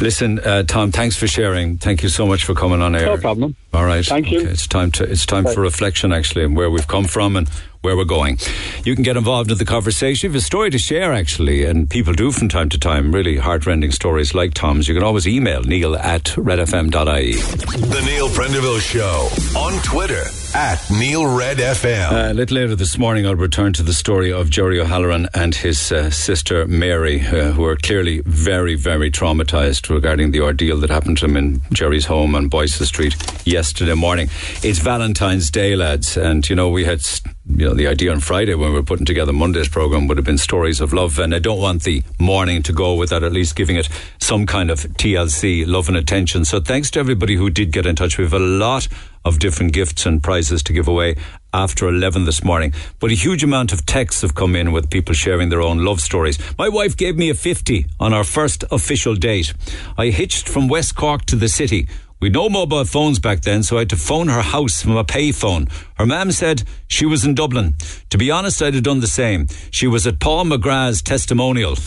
[0.00, 0.90] Listen, uh, Tom.
[0.92, 1.76] Thanks for sharing.
[1.78, 3.06] Thank you so much for coming on air.
[3.06, 3.54] no problem.
[3.74, 4.04] All right.
[4.04, 4.40] Thank you.
[4.40, 7.48] It's time to it's time for reflection actually and where we've come from and
[7.82, 8.38] where we're going.
[8.84, 10.28] You can get involved in the conversation.
[10.28, 13.12] If you have a story to share actually, and people do from time to time,
[13.12, 17.32] really heartrending stories like Tom's, you can always email Neil at redfm.ie.
[17.32, 19.28] The Neil Prendeville Show
[19.58, 20.22] on Twitter
[20.54, 22.12] at Neil Red FM.
[22.12, 25.54] Uh, a little later this morning, I'll return to the story of Jerry O'Halloran and
[25.54, 30.90] his uh, sister Mary, uh, who are clearly very, very traumatised regarding the ordeal that
[30.90, 34.28] happened to them in Jerry's home on Boyce Street yesterday morning.
[34.62, 37.02] It's Valentine's Day, lads, and you know we had.
[37.44, 40.26] You know, the idea on Friday when we were putting together Monday's program would have
[40.26, 43.56] been stories of love, and I don't want the morning to go without at least
[43.56, 43.88] giving it
[44.20, 46.44] some kind of TLC love and attention.
[46.44, 48.18] So, thanks to everybody who did get in touch.
[48.18, 48.88] We have a lot
[49.24, 51.16] of different gifts and prizes to give away
[51.54, 52.72] after 11 this morning.
[52.98, 56.00] But a huge amount of texts have come in with people sharing their own love
[56.00, 56.38] stories.
[56.58, 59.54] My wife gave me a 50 on our first official date.
[59.96, 61.88] I hitched from West Cork to the city.
[62.22, 65.02] We'd no mobile phones back then, so I had to phone her house from a
[65.02, 65.68] payphone.
[65.96, 67.74] Her mam said she was in Dublin.
[68.10, 69.48] To be honest, I'd have done the same.
[69.72, 71.76] She was at Paul McGrath's testimonial.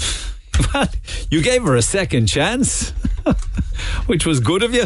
[0.73, 0.87] Well,
[1.29, 2.93] you gave her a second chance,
[4.05, 4.85] which was good of you.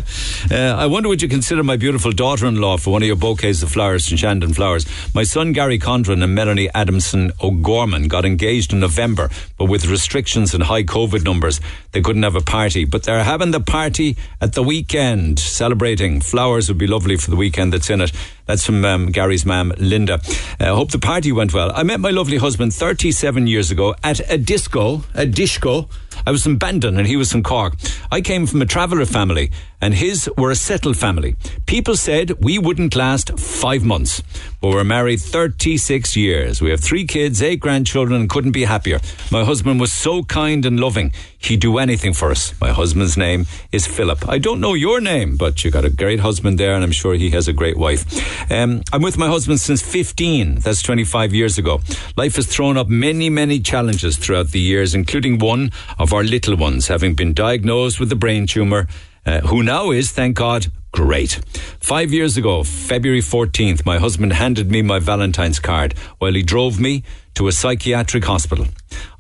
[0.52, 3.72] Uh, I wonder would you consider my beautiful daughter-in-law for one of your bouquets of
[3.72, 4.86] flowers from Shandon Flowers.
[5.14, 10.54] My son Gary Condren and Melanie Adamson O'Gorman got engaged in November, but with restrictions
[10.54, 11.60] and high COVID numbers,
[11.92, 12.86] they couldn't have a party.
[12.86, 16.22] But they're having the party at the weekend, celebrating.
[16.22, 18.12] Flowers would be lovely for the weekend that's in it.
[18.46, 20.20] That's from um, Gary's mum, Linda.
[20.60, 21.72] I uh, hope the party went well.
[21.72, 25.88] I met my lovely husband 37 years ago at a disco, a disco.
[26.26, 27.76] I was from Bandon and he was from Cork.
[28.12, 29.52] I came from a traveller family
[29.82, 31.36] and his were a settled family.
[31.66, 34.22] People said we wouldn't last five months,
[34.62, 36.62] but we're married 36 years.
[36.62, 39.00] We have three kids, eight grandchildren, and couldn't be happier.
[39.32, 41.14] My husband was so kind and loving.
[41.38, 42.60] He'd do anything for us.
[42.60, 44.28] My husband's name is Philip.
[44.28, 47.14] I don't know your name, but you got a great husband there, and I'm sure
[47.14, 48.52] he has a great wife.
[48.52, 50.56] Um, I'm with my husband since 15.
[50.56, 51.80] That's 25 years ago.
[52.18, 56.58] Life has thrown up many, many challenges throughout the years, including one of our little
[56.58, 58.88] ones having been diagnosed with a brain tumour,
[59.30, 61.34] uh, who now is, thank God, great.
[61.80, 66.80] Five years ago, February 14th, my husband handed me my Valentine's card while he drove
[66.80, 67.04] me
[67.36, 68.66] to a psychiatric hospital.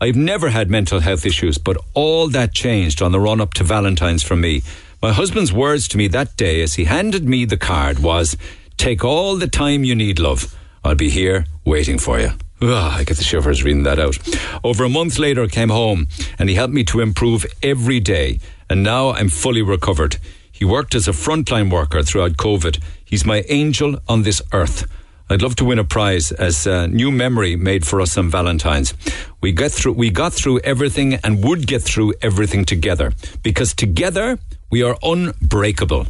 [0.02, 3.64] I've never had mental health issues, but all that changed on the run up to
[3.64, 4.64] Valentine's for me.
[4.99, 8.36] My husband's words to me that day as he handed me the card was,
[8.77, 10.56] Take all the time you need, love.
[10.84, 12.31] I'll be here waiting for you.
[12.61, 14.18] Ugh, I get the shivers reading that out.
[14.64, 16.07] Over a month later, I came home
[16.40, 18.40] and he helped me to improve every day.
[18.70, 20.18] And now I'm fully recovered.
[20.52, 22.82] He worked as a frontline worker throughout COVID.
[23.04, 24.86] He's my angel on this earth.
[25.32, 28.94] I'd love to win a prize as a new memory made for us on Valentine's.
[29.41, 33.14] We get through, we got through everything and would get through everything together
[33.44, 34.40] because together
[34.72, 36.08] we are unbreakable.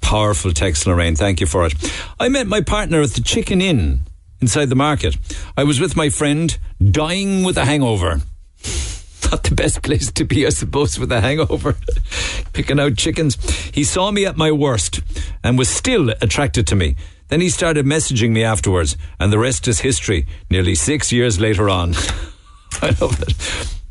[0.00, 1.14] Powerful text, Lorraine.
[1.14, 1.74] Thank you for it.
[2.18, 4.00] I met my partner at the Chicken Inn
[4.40, 5.16] inside the market.
[5.56, 8.20] I was with my friend, dying with a hangover.
[9.34, 11.74] Not the best place to be, I suppose, with a hangover.
[12.52, 13.34] Picking out chickens.
[13.74, 15.00] He saw me at my worst
[15.42, 16.94] and was still attracted to me.
[17.30, 20.28] Then he started messaging me afterwards, and the rest is history.
[20.50, 21.94] Nearly six years later on.
[22.80, 23.34] I love it.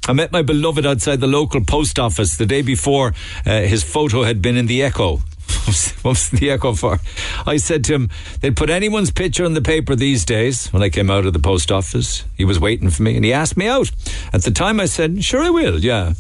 [0.08, 3.14] I met my beloved outside the local post office the day before
[3.46, 5.20] uh, his photo had been in the Echo.
[6.04, 7.00] What's the echo for?
[7.46, 8.10] I said to him,
[8.42, 10.68] they'd put anyone's picture in the paper these days.
[10.68, 13.34] When I came out of the post office, he was waiting for me and he
[13.34, 13.92] asked me out.
[14.34, 16.14] At the time, I said, sure, I will, yeah.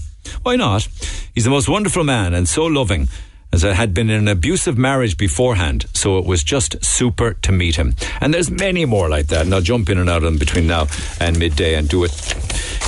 [0.43, 0.87] Why not?
[1.33, 3.09] He's the most wonderful man and so loving
[3.53, 7.51] as I had been in an abusive marriage beforehand, so it was just super to
[7.51, 7.95] meet him.
[8.19, 10.65] And there's many more like that, and I'll jump in and out of them between
[10.65, 10.87] now
[11.19, 12.11] and midday and do it,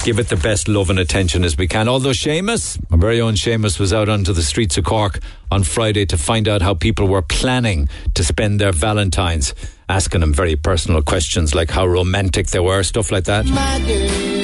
[0.04, 1.88] give it the best love and attention as we can.
[1.88, 5.20] Although Seamus, my very own Seamus, was out onto the streets of Cork
[5.52, 9.54] on Friday to find out how people were planning to spend their Valentines,
[9.88, 14.35] asking them very personal questions like how romantic they were, stuff like that.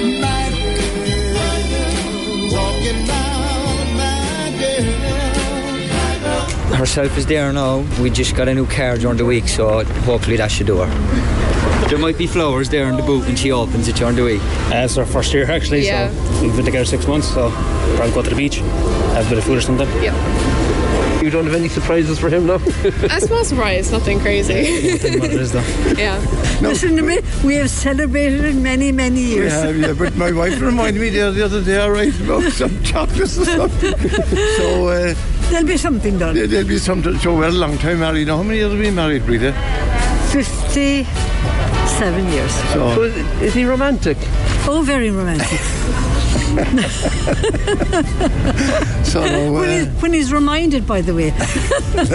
[6.81, 7.85] Herself is there now.
[8.01, 11.87] We just got a new car during the week, so hopefully that should do her.
[11.89, 14.41] There might be flowers there in the boot when she opens it during the week.
[14.71, 16.09] Uh, it's our first year actually, Yeah.
[16.11, 17.51] so we've been together six months, so
[17.95, 18.55] probably go to the beach,
[19.13, 19.87] have a bit of food or something.
[20.01, 20.80] Yep.
[21.21, 22.55] You don't have any surprises for him now?
[22.55, 24.53] A small surprise, nothing crazy.
[24.53, 25.61] what it is though.
[25.97, 26.17] yeah.
[26.61, 29.53] Listen to me, we have celebrated it many, many We years.
[29.53, 32.81] have, yeah, but my wife reminded me there the other day, all right, about some
[32.83, 33.71] chocolates and stuff.
[34.57, 35.13] so uh,
[35.51, 36.33] There'll be something done.
[36.33, 37.17] there- there'll be something.
[37.19, 38.37] So we're a long time married now.
[38.37, 39.53] How many years have we been married, Rita?
[40.31, 42.51] 57 years.
[42.73, 43.03] So,
[43.41, 44.17] is he romantic?
[44.67, 45.59] Oh, very romantic.
[49.03, 49.21] so
[49.53, 51.31] when, uh, he, when he's reminded, by the way.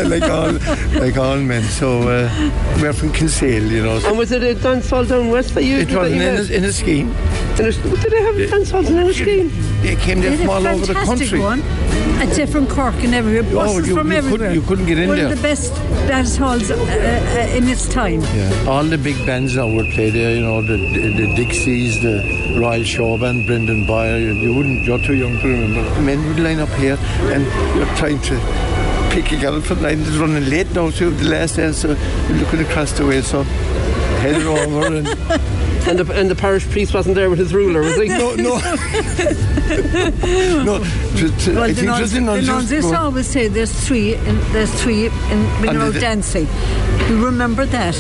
[0.05, 0.53] like all,
[1.01, 1.63] like all men.
[1.65, 2.29] So uh,
[2.81, 3.99] we're from Kinsale, you know.
[4.01, 6.21] So And was it a dance hall down west that you it was that in
[6.21, 7.11] a, in a scheme.
[7.59, 9.51] In a, did they have dance halls in a scheme?
[9.83, 11.41] They came there They from had all a over the fantastic country.
[11.41, 11.61] One.
[12.17, 13.43] A different say from Cork and everywhere.
[13.43, 14.55] Buses Oh, you- from you couldn't- everywhere.
[14.55, 15.27] you couldn't get in One there.
[15.31, 15.75] of the best
[16.09, 18.21] dance halls uh, uh, in its time.
[18.23, 20.35] Yeah, all the big bands now would play there.
[20.35, 22.23] You know, the the, the Dixies, the
[22.59, 24.33] Royal Show Band, Brendan Bowyer.
[24.33, 24.85] You wouldn't.
[24.85, 26.01] You're too young to remember.
[26.01, 26.99] Men would er line up here,
[27.33, 27.45] and
[27.77, 28.35] you're trying to
[29.11, 30.01] pick a girl for the line.
[30.01, 31.79] It's running late now, so the last dance.
[31.79, 33.43] So you're looking across the way, so
[34.23, 35.09] head her over and.
[35.87, 38.09] And the, and the parish priest wasn't there with his ruler, was he?
[38.09, 38.59] no, no.
[40.65, 42.89] no, to, to, Well, I the think nuns, just the the nuns nuns used used
[42.89, 45.95] to to go- always say there's three, in, there's three in, when And you're out
[46.01, 46.49] dancing.
[47.09, 47.95] You remember that.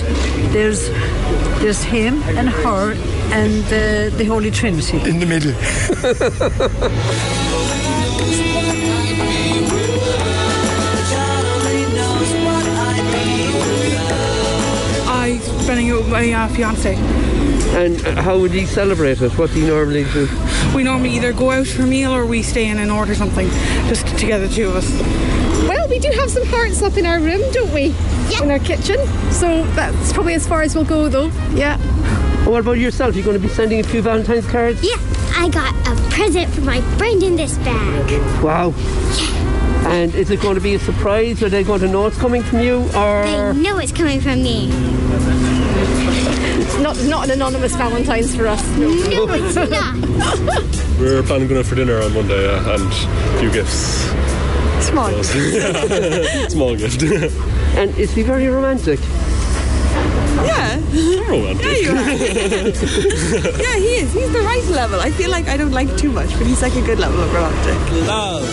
[0.51, 0.89] There's
[1.61, 2.97] there's him and her
[3.33, 4.99] and uh, the Holy Trinity.
[5.09, 5.55] In the middle.
[15.09, 16.95] I spending it with my uh, fiance.
[17.77, 19.37] And uh, how would he celebrate it?
[19.37, 20.29] What do you normally do?
[20.75, 23.49] We normally either go out for a meal or we stay in and order something,
[23.89, 24.91] just together, two of us.
[25.69, 27.95] Well, we do have some hearts up in our room, don't we?
[28.31, 28.45] Yeah.
[28.45, 28.97] In our kitchen.
[29.31, 31.31] So that's probably as far as we'll go, though.
[31.55, 31.77] Yeah.
[32.47, 33.17] What about yourself?
[33.17, 34.81] You going to be sending a few Valentine's cards?
[34.81, 34.95] Yeah,
[35.35, 38.41] I got a present for my friend in this bag.
[38.41, 38.73] Wow.
[39.89, 41.43] And is it going to be a surprise?
[41.43, 42.85] Are they going to know it's coming from you?
[42.95, 44.69] Or They know it's coming from me.
[46.63, 48.65] It's not not an anonymous Valentine's for us.
[48.77, 50.99] No, it's not.
[51.01, 54.05] We're planning going out for dinner on Monday uh, and a few gifts.
[54.87, 56.51] Small gift.
[56.53, 57.03] Small gift.
[57.77, 59.01] and is he very romantic?
[60.45, 60.77] Yeah.
[61.29, 61.65] Romantic.
[61.65, 61.97] Yeah, you are.
[63.63, 64.13] yeah, he is.
[64.13, 65.01] He's the right level.
[65.01, 67.33] I feel like I don't like too much, but he's like a good level of
[67.33, 68.07] romantic.
[68.07, 68.45] Love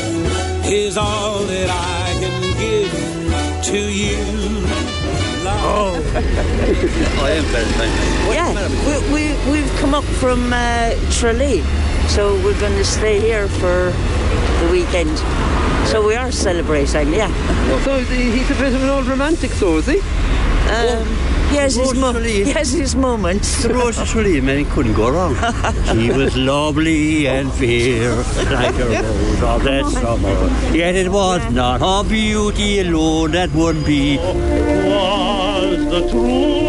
[0.65, 4.63] is all that I can give to you.
[5.65, 5.95] Oh.
[5.95, 8.33] I am very thankful.
[8.33, 8.51] Yeah,
[8.85, 11.61] we, we, we've come up from uh, Tralee,
[12.07, 13.91] so we're going to stay here for
[14.61, 15.17] the weekend.
[15.87, 17.29] So we are celebrating, yeah.
[17.83, 19.99] So he's a bit of an old romantic, so is he?
[19.99, 23.63] Um, he, has his mo- he has his moments.
[23.67, 25.35] The Rose of Tralee, man, he couldn't go wrong.
[25.91, 28.15] she was lovely and fair,
[28.51, 30.75] like a rose of that summer.
[30.75, 34.17] Yet it was not her beauty alone that would be.
[34.19, 36.62] Oh, was the truth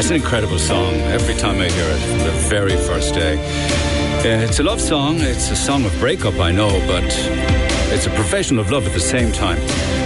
[0.00, 0.94] That's an incredible song.
[1.12, 3.38] Every time I hear it, from the very first day.
[4.20, 5.20] Uh, it's a love song.
[5.20, 9.00] It's a song of breakup, I know, but it's a profession of love at the
[9.00, 9.58] same time.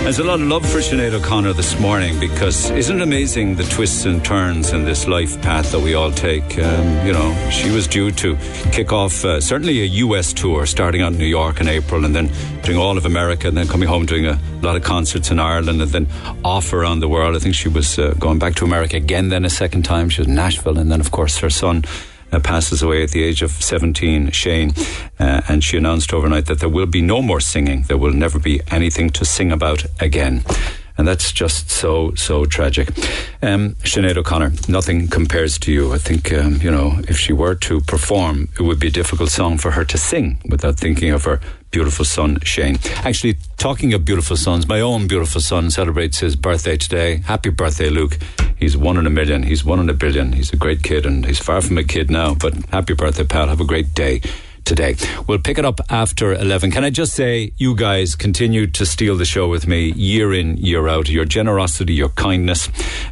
[0.05, 3.65] There's a lot of love for Sinead O'Connor this morning because isn't it amazing the
[3.65, 6.59] twists and turns in this life path that we all take?
[6.59, 8.37] Um, you know, she was due to
[8.73, 12.15] kick off uh, certainly a US tour starting out in New York in April and
[12.15, 12.31] then
[12.63, 15.83] doing all of America and then coming home doing a lot of concerts in Ireland
[15.83, 16.07] and then
[16.43, 17.37] off around the world.
[17.37, 20.09] I think she was uh, going back to America again then a second time.
[20.09, 21.85] She was in Nashville and then, of course, her son
[22.35, 24.73] uh, passes away at the age of 17, Shane,
[25.19, 27.83] uh, and she announced overnight that there will be no more singing.
[27.83, 30.45] There will never be anything to sing about again.
[31.05, 32.89] And that's just so, so tragic.
[33.43, 35.93] Um, Sinead O'Connor, nothing compares to you.
[35.93, 39.29] I think, um, you know, if she were to perform, it would be a difficult
[39.29, 41.41] song for her to sing without thinking of her
[41.71, 42.79] beautiful son, Shane.
[43.05, 47.19] Actually, talking of beautiful sons, my own beautiful son celebrates his birthday today.
[47.19, 48.17] Happy birthday, Luke.
[48.57, 49.43] He's one in a million.
[49.43, 50.33] He's one in a billion.
[50.33, 53.49] He's a great kid and he's far from a kid now, but happy birthday, pal.
[53.49, 54.23] Have a great day
[54.65, 54.97] today.
[55.27, 56.71] We'll pick it up after 11.
[56.71, 60.57] Can I just say, you guys continue to steal the show with me year in,
[60.57, 61.09] year out.
[61.09, 62.69] Your generosity, your kindness,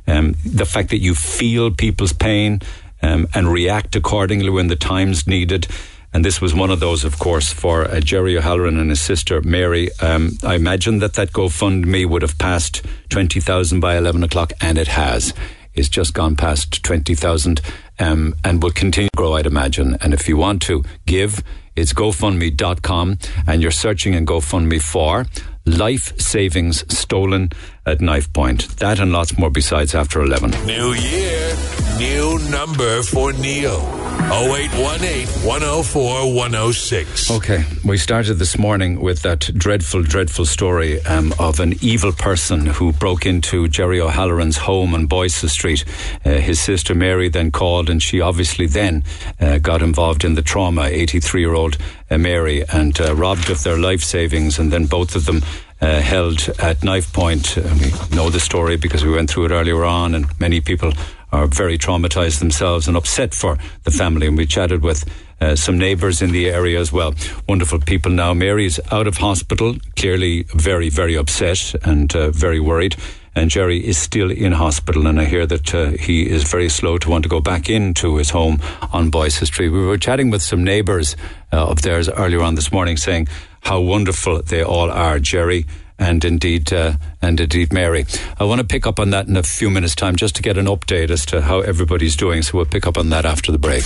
[0.06, 2.60] um, the fact that you feel people's pain
[3.02, 5.66] um, and react accordingly when the time's needed.
[6.14, 9.40] And this was one of those, of course, for uh, Jerry O'Halloran and his sister
[9.40, 9.88] Mary.
[10.00, 14.88] Um, I imagine that that GoFundMe would have passed 20,000 by 11 o'clock, and it
[14.88, 15.32] has.
[15.74, 17.62] It's just gone past 20,000
[17.98, 19.96] um, and will continue to grow, I'd imagine.
[20.00, 21.42] And if you want to give,
[21.76, 25.26] it's GoFundMe.com and you're searching in GoFundMe for
[25.64, 27.50] life savings stolen
[27.86, 28.68] at knife point.
[28.78, 30.50] That and lots more besides after 11.
[30.66, 31.56] New year,
[31.98, 34.01] new number for Neil.
[34.20, 37.30] 0818 104 106.
[37.30, 42.66] Okay, we started this morning with that dreadful, dreadful story um, of an evil person
[42.66, 45.84] who broke into Jerry O'Halloran's home on Boyce Street.
[46.24, 49.04] Uh, his sister Mary then called, and she obviously then
[49.40, 50.82] uh, got involved in the trauma.
[50.82, 51.78] 83 year old
[52.10, 55.42] uh, Mary and uh, robbed of their life savings, and then both of them.
[55.80, 57.58] Uh, held at knife point.
[57.58, 60.92] Uh, we know the story because we went through it earlier on, and many people
[61.32, 64.26] are very traumatized themselves and upset for the family.
[64.26, 65.04] And we chatted with
[65.40, 67.14] uh, some neighbours in the area as well.
[67.48, 68.34] Wonderful people now.
[68.34, 72.96] Mary's out of hospital, clearly very, very upset and uh, very worried.
[73.34, 76.98] And Jerry is still in hospital, and I hear that uh, he is very slow
[76.98, 78.60] to want to go back into his home
[78.92, 79.70] on Boyce Street.
[79.70, 81.16] We were chatting with some neighbours
[81.50, 83.28] uh, of theirs earlier on this morning, saying
[83.62, 85.64] how wonderful they all are, Jerry
[85.98, 88.06] and indeed uh, and indeed Mary.
[88.38, 90.58] I want to pick up on that in a few minutes' time, just to get
[90.58, 92.42] an update as to how everybody's doing.
[92.42, 93.84] So we'll pick up on that after the break.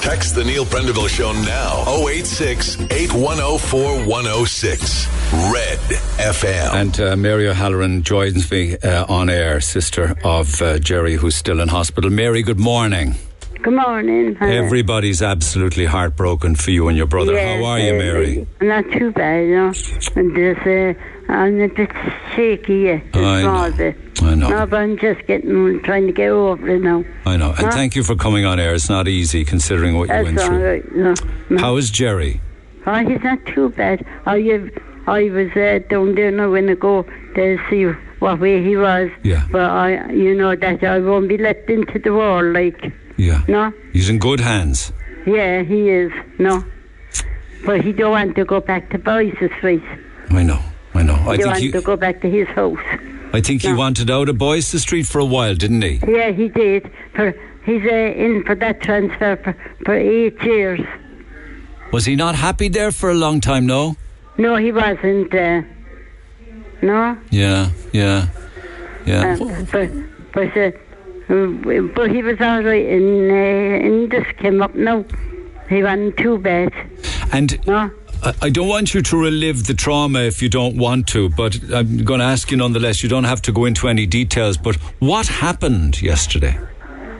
[0.00, 1.84] Text the Neil Prendeville Show now.
[2.08, 5.06] 086 8104 106.
[5.52, 5.78] Red
[6.18, 6.74] FM.
[6.74, 11.60] And uh, Mary O'Halloran joins me uh, on air, sister of uh, Jerry, who's still
[11.60, 12.10] in hospital.
[12.10, 13.14] Mary, good morning.
[13.62, 14.34] Good morning.
[14.36, 14.56] Hi.
[14.56, 17.32] Everybody's absolutely heartbroken for you and your brother.
[17.34, 18.46] Yes, How are you, uh, Mary?
[18.60, 19.72] Not too bad, you know.
[20.16, 21.00] And just, uh,
[21.32, 21.90] I'm a bit
[22.34, 23.02] shaky yet.
[23.14, 23.94] a I know.
[24.22, 24.48] I know.
[24.48, 27.04] No, but I'm just getting, trying to get over it now.
[27.26, 27.54] I know.
[27.58, 28.74] And thank you for coming on air.
[28.74, 30.64] It's not easy considering what you went through.
[30.64, 30.92] right.
[30.94, 31.14] No,
[31.50, 31.58] no.
[31.58, 32.40] How is Jerry?
[32.86, 34.04] Oh, he's not too bad.
[34.26, 34.70] I, have,
[35.06, 37.04] I was uh, down there now when I go
[37.34, 37.86] to see
[38.18, 39.10] what way he was.
[39.22, 39.46] Yeah.
[39.50, 42.92] But I, you know, that I won't be let into the world, like.
[43.16, 43.42] Yeah.
[43.48, 43.72] No?
[43.92, 44.92] He's in good hands.
[45.26, 46.12] Yeah, he is.
[46.38, 46.64] No.
[47.64, 49.82] but he don't want to go back to Boyce Street.
[50.30, 50.60] I know,
[50.94, 51.14] I know.
[51.14, 52.78] I he think he, to go back to his house.
[53.32, 56.00] I think he wanted out of Boyce the Street for a while, didn't he?
[56.06, 56.90] Yeah, he did.
[57.14, 57.32] For
[57.64, 59.56] he's uh, in for that transfer for,
[59.86, 60.80] for eight years.
[61.92, 63.66] Was he not happy there for a long time?
[63.66, 63.96] No.
[64.38, 65.32] No, he wasn't.
[65.34, 65.62] Uh,
[66.82, 68.26] no, Yeah, yeah,
[69.06, 69.36] yeah.
[69.40, 69.90] uh, but
[70.32, 70.70] but uh,
[71.32, 72.86] uh, but he was all right.
[72.86, 75.04] And uh, and this came up now.
[75.68, 76.72] He wasn't too bad.
[77.32, 77.90] And No.
[78.40, 82.04] I, don't want you to relive the trauma if you don't want to, but I'm
[82.04, 83.02] going to ask you nonetheless.
[83.02, 86.56] You don't have to go into any details, but what happened yesterday?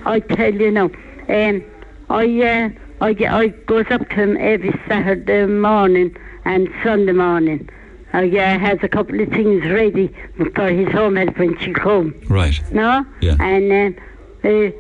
[0.06, 0.90] I tell you now,
[1.28, 1.64] um,
[2.08, 2.70] I uh,
[3.00, 7.68] I I goes up to him every Saturday morning and Sunday morning.
[8.12, 10.14] I uh, has a couple of things ready
[10.54, 12.14] for his home help when she come.
[12.28, 12.60] Right.
[12.72, 13.06] No?
[13.20, 13.36] Yeah.
[13.40, 14.02] And um,
[14.44, 14.70] uh,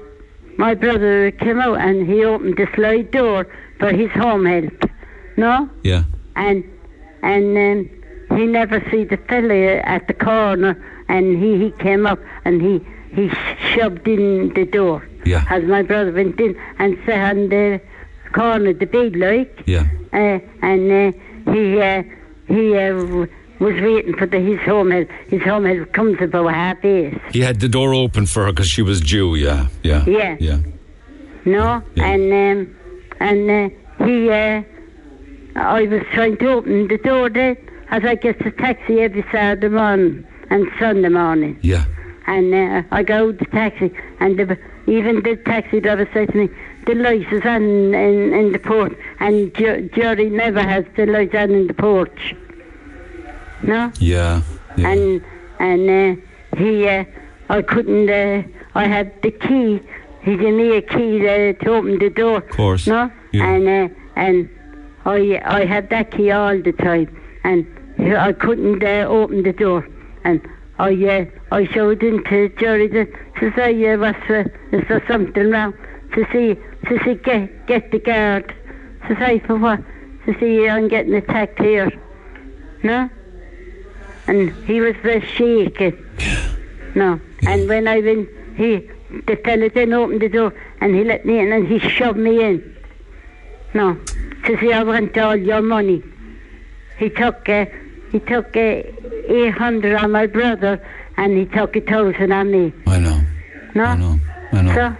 [0.56, 4.90] my brother came out and he opened the slide door for his home help.
[5.36, 5.70] No?
[5.82, 6.04] Yeah.
[6.36, 6.64] And
[7.22, 12.18] and um, he never see the fella at the corner and he, he came up
[12.44, 12.80] and he,
[13.14, 13.30] he
[13.74, 15.06] shoved in the door.
[15.24, 15.44] Yeah.
[15.50, 17.80] As my brother went in and sat on the
[18.32, 19.62] corner of the bed like.
[19.66, 19.86] Yeah.
[20.12, 22.02] Uh, and uh, he uh,
[22.48, 23.26] he uh,
[23.60, 25.08] was waiting for the, his home help.
[25.28, 27.14] His home help comes about half eight.
[27.30, 29.36] He had the door open for her because she was due.
[29.36, 30.36] Yeah, yeah, Yeah.
[30.40, 30.58] yeah.
[31.44, 32.32] No, and
[32.68, 32.76] um,
[33.20, 34.62] and uh, he, uh,
[35.56, 37.56] I was trying to open the door then,
[37.90, 41.58] as I get the taxi every Saturday morning and Sunday morning.
[41.62, 41.84] Yeah.
[42.26, 44.56] And uh, I go the taxi, and the,
[44.86, 46.48] even the taxi driver said to me,
[46.86, 47.62] the lights is on
[47.94, 52.34] in, in the port, and Jer- Jerry never has the lights on in the porch.
[53.62, 53.92] No?
[53.98, 54.42] Yeah.
[54.76, 54.88] yeah.
[54.88, 55.22] and
[55.60, 57.04] and uh, he uh,
[57.48, 58.42] I couldn't uh,
[58.74, 59.80] I had the key
[60.22, 62.86] he gave me a key uh, to open the door of course.
[62.88, 63.46] no Yeah.
[63.46, 64.48] and uh, and
[65.04, 67.08] I I had that key all the time
[67.44, 67.66] and
[68.16, 69.88] I couldn't uh, open the door.
[70.24, 70.40] And
[70.78, 73.08] I uh, I showed him to Jerry that
[73.40, 75.74] to say uh, was uh, is there something wrong?
[76.14, 76.54] To see
[76.88, 78.54] to see get get the guard.
[79.08, 79.80] To say for what?
[80.26, 81.90] To see I'm getting attacked here.
[82.82, 83.08] No?
[84.26, 85.92] And he was very shaky.
[86.94, 88.88] No, and when I went, he
[89.26, 92.42] the fella then opened the door and he let me in and he shoved me
[92.42, 92.71] in.
[93.74, 93.94] No,
[94.46, 96.02] to see I want all your money.
[96.98, 97.66] He took uh,
[98.10, 100.80] he took uh, eight hundred on my brother
[101.16, 102.72] and he took a thousand on me.
[102.86, 103.20] I know.
[103.74, 104.20] No, I know.
[104.52, 104.74] I know.
[104.74, 104.96] so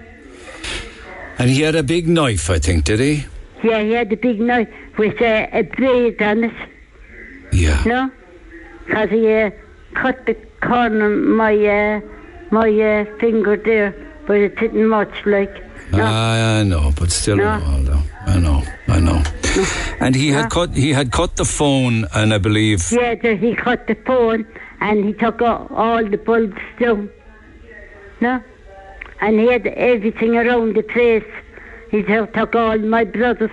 [1.38, 3.26] And he had a big knife, I think, did he?
[3.62, 4.68] yeah, he had a big knife
[4.98, 6.54] with uh, a blade on it.
[7.52, 7.82] Yeah.
[7.86, 8.10] No,
[8.86, 9.50] because he uh,
[9.94, 12.00] cut the corner of my uh,
[12.50, 13.94] my uh, finger there,
[14.26, 15.54] but it didn't much like.
[15.92, 16.04] No.
[16.04, 17.48] I, know, but still, No.
[17.48, 18.02] I know.
[18.26, 19.22] I know, I know.
[20.00, 20.70] And he had cut.
[20.74, 22.90] He had cut the phone, and I believe.
[22.90, 24.46] Yeah, he cut the phone
[24.80, 27.10] and he took all, all the bulbs down.
[28.20, 28.40] No,
[29.20, 31.24] and he had everything around the place.
[31.90, 33.50] He took, took all my brother's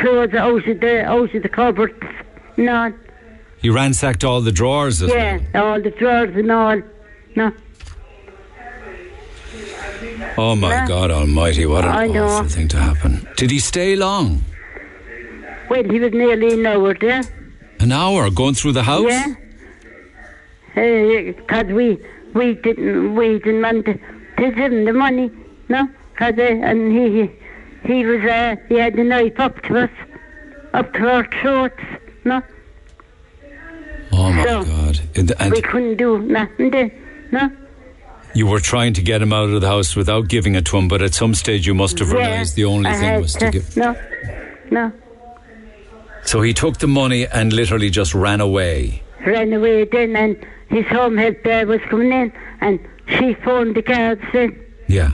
[0.00, 1.94] clothes out of the out of the cupboards.
[2.56, 2.92] No,
[3.60, 6.80] He ransacked all the drawers as yeah, all the drawers and all.
[7.36, 7.52] No, well.
[10.36, 10.86] Oh my.
[10.86, 11.66] God Almighty!
[11.66, 12.24] What an I know.
[12.26, 13.26] awful thing to happen.
[13.36, 14.42] Did he stay long?
[15.70, 17.22] well, he was nearly an hour there.
[17.80, 19.10] An hour going through the house.
[19.10, 19.34] Yeah.
[20.74, 21.98] Because we
[22.34, 24.00] we didn't we didn't want to, to
[24.38, 25.30] give him the money,
[25.68, 25.88] no.
[26.16, 27.30] Cause uh, and he he,
[27.94, 29.90] he was uh, he had the knife up to us,
[30.74, 31.82] up to our throats,
[32.24, 32.42] no.
[34.12, 35.00] Oh my So, God!
[35.16, 36.90] And, and we couldn't do nothing then,
[37.32, 37.50] no.
[38.34, 40.88] You were trying to get him out of the house without giving it to him,
[40.88, 43.50] but at some stage you must have Yeah, realised the only I thing was to
[43.50, 43.76] give.
[43.76, 43.96] No,
[44.70, 44.92] no.
[46.24, 49.02] So he took the money and literally just ran away.
[49.26, 50.36] Ran away then, and
[50.68, 52.78] his home help there was coming in, and
[53.08, 54.58] she phoned the guards then.
[54.86, 55.10] Yeah.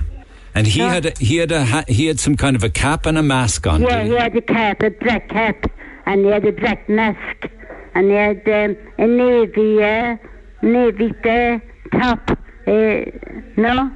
[0.56, 0.88] And he No.
[0.88, 3.22] had a, he had a ha- he had some kind of a cap and a
[3.22, 3.82] mask on.
[3.82, 5.66] Yeah, did he had a cap, a black cap,
[6.06, 7.48] and he had a black mask,
[7.94, 10.16] and he had um, a navy, uh,
[10.62, 11.58] navy uh,
[11.98, 12.38] top.
[12.66, 13.90] No,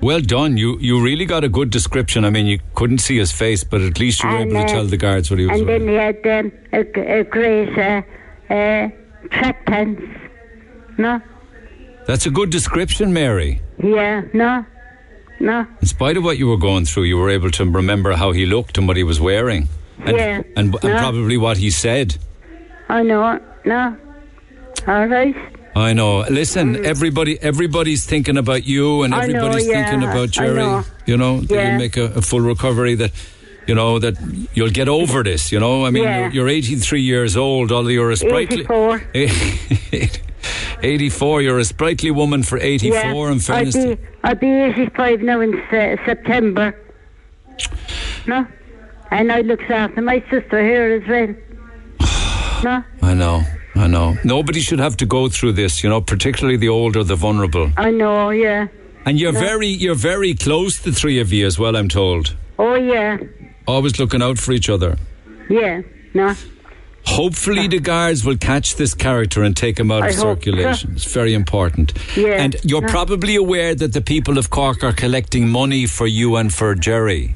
[0.00, 0.56] Well done.
[0.56, 2.24] You you really got a good description.
[2.24, 4.68] I mean, you couldn't see his face, but at least you were And, able to
[4.68, 5.86] tell the guards what he was and wearing.
[5.86, 8.02] then he had um, a, a great uh,
[8.52, 8.88] uh,
[9.30, 10.02] track pants.
[10.98, 11.20] No,
[12.06, 13.60] That's a good description, Mary.
[13.82, 14.64] yeah, no,
[15.40, 18.30] no, In spite of what you were going through, you were able to remember how
[18.32, 19.68] he looked and what he was wearing,
[20.06, 20.42] and Yeah.
[20.56, 20.98] and, and No.
[20.98, 22.16] probably what he said.
[22.88, 23.96] I know, no.
[24.86, 25.34] All right.
[25.76, 26.20] I know.
[26.30, 29.16] Listen, everybody, everybody's thinking about you, and Mm.
[29.16, 30.54] I know, everybody's yeah, thinking about Jerry.
[30.56, 30.84] know.
[31.06, 31.72] You know, that Yeah.
[31.72, 32.94] you make a, a full recovery.
[32.94, 33.10] That
[33.66, 34.14] you know, that
[34.52, 35.86] you'll get over this, you know.
[35.86, 36.18] I mean, Yeah.
[36.24, 38.60] you're, you're 83 years old, although you're a sprightly.
[38.60, 39.02] 84.
[40.82, 42.92] 84, you're a sprightly woman for 84,
[43.26, 43.32] yeah.
[43.32, 43.74] in fairness.
[43.76, 46.78] I'll be, I'll be 85 now in se- September.
[48.26, 48.46] No?
[49.10, 51.34] And I looks after my sister here as well.
[52.64, 52.84] no?
[53.02, 53.42] I know,
[53.76, 54.16] I know.
[54.24, 57.72] Nobody should have to go through this, you know, particularly the older, the vulnerable.
[57.76, 58.68] I know, yeah.
[59.04, 59.40] And you're No.
[59.40, 61.76] very, you're very close, the three of you as well.
[61.76, 62.34] I'm told.
[62.58, 63.18] Oh, yeah.
[63.66, 64.96] Always looking out for each other.
[65.50, 65.82] Yeah.
[66.14, 66.34] No?
[67.06, 70.92] Hopefully, the guards will catch this character and take him out I of hope circulation.
[70.94, 71.92] It's very important.
[72.16, 72.42] Yeah.
[72.42, 72.88] And you're Yeah.
[72.88, 77.34] probably aware that the people of Cork are collecting money for you and for Jerry.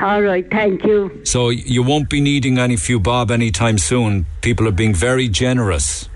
[0.00, 1.20] All right, thank you.
[1.24, 4.26] So you won't be needing any few bob anytime soon.
[4.42, 6.08] People are being very generous.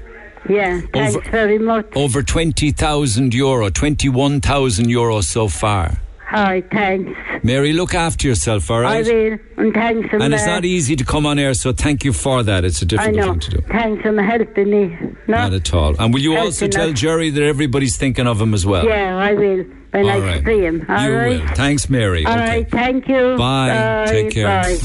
[0.49, 1.87] Yeah, thanks Over- very much.
[1.95, 6.01] Over 20,000 euro, 21,000 euro so far.
[6.33, 7.19] All right, thanks.
[7.43, 9.05] Mary, look after yourself, all right?
[9.05, 9.39] I will.
[9.57, 12.43] And thanks a And it's not easy to come on air, so thank you for
[12.45, 12.65] that.
[12.65, 13.31] It's a difficult know.
[13.33, 13.61] thing to do.
[13.63, 14.97] Thanks for helping me.
[15.27, 15.37] No?
[15.37, 15.97] Not at all.
[15.99, 17.01] And will you Helping also tell us.
[17.01, 18.85] Jerry that everybody's thinking of him as well?
[18.87, 19.65] Yeah, I will.
[19.91, 20.45] When All I right.
[20.45, 20.87] see him.
[20.89, 21.41] All you right.
[21.41, 21.49] will.
[21.55, 22.25] Thanks, Mary.
[22.25, 22.47] All okay.
[22.49, 23.37] right, thank you.
[23.37, 24.07] Bye.
[24.09, 24.47] Take care.
[24.63, 24.79] Bye.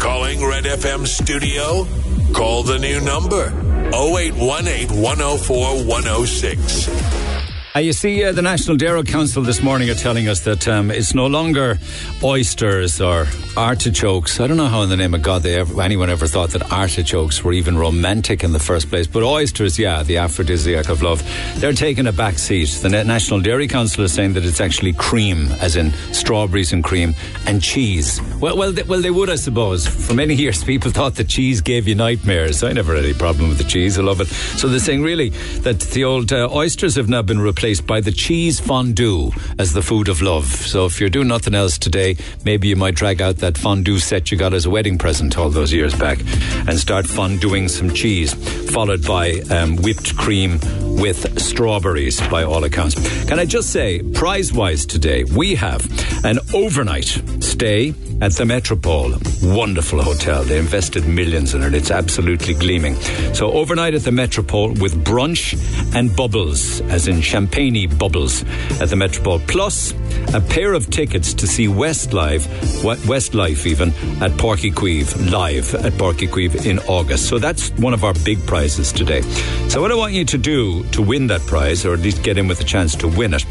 [0.00, 1.86] Calling Red FM studio?
[2.32, 3.46] Call the new number
[3.92, 7.29] 0818 104 106.
[7.72, 10.90] Uh, you see, uh, the National Dairy Council this morning are telling us that um,
[10.90, 11.78] it's no longer
[12.20, 14.40] oysters or artichokes.
[14.40, 16.72] I don't know how, in the name of God, they ever, anyone ever thought that
[16.72, 19.06] artichokes were even romantic in the first place.
[19.06, 21.22] But oysters, yeah, the aphrodisiac of love,
[21.60, 22.70] they're taking a back seat.
[22.82, 27.14] The National Dairy Council is saying that it's actually cream, as in strawberries and cream,
[27.46, 28.20] and cheese.
[28.40, 29.86] Well, well, they, well, they would, I suppose.
[29.86, 32.64] For many years, people thought that cheese gave you nightmares.
[32.64, 33.96] I never had any problem with the cheese.
[33.96, 34.26] I love it.
[34.26, 35.28] So they're saying really
[35.60, 39.82] that the old uh, oysters have now been replaced by the cheese fondue as the
[39.82, 40.46] food of love.
[40.46, 44.30] So if you're doing nothing else today, maybe you might drag out that fondue set
[44.30, 46.20] you got as a wedding present all those years back
[46.66, 48.32] and start fonduing some cheese,
[48.72, 50.58] followed by um, whipped cream
[51.00, 52.94] with strawberries by all accounts.
[53.26, 55.84] Can I just say, prize wise today, we have
[56.24, 59.14] an overnight stay at the Metropole.
[59.42, 60.44] Wonderful hotel.
[60.44, 61.74] They invested millions in it.
[61.74, 62.96] It's absolutely gleaming.
[63.34, 65.58] So overnight at the Metropole with brunch
[65.94, 67.49] and bubbles, as in champagne
[67.98, 68.42] bubbles
[68.80, 69.40] at the Metropole.
[69.40, 69.92] Plus
[70.34, 72.46] a pair of tickets to see Westlife,
[72.82, 73.90] Westlife even,
[74.22, 77.28] at Páirc Uí Chaoimh, live at Páirc Uí Chaoimh in August.
[77.28, 79.22] So that's one of our big prizes today.
[79.68, 82.38] So what I want you to do to win that prize, or at least get
[82.38, 83.44] in with a chance to win it,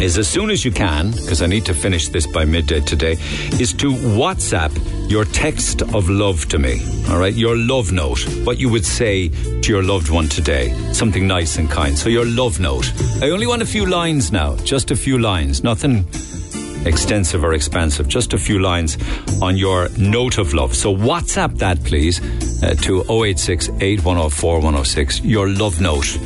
[0.00, 3.12] is as soon as you can, because I need to finish this by midday today,
[3.60, 4.72] is to WhatsApp
[5.10, 6.80] your text of love to me.
[7.10, 11.26] All right, your love note, what you would say to your loved one today, something
[11.26, 11.96] nice and kind.
[11.96, 12.90] So your love note.
[13.22, 15.98] I only want a few lines now, just a few lines, nothing
[16.84, 18.98] extensive or expansive, just a few lines
[19.40, 20.74] on your note of love.
[20.74, 22.20] So WhatsApp that, please,
[22.64, 26.18] uh, to 086 8104 106, your love note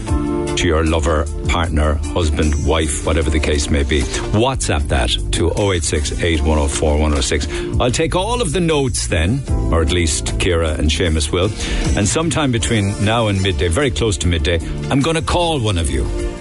[0.56, 4.01] to your lover, partner, husband, wife, whatever the case may be.
[4.32, 7.78] WhatsApp that to 086 8104 106.
[7.78, 11.51] I'll take all of the notes then, or at least Kira and Seamus will,
[11.98, 14.59] and sometime between now and midday, very close to midday,
[14.90, 16.35] I'm going to call one of you.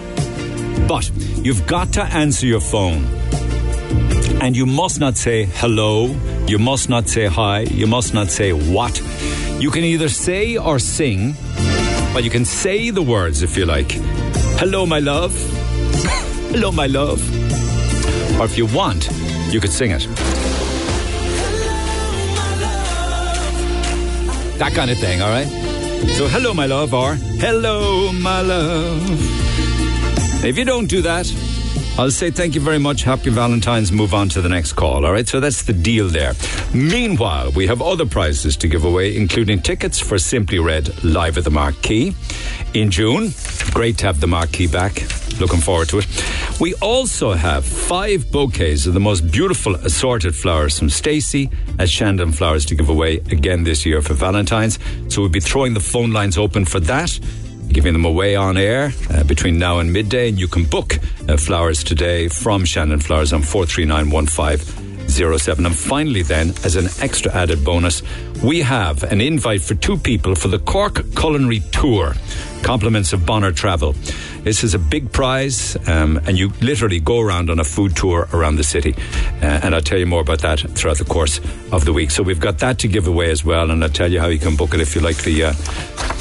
[0.87, 1.09] But
[1.43, 3.05] you've got to answer your phone.
[4.41, 6.15] And you must not say hello,
[6.47, 9.01] you must not say hi, you must not say what.
[9.59, 11.35] You can either say or sing,
[12.13, 13.91] but you can say the words if you like.
[14.59, 15.33] Hello, my love.
[16.51, 17.19] hello, my love.
[18.39, 19.09] Or if you want,
[19.51, 20.07] you could sing it.
[24.59, 25.47] That kind of thing, all right?
[26.17, 29.35] So, hello, my love, or hello, my love.
[30.45, 31.25] If you don't do that,
[31.97, 33.01] I'll say thank you very much.
[33.01, 33.91] Happy Valentine's.
[33.91, 35.03] Move on to the next call.
[35.03, 35.27] All right.
[35.27, 36.33] So that's the deal there.
[36.71, 41.45] Meanwhile, we have other prizes to give away, including tickets for Simply Red live at
[41.45, 42.13] the Marquee
[42.75, 43.31] in June.
[43.71, 45.01] Great to have the Marquee back.
[45.39, 46.59] Looking forward to it.
[46.59, 51.49] We also have five bouquets of the most beautiful assorted flowers from Stacey
[51.79, 54.77] at Shandon Flowers to give away again this year for Valentine's.
[55.07, 57.19] So we'll be throwing the phone lines open for that
[57.75, 60.29] giving them away on air uh, between now and midday.
[60.29, 60.97] And you can book
[61.27, 65.65] uh, flowers today from Shandon Flowers on 4391507.
[65.65, 68.01] And finally, then, as an extra added bonus,
[68.43, 72.13] we have an invite for two people for the Cork Culinary Tour
[72.63, 73.93] Compliments of Bonner Travel.
[74.43, 78.27] This is a big prize, um, and you literally go around on a food tour
[78.31, 78.93] around the city.
[79.41, 81.39] Uh, and I'll tell you more about that throughout the course
[81.71, 82.11] of the week.
[82.11, 84.37] So we've got that to give away as well, and I'll tell you how you
[84.37, 85.53] can book it if you like the uh,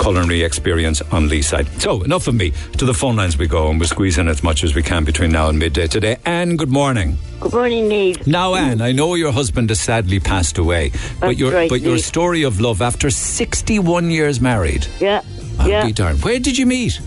[0.03, 1.67] culinary experience on Leeside.
[1.83, 2.53] So enough of me.
[2.79, 5.31] To the phone lines we go, and we're squeezing as much as we can between
[5.33, 6.17] now and midday today.
[6.25, 7.19] Anne, good morning.
[7.41, 8.17] Good morning, Neil.
[8.27, 11.83] Now, Anne, I know your husband has sadly passed away, but That's your right, but
[11.83, 11.99] your.
[12.05, 14.87] Story of love after sixty-one years married.
[15.01, 15.23] Yeah,
[15.59, 15.87] I'll yeah.
[15.87, 16.23] be darned.
[16.23, 17.01] Where did you meet?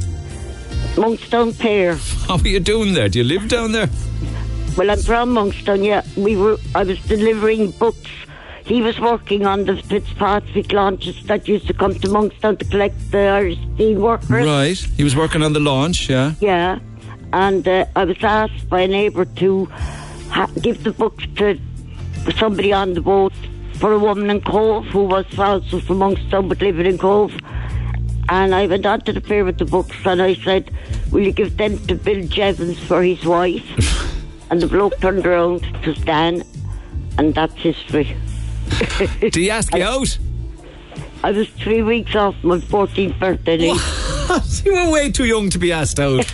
[0.96, 1.96] Monkstown Pier.
[2.28, 3.10] How are you doing there?
[3.10, 3.90] Do you live down there?
[4.78, 5.86] Well, I'm from Monkstown.
[5.86, 6.58] Yeah, we were.
[6.76, 8.10] I was delivering books.
[8.66, 13.12] He was working on the Fitzpatrick launches that used to come to Monkstown to collect
[13.12, 14.46] the Irish steam workers.
[14.46, 14.78] Right.
[14.98, 16.10] He was working on the launch.
[16.10, 16.34] Yeah.
[16.42, 16.80] Yeah,
[17.32, 19.66] and uh, I was asked by a neighbour to
[20.30, 21.58] ha- give the books to
[22.38, 23.34] somebody on the boat
[23.80, 27.34] for a woman in Cobh who was also from Monkstown but living in Cobh.
[28.30, 30.72] And I went on to the fair with the books and I said,
[31.12, 33.66] Will you give them to Bill Jevons for his wife?
[34.50, 36.44] and the bloke turned around to Stan,
[37.18, 38.16] and that's history.
[39.20, 40.18] Did he ask you out?
[41.24, 43.74] I was three weeks off my 14th birthday.
[44.66, 46.26] You were way too young to be asked out.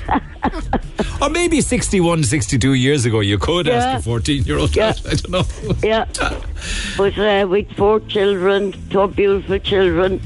[1.22, 3.74] or maybe 61, 62 years ago, you could Yeah.
[3.76, 5.00] ask a 14 year old out.
[5.06, 5.44] I don't know.
[5.84, 6.06] Yeah.
[6.98, 10.22] But uh, with four children, two beautiful children,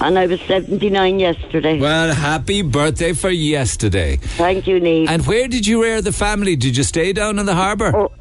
[0.00, 1.80] and I was 79 yesterday.
[1.80, 4.16] Well, happy birthday for yesterday.
[4.16, 5.08] Thank you, Neve.
[5.08, 6.54] And where did you rear the family?
[6.54, 7.96] Did you stay down in the harbour?
[7.96, 8.12] Oh,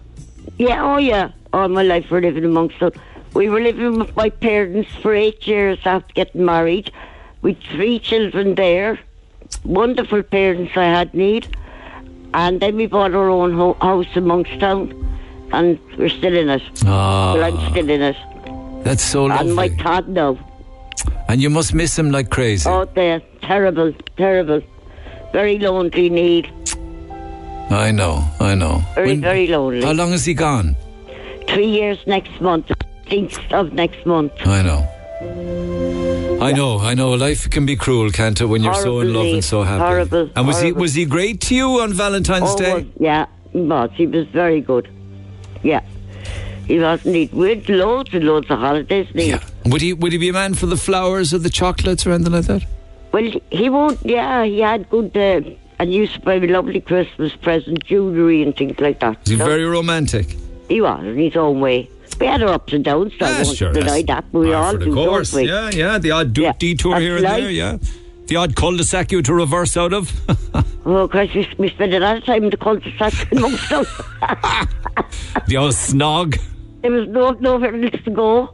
[0.58, 1.32] Yeah, oh yeah.
[1.54, 2.92] All my life we're living amongst them.
[3.34, 6.92] We were living with my parents for eight years after getting married.
[7.46, 9.00] With three children there.
[9.64, 11.48] Wonderful parents I had need.
[12.34, 14.84] And then we bought our own ho- house in Monkstown.
[15.54, 16.64] And we're still in it.
[16.86, 17.36] Ah.
[17.36, 18.18] Well, I'm still in it.
[18.84, 19.46] That's so lovely.
[19.46, 20.40] And my Todd now.
[21.28, 22.68] And you must miss him like crazy.
[22.68, 23.22] Oh, there.
[23.44, 24.62] Terrible, terrible.
[25.32, 26.46] Very lonely, Neil.
[27.70, 28.82] I know, I know.
[28.96, 29.84] Very, very lonely.
[29.84, 30.76] How long has he gone?
[31.48, 32.72] Three years next month.
[33.06, 34.34] 16th of next month.
[34.46, 36.05] I know.
[36.46, 37.12] I know, I know.
[37.14, 39.80] Life can be cruel, can't it, when you're so in love and so happy.
[39.84, 42.74] Horrible, And was he was he great to you on Valentine's Oh, Day?
[42.74, 43.90] well, yeah, he was.
[43.94, 44.88] He was very good.
[45.64, 45.82] Yeah.
[46.68, 47.32] He was indeed.
[47.34, 49.40] We had loads and loads of holidays, Neil.
[49.66, 52.34] Would he would he be a man for the flowers or the chocolates or anything
[52.34, 52.64] like that?
[53.12, 55.42] Well, he won't, yeah, he had good, uh,
[55.80, 59.18] and used to buy me lovely Christmas present, jewellery and things like that.
[59.24, 60.36] Is he So, very romantic?
[60.68, 61.90] He was, in his own way.
[62.20, 64.94] We had our ups and downs, so I won't sure, deny that, we all do,
[64.94, 65.32] course.
[65.32, 65.50] don't we?
[65.50, 65.98] Yeah, yeah.
[65.98, 67.78] The odd do- detour here and that's there, yeah.
[68.28, 70.12] The odd cul-de-sac you to reverse out of.
[70.88, 73.88] Oh, Christ, we, we spent a lot of time in the cul-de-sac in Monkstown.
[75.48, 76.40] the old snog.
[76.84, 78.54] There was no, nowhere else to go.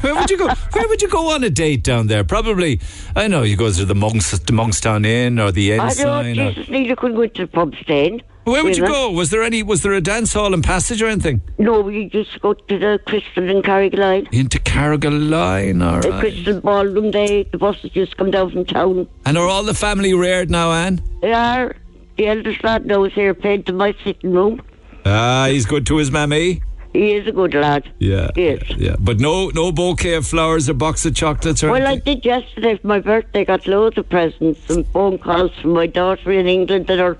[0.00, 0.46] Where would you go?
[0.46, 2.22] Where would you go on a date down there?
[2.22, 2.80] Probably,
[3.16, 6.38] I know you go to the Monks, the Monkstown Inn or the I know, Ensign.
[6.38, 8.22] Or, Jesus, Neil, you couldn't go to the pub stand.
[8.44, 9.10] Where would you go?
[9.10, 9.62] Was there any?
[9.62, 11.40] Was there a dance hall and passage or anything?
[11.58, 14.28] No, we just go to the Crystal in Carrigaline.
[14.32, 16.20] Into Carrigaline, all The right.
[16.20, 19.08] Crystal Ballroom Day, the buses just come down from town.
[19.24, 21.00] And are all the family reared now, Anne?
[21.20, 21.76] They are.
[22.16, 24.60] The eldest lad now is here painting my sitting room.
[25.04, 26.62] Ah, he's good to his mammy.
[26.92, 27.90] He is a good lad.
[28.00, 28.62] Yeah, Yes.
[28.76, 28.96] yeah.
[29.00, 32.76] But no, no bouquet of flowers or box of chocolates or Well, I did yesterday
[32.76, 33.46] for my birthday.
[33.46, 37.16] Got loads of presents and phone calls from my daughter in England that are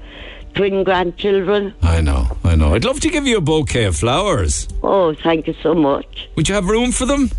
[0.55, 1.75] twin grandchildren.
[1.83, 2.75] I know, I know.
[2.75, 4.69] I'd love to give you a bouquet of flowers.
[4.83, 6.29] Oh, thank you so much.
[6.37, 7.31] Would you have room for them?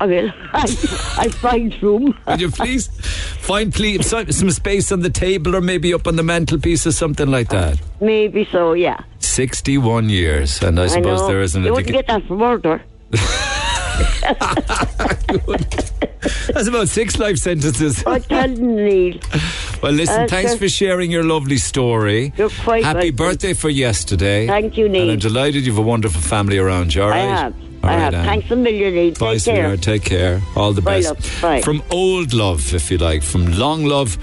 [0.00, 0.30] I will.
[0.52, 0.62] I,
[1.18, 2.16] I find room.
[2.28, 2.86] Would you please
[3.40, 6.92] find please some, some space on the table or maybe up on the mantelpiece or
[6.92, 7.80] something like that?
[8.00, 9.00] Maybe so, yeah.
[9.18, 11.26] Sixty-one years, and I suppose know.
[11.28, 11.72] there isn't You a.
[11.74, 12.82] wouldn't get that from murder.
[16.52, 18.04] That's about six life sentences.
[18.06, 19.18] I tell Neil.
[19.82, 20.58] Well, listen, Uh, thanks sure.
[20.58, 22.32] for sharing your lovely story.
[22.36, 23.16] You're quite Happy welcome.
[23.16, 24.46] birthday for yesterday.
[24.46, 25.02] Thank you, Neil.
[25.02, 27.54] And I'm delighted you've a wonderful family around you, all I have.
[27.82, 28.14] All I right, have.
[28.14, 28.24] Anne.
[28.26, 29.14] Thanks a million, Neil.
[29.14, 29.54] Bye, Take care.
[29.78, 29.82] sweetheart.
[29.82, 30.42] Take care.
[30.56, 31.08] All the Bye, best.
[31.14, 31.38] love.
[31.42, 31.62] Bye.
[31.62, 34.18] From old love, if you like, from long love.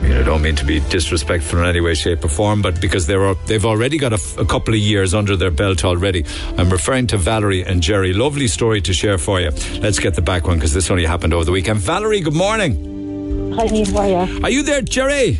[0.00, 2.80] I mean, I don't mean to be disrespectful in any way, shape, or form, but
[2.80, 5.84] because they are, they've already got a, f- a couple of years under their belt
[5.84, 6.24] already.
[6.56, 8.14] I'm referring to Valerie and Jerry.
[8.14, 9.50] Lovely story to share for you.
[9.80, 11.80] Let's get the back one because this only happened over the weekend.
[11.80, 13.52] Valerie, good morning.
[13.56, 14.40] Hi, Neil, how are you?
[14.44, 15.38] Are you there, Jerry?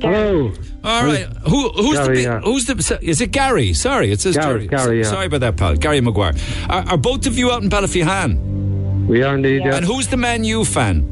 [0.00, 0.50] Hello.
[0.82, 1.26] All right.
[1.46, 2.40] Who, who's the Gary, big, yeah.
[2.40, 3.74] who's the is it Gary?
[3.74, 4.84] Sorry, it says Gary, Jerry.
[4.84, 5.04] Gary, yeah.
[5.04, 5.76] Sorry about that, pal.
[5.76, 6.32] Gary Maguire.
[6.70, 9.06] Are, are both of you out in Ballyphehane?
[9.06, 9.76] We are indeed, yeah.
[9.76, 11.02] And who's the Man U fan?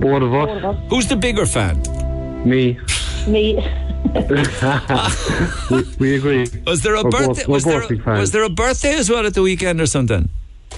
[0.00, 0.90] Both of us.
[0.90, 1.82] Who's the bigger fan?
[2.44, 2.78] Me.
[3.26, 3.54] Me.
[5.70, 6.46] we, we agree.
[6.66, 7.44] Was there a We're birthday?
[7.46, 10.28] we're was, there a, was there a birthday as well at the weekend or something?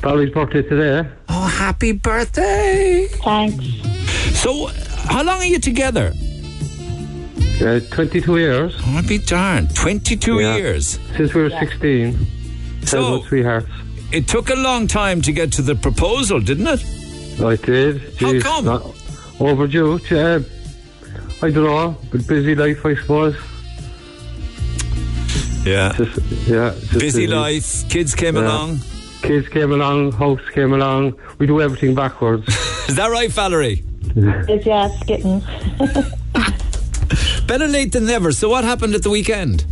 [0.01, 1.09] Valerie birthday today.
[1.29, 3.07] Oh, happy birthday!
[3.23, 3.65] Thanks.
[4.39, 4.67] So,
[5.09, 6.13] How long are you together?
[7.61, 8.75] Uh, 22 years.
[8.81, 9.75] Oh, I'd be darned.
[9.75, 10.57] 22 Yeah.
[10.57, 10.99] years.
[11.17, 12.27] Since we were 16.
[12.85, 13.69] So- Childhood sweethearts.
[14.13, 17.41] It took a long time to get to the proposal, didn't it?
[17.41, 18.03] I did.
[18.21, 18.65] How come?
[18.67, 18.87] not-
[19.41, 19.99] overdue.
[20.11, 20.41] Uh,
[21.45, 21.97] I don't know.
[22.11, 23.37] But busy life, I suppose.
[25.67, 25.93] Yeah.
[25.93, 26.19] Just,
[26.49, 26.71] yeah.
[26.71, 27.87] just Busy life.
[27.91, 28.43] Kids came Yeah.
[28.47, 28.81] along.
[29.21, 30.13] Kids came along.
[30.13, 31.15] House came along.
[31.39, 32.49] We do everything backwards.
[32.89, 33.85] Is that right, Valerie?
[34.17, 35.41] Is yeah, it's getting.
[37.47, 38.33] Better late than never.
[38.33, 39.67] So what happened at the weekend?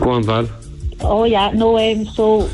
[0.00, 0.46] Go on, Val.
[1.00, 1.78] Oh yeah, no.
[1.78, 2.50] Um, so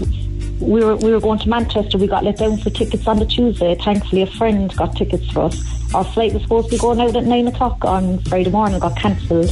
[0.61, 1.99] we were we were going to Manchester.
[1.99, 3.75] We got let down for tickets on the Tuesday.
[3.75, 5.95] Thankfully, a friend got tickets for us.
[5.95, 8.79] Our flight was supposed to be going out at nine o'clock on Friday morning.
[8.81, 9.51] Got cancelled.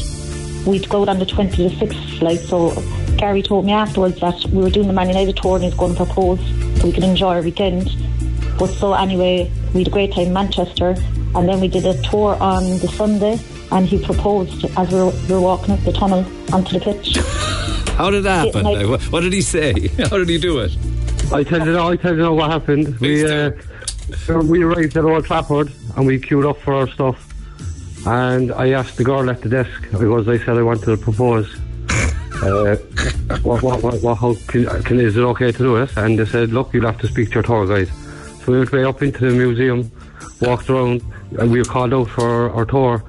[0.66, 2.40] We'd go on the twenty to six flight.
[2.40, 2.72] So
[3.16, 5.94] Gary told me afterwards that we were doing the Man United tour and he's going
[5.94, 6.40] to propose
[6.80, 7.90] so we could enjoy our weekend.
[8.58, 10.94] But so anyway, we had a great time in Manchester,
[11.34, 13.38] and then we did a tour on the Sunday.
[13.72, 16.24] And he proposed as we were, we were walking up the tunnel
[16.54, 17.16] onto the pitch.
[17.96, 18.64] How did that happen?
[18.64, 19.88] Like- what did he say?
[20.10, 20.76] How did he do it?
[21.32, 22.98] I tell you now, I tell you now what happened.
[23.00, 23.50] We uh,
[24.42, 27.30] we arrived at Old Trafford and we queued up for our stuff.
[28.06, 31.54] And I asked the girl at the desk because I said I wanted to propose.
[32.42, 32.76] Uh,
[33.42, 35.96] what, what, what, what, how can, can, is it okay to do it?
[35.96, 37.88] And they said, look, you'll have to speak to your tour guide.
[38.44, 39.90] So we went way up into the museum,
[40.42, 41.02] walked around,
[41.38, 43.02] and we were called out for our tour.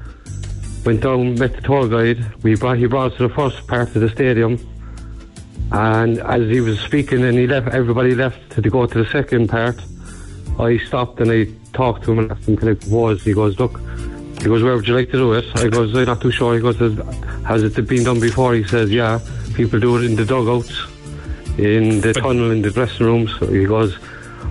[0.86, 2.26] Went down, met the tour guide.
[2.44, 4.58] We brought, he brought us to the first part of the stadium.
[5.72, 9.50] And as he was speaking and he left, everybody left to go to the second
[9.50, 9.80] part.
[10.60, 13.24] I stopped and I talked to him and asked him, can I propose?
[13.24, 13.80] He goes, look,
[14.40, 15.46] he goes, where would you like to do it?
[15.56, 16.56] I goes, I'm not too sure.
[16.56, 16.78] He goes,
[17.46, 18.54] has, it been done before?
[18.54, 19.20] He says, yeah,
[19.56, 20.80] people do it in the dugouts,
[21.58, 23.36] in the tunnel, in the dressing rooms.
[23.40, 23.98] So he goes,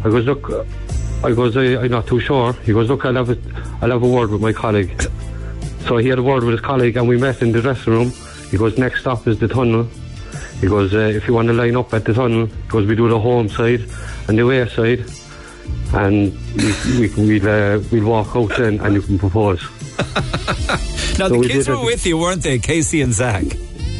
[0.04, 0.50] I goes, look,
[1.22, 2.52] I goes, I, I'm not too sure.
[2.64, 3.38] He goes, look, I'll have, a,
[3.80, 5.00] I'll have a word with my colleague.
[5.86, 8.12] So he had a word with his colleague and we met in the dressing room.
[8.50, 9.88] He goes, next stop is the tunnel.
[10.68, 13.18] Goes, uh, if you want to line up at the tunnel, because we do the
[13.20, 13.80] home side
[14.28, 15.04] and the away side.
[15.94, 19.62] And we, we, we'll, uh, we'll walk out then and you can propose.
[21.16, 22.58] Now, So the kids were with you, weren't they?
[22.58, 23.44] Casey and Zach.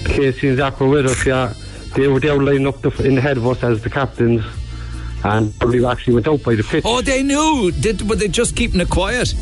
[0.05, 1.55] Casey and Zach were with us, yeah.
[1.95, 4.45] They were there lining up the, in ahead of us as the captains.
[5.23, 6.83] And probably actually went out by the pitch.
[6.85, 7.71] Oh, they knew.
[7.81, 9.33] Did Were they just keeping it quiet?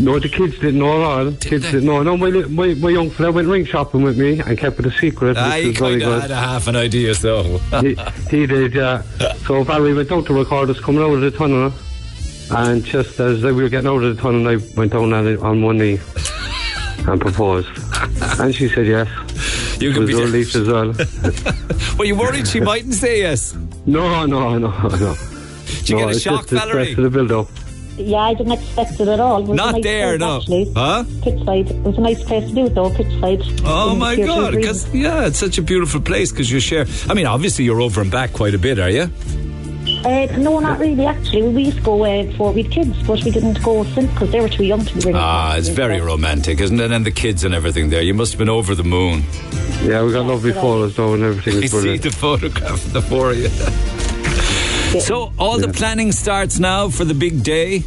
[0.00, 1.32] No, the kids didn't know at all.
[1.32, 2.02] kids didn't know.
[2.02, 4.90] No, my, my, my young fella went ring shopping with me and kept it a
[4.90, 5.36] secret.
[5.36, 7.58] I kind of had a half an idea, so.
[7.82, 7.94] he,
[8.30, 9.02] he did, yeah.
[9.46, 11.72] So Valerie went out to record us coming out of the tunnel.
[12.50, 15.62] And just as we were getting out of the tunnel, I went down on, on
[15.62, 16.00] one knee
[17.06, 17.68] and proposed.
[18.40, 19.08] And she said yes.
[19.82, 20.94] You could was be relief as well.
[21.98, 23.54] Were you worried she mightn't say yes?
[23.84, 25.14] No, no, no, no.
[25.66, 26.92] Did you no, get a shock, just the Valerie?
[26.92, 27.48] of the build-up.
[28.04, 29.38] Yeah, I didn't expect it at all.
[29.38, 30.36] It was a Not nice there, place, no.
[30.38, 30.72] Actually.
[30.74, 31.04] Huh?
[31.22, 31.70] Pitchside.
[31.70, 32.90] It was a nice place to do it, though.
[32.90, 33.42] Pitchside.
[33.64, 34.54] Oh In my God!
[34.54, 36.30] Because yeah, it's such a beautiful place.
[36.30, 36.86] Because you share.
[37.08, 39.10] I mean, obviously you're over and back quite a bit, are you?
[40.04, 41.04] Uh, no, not really.
[41.04, 44.10] Actually, we used to go uh, before we had kids, but we didn't go since
[44.12, 45.20] because they were too young to be bringing.
[45.20, 46.90] Ah, it's very romantic, isn't it?
[46.90, 48.00] And the kids and everything there.
[48.00, 49.24] You must have been over the moon.
[49.82, 52.02] Yeah, we got lovely photos though and everything I is see brilliant.
[52.02, 53.48] the photograph of the four of you.
[55.00, 57.80] So all the planning starts now for the big day.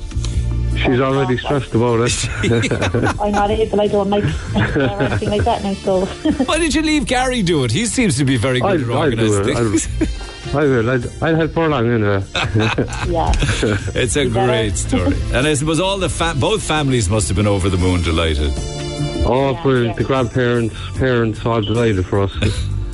[0.78, 2.30] She's already stressed about it.
[3.22, 3.80] I'm not able.
[3.82, 5.74] I don't like anything like that now.
[5.74, 6.06] So
[6.46, 7.72] Why did you leave Gary do it?
[7.72, 9.80] He seems to be very good at I'll, I'll do organising it.
[9.82, 10.56] things.
[10.56, 10.90] I'll, I will.
[10.90, 12.24] I'll, I'll help her along anyway.
[13.10, 13.32] yeah.
[13.96, 17.48] It's a great story, and I suppose all the fa- both families must have been
[17.48, 18.52] over the moon delighted.
[19.26, 19.98] Oh, brilliant.
[19.98, 22.36] The grandparents, parents, all delighted for us.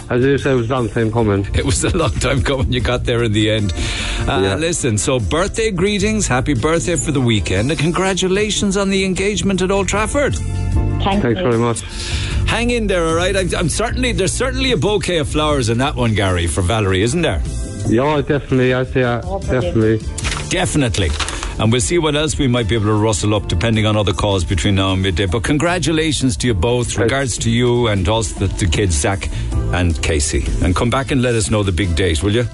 [0.09, 1.47] As you said, it was a long time coming.
[1.53, 2.73] It was a long time coming.
[2.73, 3.73] You got there in the end.
[4.27, 9.61] Uh, Listen, so birthday greetings, happy birthday for the weekend, and congratulations on the engagement
[9.61, 10.35] at Old Trafford.
[10.35, 11.81] Thank Thanks, Thanks very much.
[12.49, 13.35] Hang in there, all right?
[13.35, 17.03] I, I'm certainly there's certainly a bouquet of flowers in that one, Gary, for Valerie,
[17.03, 17.41] isn't there?
[17.87, 18.73] Yeah, definitely.
[18.73, 19.99] I'd say, uh, definitely.
[20.49, 21.09] Definitely.
[21.59, 24.13] And we'll see what else we might be able to rustle up depending on other
[24.13, 25.25] calls between now and midday.
[25.25, 26.97] But congratulations to you both.
[26.97, 29.29] Regards to you and also the, the kids, Zach
[29.73, 30.45] and Casey.
[30.63, 32.45] And come back and let us know the big date, will you?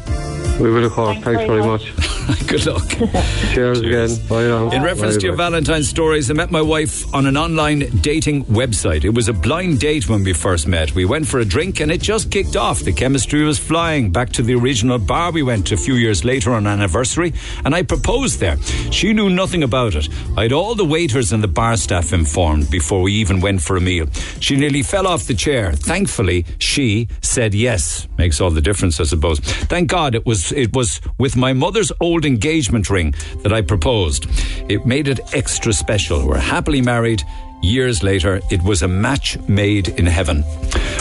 [0.60, 1.18] We will, of course.
[1.19, 1.94] Thanks, very much.
[2.47, 2.88] Good luck.
[3.53, 4.10] Cheers again.
[4.30, 4.69] Bye now.
[4.69, 5.49] In reference Bye, to your bye.
[5.49, 9.03] Valentine's stories, I met my wife on an online dating website.
[9.03, 10.93] It was a blind date when we first met.
[10.93, 12.81] We went for a drink and it just kicked off.
[12.81, 14.11] The chemistry was flying.
[14.11, 17.34] Back to the original bar we went to a few years later on anniversary,
[17.65, 18.57] and I proposed there.
[18.91, 20.07] She knew nothing about it.
[20.38, 23.77] I had all the waiters and the bar staff informed before we even went for
[23.77, 24.07] a meal.
[24.39, 25.72] She nearly fell off the chair.
[25.73, 28.07] Thankfully, she said yes.
[28.18, 29.39] Makes all the difference, I suppose.
[29.39, 33.62] Thank God it was was it was with my mother's old engagement ring that I
[33.62, 34.28] proposed.
[34.70, 36.26] It made it extra special.
[36.26, 37.24] We're happily married.
[37.66, 40.44] Years later, it was a match made in heaven.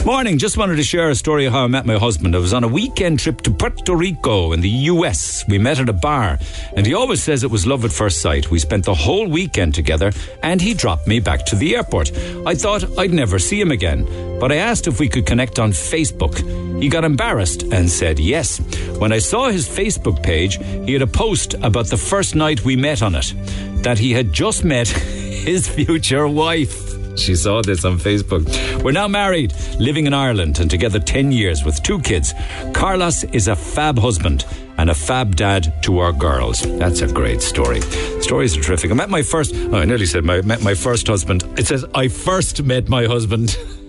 [0.07, 2.35] Morning, just wanted to share a story of how I met my husband.
[2.35, 5.45] I was on a weekend trip to Puerto Rico in the US.
[5.47, 6.39] We met at a bar,
[6.75, 8.51] and he always says it was love at first sight.
[8.51, 10.11] We spent the whole weekend together,
[10.43, 12.11] and he dropped me back to the airport.
[12.47, 14.07] I thought I'd never see him again,
[14.41, 16.35] but I asked if we could connect on Facebook.
[16.81, 18.59] He got embarrassed and said yes.
[18.99, 22.75] When I saw his Facebook page, he had a post about the first night we
[22.75, 23.35] met on it,
[23.83, 24.89] that he had just met
[25.45, 26.54] his future wife.
[27.17, 28.45] She saw this on Facebook.
[28.83, 32.33] We're now married, living in Ireland, and together 10 years with two kids.
[32.73, 34.45] Carlos is a fab husband
[34.79, 36.63] and a fab dad to our girls.
[36.79, 37.81] That's a great story.
[38.21, 38.93] Stories are terrific.
[38.93, 41.43] I met my first, oh, I nearly said my, met my first husband.
[41.59, 43.59] It says, I first met my husband.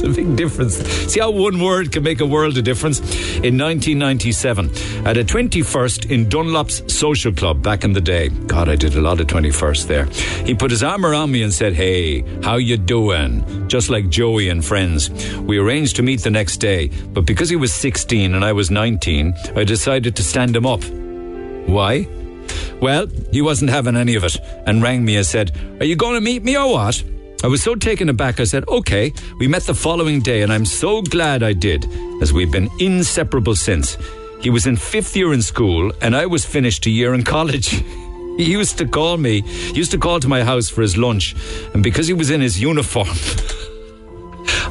[0.00, 0.76] It's a big difference.
[1.12, 3.00] See how one word can make a world of difference?
[3.00, 4.70] In 1997,
[5.04, 8.28] at a 21st in Dunlop's Social Club back in the day.
[8.28, 10.04] God, I did a lot of 21st there.
[10.46, 13.66] He put his arm around me and said, Hey, how you doing?
[13.66, 15.10] Just like Joey and friends.
[15.40, 18.70] We arranged to meet the next day, but because he was 16 and I was
[18.70, 20.84] 19, I decided to stand him up.
[21.68, 22.06] Why?
[22.80, 26.14] Well, he wasn't having any of it and rang me and said, Are you going
[26.14, 27.02] to meet me or what?
[27.40, 29.12] I was so taken aback, I said, okay.
[29.38, 31.88] We met the following day, and I'm so glad I did,
[32.20, 33.96] as we've been inseparable since.
[34.40, 37.68] He was in fifth year in school, and I was finished a year in college.
[38.36, 41.36] he used to call me, he used to call to my house for his lunch,
[41.74, 43.08] and because he was in his uniform,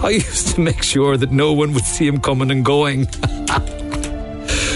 [0.03, 3.07] I used to make sure that no one would see him coming and going.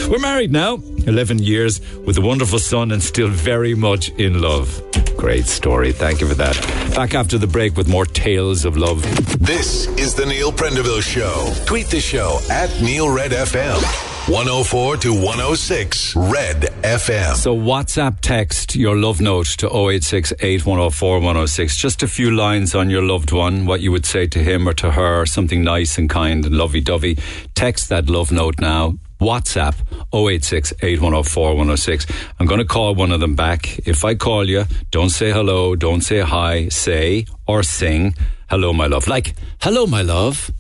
[0.09, 4.81] We're married now, 11 years, with a wonderful son and still very much in love.
[5.21, 5.91] Great story.
[5.91, 6.55] Thank you for that.
[6.95, 9.03] Back after the break with more tales of love.
[9.39, 11.53] This is the Neil Prendeville Show.
[11.67, 13.79] Tweet the show at Neil Red FM.
[14.27, 17.35] 104 to 106 Red FM.
[17.35, 21.77] So WhatsApp text your love note to 086 8104 106.
[21.77, 24.73] Just a few lines on your loved one, what you would say to him or
[24.73, 27.19] to her, something nice and kind and lovey dovey.
[27.53, 28.95] Text that love note now.
[29.21, 29.75] WhatsApp
[30.13, 32.07] 086 8104 106.
[32.39, 33.79] I'm going to call one of them back.
[33.87, 38.15] If I call you, don't say hello, don't say hi, say or sing
[38.51, 39.07] hello, my love.
[39.07, 40.51] Like, hello, my love.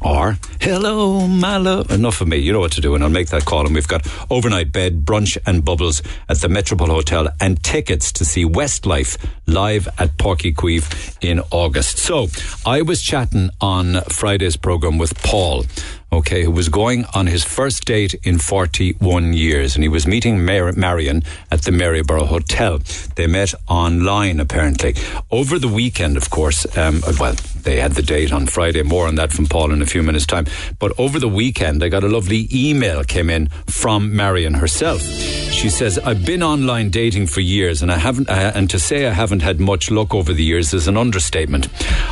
[0.00, 1.90] Or, hello, my love.
[1.90, 2.38] Enough of me.
[2.38, 3.66] You know what to do, and I'll make that call.
[3.66, 8.24] And we've got overnight bed, brunch, and bubbles at the Metropole Hotel, and tickets to
[8.24, 11.98] see Westlife live at Páirc Uí Chaoimh in August.
[11.98, 12.28] So,
[12.64, 15.66] I was chatting on Friday's program with Paul
[16.12, 19.74] okay, who was going on his first date in 41 years.
[19.74, 22.80] And he was meeting Mar- Marion at the Maryborough Hotel.
[23.16, 24.94] They met online, apparently.
[25.30, 28.82] Over the weekend, of course, um, well, they had the date on Friday.
[28.82, 30.46] More on that from Paul in a few minutes' time.
[30.78, 35.00] But over the weekend, I got a lovely email came in from Marion herself.
[35.00, 39.06] She says, I've been online dating for years and I haven't, uh, and to say
[39.06, 41.68] I haven't had much luck over the years is an understatement.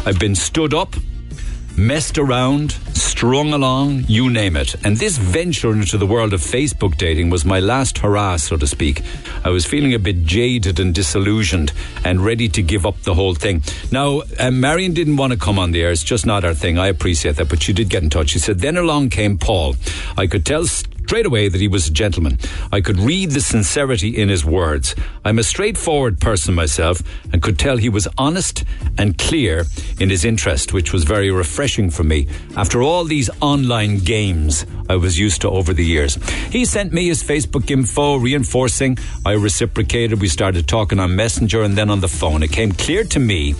[0.07, 0.95] I've been stood up
[1.77, 4.75] messed around, strung along, you name it.
[4.85, 8.67] And this venture into the world of Facebook dating was my last hurrah, so to
[8.67, 9.03] speak.
[9.45, 11.73] I was feeling a bit jaded and disillusioned
[12.05, 13.63] and ready to give up the whole thing.
[13.91, 15.91] Now, um, Marion didn't want to come on the air.
[15.91, 16.79] It's just not our thing.
[16.79, 18.31] I appreciate that, but she did get in touch.
[18.31, 19.77] She said, then along came Paul.
[20.17, 20.65] I could tell
[21.11, 22.39] straight away that he was a gentleman.
[22.71, 24.95] I could read the sincerity in his words.
[25.25, 28.63] I'm a straightforward person myself and could tell he was honest
[28.97, 29.65] and clear
[29.99, 34.97] in his interest, which was very refreshing for me after all these online games I
[34.97, 36.15] was used to over the years.
[36.51, 38.99] He sent me his Facebook info, reinforcing.
[39.27, 40.21] I reciprocated.
[40.21, 42.43] We started talking on Messenger and then on the phone.
[42.43, 43.55] It came clear to me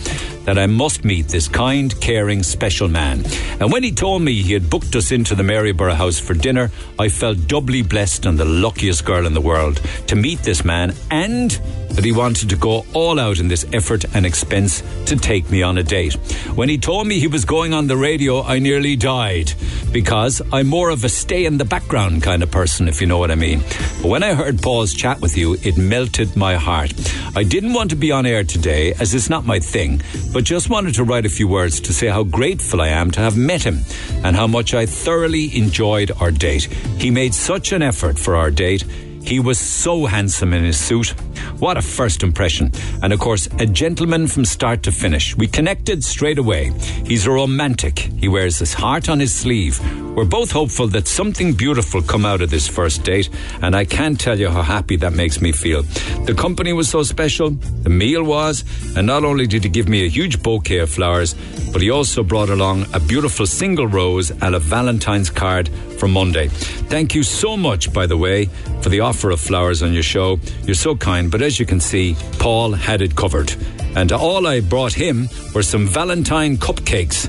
[0.45, 3.25] that I must meet this kind, caring, special man.
[3.61, 6.71] And when he told me he had booked us into the Maryborough house for dinner,
[6.99, 10.95] I felt doubly blessed and the luckiest girl in the world to meet this man
[11.11, 11.61] and
[11.91, 15.63] that he wanted to go all out in this effort and expense to take me
[15.63, 16.15] on a date.
[16.55, 19.53] When he told me he was going on the radio, I nearly died
[19.93, 23.19] because I'm more of a stay in the background kind of person, if you know
[23.19, 23.61] what I mean.
[24.01, 26.93] But when I heard Paul's chat with you, it melted my heart.
[27.35, 30.01] I didn't want to be on air today, as it's not my thing,
[30.33, 33.21] but just wanted to write a few words to say how grateful I am to
[33.21, 33.81] have met him
[34.25, 36.65] and how much I thoroughly enjoyed our date.
[36.99, 38.85] He made such an effort for our date.
[39.23, 41.15] He was so handsome in his suit.
[41.59, 42.73] What a first impression.
[43.03, 45.37] And of course, a gentleman from start to finish.
[45.37, 46.73] We connected straight away.
[47.07, 47.99] He's a romantic.
[47.99, 49.79] He wears his heart on his sleeve.
[50.17, 53.31] We're both hopeful that something beautiful come out of this first date,
[53.63, 55.83] and I can't tell you how happy that makes me feel.
[56.27, 58.65] The company was so special, the meal was,
[58.97, 61.35] and not only did he give me a huge bouquet of flowers,
[61.73, 65.69] but he also brought along a beautiful single rose and a Valentine's card
[65.99, 66.49] for Monday.
[66.49, 68.47] Thank you so much, by the way,
[68.83, 70.39] for the offer of flowers on your show.
[70.63, 73.53] You're so kind, but as you can see, Paul had it covered.
[73.97, 77.29] And all I brought him were some Valentine cupcakes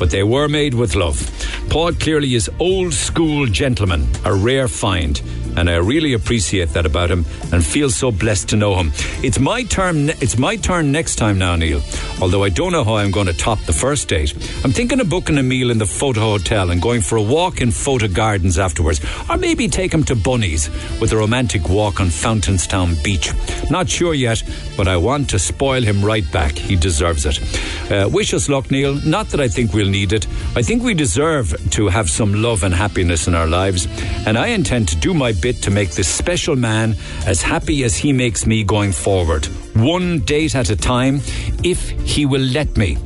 [0.00, 1.18] but they were made with love.
[1.68, 5.20] Paul clearly is old school gentleman, a rare find,
[5.60, 8.92] and I really appreciate that about him and feel so blessed to know him.
[9.22, 10.08] It's my turn.
[10.08, 11.82] It's my turn next time now, Neil.
[12.22, 14.32] Although I don't know how I'm going to top the first date.
[14.64, 17.60] I'm thinking of booking a meal in the Fota hotel and going for a walk
[17.60, 22.06] in Fota gardens afterwards, or maybe take him to Bunny's with a romantic walk on
[22.06, 23.30] Fountainstown Beach.
[23.70, 24.42] Not sure yet,
[24.78, 26.52] but I want to spoil him right back.
[26.52, 27.38] He deserves it.
[27.90, 28.94] Uh, wish us luck, Neil.
[29.04, 30.26] Not that I think we'll need it.
[30.56, 33.86] I think we deserve to have some love and happiness in our lives,
[34.26, 36.96] and I intend to do my bit to make this special man
[37.26, 39.46] as happy as he makes me going forward.
[39.74, 41.20] One date at a time,
[41.62, 42.96] if he will let me.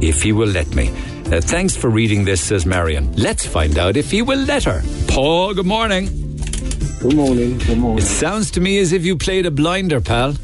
[0.00, 0.88] If he will let me.
[1.26, 3.12] Uh, thanks for reading this, says Marion.
[3.16, 4.82] Let's find out if he will let her.
[5.08, 6.06] Paul, good morning.
[7.00, 7.58] Good morning.
[7.58, 8.04] Good morning.
[8.04, 10.34] It sounds to me as if you played a blinder, pal.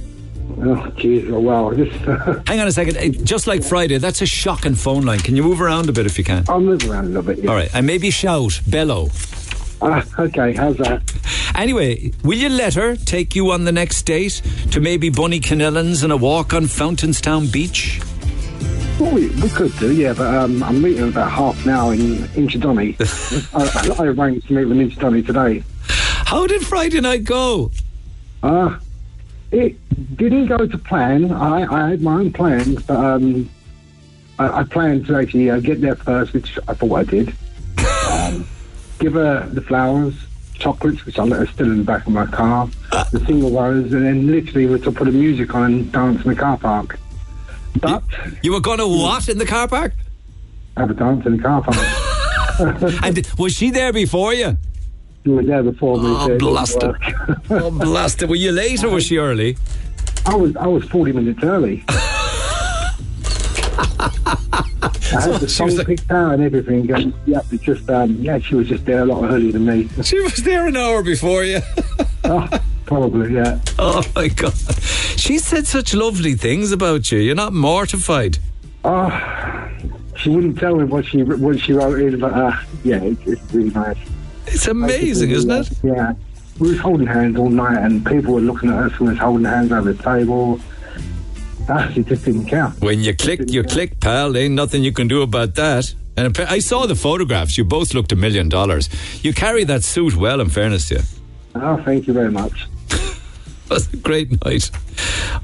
[0.58, 1.30] Oh, jeez.
[1.30, 1.72] Oh, wow.
[1.74, 1.92] Just,
[2.48, 3.26] Hang on a second.
[3.26, 5.18] Just like Friday, that's a shocking phone line.
[5.18, 6.44] Can you move around a bit if you can?
[6.48, 7.44] I'll move around a little bit.
[7.44, 7.50] Yeah.
[7.50, 7.68] All right.
[7.74, 9.08] And maybe shout, bellow.
[9.82, 10.54] Ah, okay.
[10.54, 11.02] How's that?
[11.54, 16.12] Anyway, will you let her take you on the next date to maybe Bunnyconnellans and
[16.12, 18.00] a walk on Fountainstown Beach?
[18.98, 21.92] Well, we, we could do, yeah, but um, I'm meeting in about half an hour
[21.92, 22.00] in
[22.34, 22.96] Inchydoney.
[23.98, 25.62] I, I arranged to meet with Inchydoney today.
[25.88, 27.70] How did Friday night go?
[28.42, 28.78] Uh,
[29.50, 29.76] it
[30.16, 31.30] didn't go to plan.
[31.30, 33.50] I, I had my own plans, but um,
[34.38, 37.34] I, I planned to actually uh, get there first, which I thought I did.
[38.98, 40.14] Give her the flowers,
[40.54, 42.68] chocolates, which her still in the back of my car,
[43.12, 46.30] the single rose, and then literally we to put the music on and dance in
[46.30, 46.98] the car park.
[47.80, 48.02] But
[48.42, 49.92] You were going to what in the car park?
[50.76, 51.76] have a dance in the car park.
[53.02, 54.56] and was she there before you?
[55.24, 56.04] You were there before me.
[56.06, 56.94] Oh, blasted.
[57.50, 58.30] oh, blasted.
[58.30, 59.56] Were you late or was she early?
[60.24, 61.84] I was I was forty minutes early.
[65.12, 66.90] I had the song picked out and everything.
[66.90, 69.88] And, yeah, it's just um, yeah, she was just there a lot earlier than me.
[70.02, 71.60] She was there an hour before you.
[72.24, 72.48] oh,
[72.86, 73.60] probably, yeah.
[73.78, 74.54] Oh my God.
[75.16, 77.18] She said such lovely things about you.
[77.18, 78.38] You're not mortified.
[78.84, 79.10] Oh,
[80.16, 83.52] she wouldn't tell me what she what she wrote in, but uh, yeah, it, it's
[83.52, 83.98] really nice.
[84.46, 85.70] It's amazing, isn't it?
[85.82, 86.14] Yeah.
[86.58, 89.44] We was holding hands all night, and people were looking at us and was holding
[89.44, 90.58] hands over the table.
[91.68, 92.80] Ah, she just didn't count.
[92.80, 94.36] When you click, you click, pal.
[94.36, 95.92] Ain't nothing you can do about that.
[96.16, 97.58] And I saw the photographs.
[97.58, 98.88] You both looked a million dollars.
[99.22, 101.00] You carry that suit well, in fairness to you.
[101.56, 102.66] Oh, thank you very much.
[103.70, 104.70] Was a great night.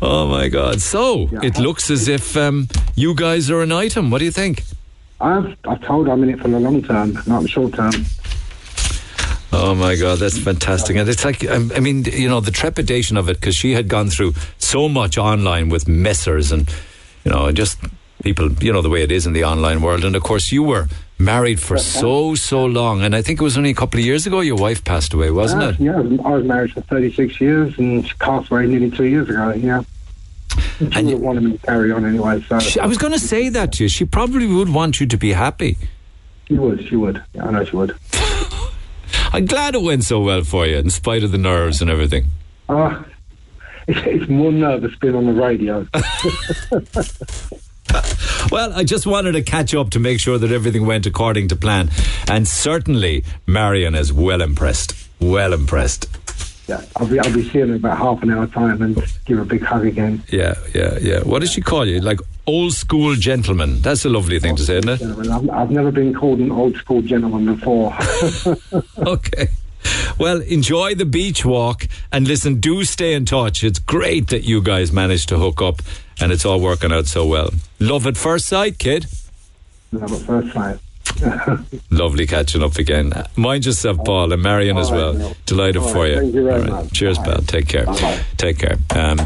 [0.01, 0.81] Oh my God!
[0.81, 4.11] So it looks as if um, you guys are an item.
[4.11, 4.62] What do you think?
[5.20, 7.93] I've I've told I'm in it for the long term, not the short term.
[9.54, 10.96] Oh my God, that's fantastic!
[10.96, 13.86] And it's like, um, I mean, you know, the trepidation of it because she had
[13.88, 16.68] gone through so much online with messers and,
[17.24, 17.78] you know, just
[18.22, 20.04] people, you know, the way it is in the online world.
[20.04, 20.88] And of course, you were
[21.18, 24.26] married for so so long, and I think it was only a couple of years
[24.26, 25.80] ago your wife passed away, wasn't Ah, it?
[25.80, 29.52] Yeah, I was married for 36 years, and she passed away nearly two years ago.
[29.52, 29.82] Yeah.
[30.80, 32.42] And she would have wanted me to carry on anyway.
[32.48, 33.88] So She, I was going to say that to you.
[33.88, 35.76] She probably would want you to be happy.
[36.48, 36.86] she would.
[36.88, 37.22] She would.
[37.34, 37.94] Yeah, I know she would.
[39.32, 42.24] I'm glad it went so well for you, in spite of the nerves and everything.
[42.24, 42.30] It's,
[42.68, 43.04] ah,
[43.88, 45.86] it's more nervous being on the radio.
[48.50, 51.56] Well, I just wanted to catch up to make sure that everything went according to
[51.56, 51.90] plan.
[52.28, 54.94] And certainly, Marion is well impressed.
[55.20, 56.06] Well impressed.
[56.68, 58.94] yeah, I'll be I'll be seeing her in about half an hour time and
[59.26, 60.22] give her a big hug again.
[60.30, 61.20] Yeah, yeah, yeah.
[61.20, 62.00] What does she call you?
[62.00, 63.81] Like old school gentleman.
[63.82, 65.28] That's a lovely thing to say, isn't it?
[65.31, 67.97] I've, I've never been called an old school gentleman before.
[68.98, 69.48] okay.
[70.19, 73.64] Well, enjoy the beach walk and listen, do stay in touch.
[73.64, 75.82] It's great that you guys managed to hook up
[76.20, 77.51] and it's all working out so well.
[77.81, 79.06] Love at first sight, kid.
[79.90, 80.78] Love at first sight.
[81.90, 83.12] Lovely catching up again.
[83.36, 85.14] Mind yourself, Paul, and Marion as well.
[85.14, 86.20] right, Delighted All for right, you.
[86.20, 86.93] thank you very All much.
[86.93, 87.39] Cheers, pal.
[87.43, 87.86] Take care.
[88.36, 88.77] Take care.
[88.94, 89.19] Um,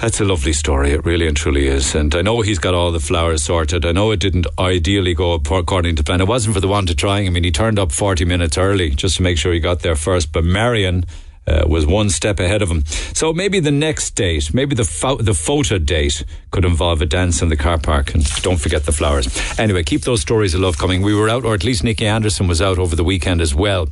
[0.00, 0.92] that's a lovely story.
[0.92, 1.94] It really and truly is.
[1.94, 3.84] And I know he's got all the flowers sorted.
[3.84, 6.22] I know it didn't ideally go according to plan.
[6.22, 7.26] It wasn't for the want of trying.
[7.26, 9.96] I mean, he turned up 40 minutes early just to make sure he got there
[9.96, 10.32] first.
[10.32, 11.04] But Marion,
[11.50, 12.84] uh, was one step ahead of him.
[13.12, 17.42] So maybe the next date, maybe the fo- the photo date, could involve a dance
[17.42, 18.14] in the car park.
[18.14, 19.26] And don't forget the flowers.
[19.58, 21.02] Anyway, keep those stories of love coming.
[21.02, 23.88] We were out, or at least Nikki Anderson was out over the weekend as well,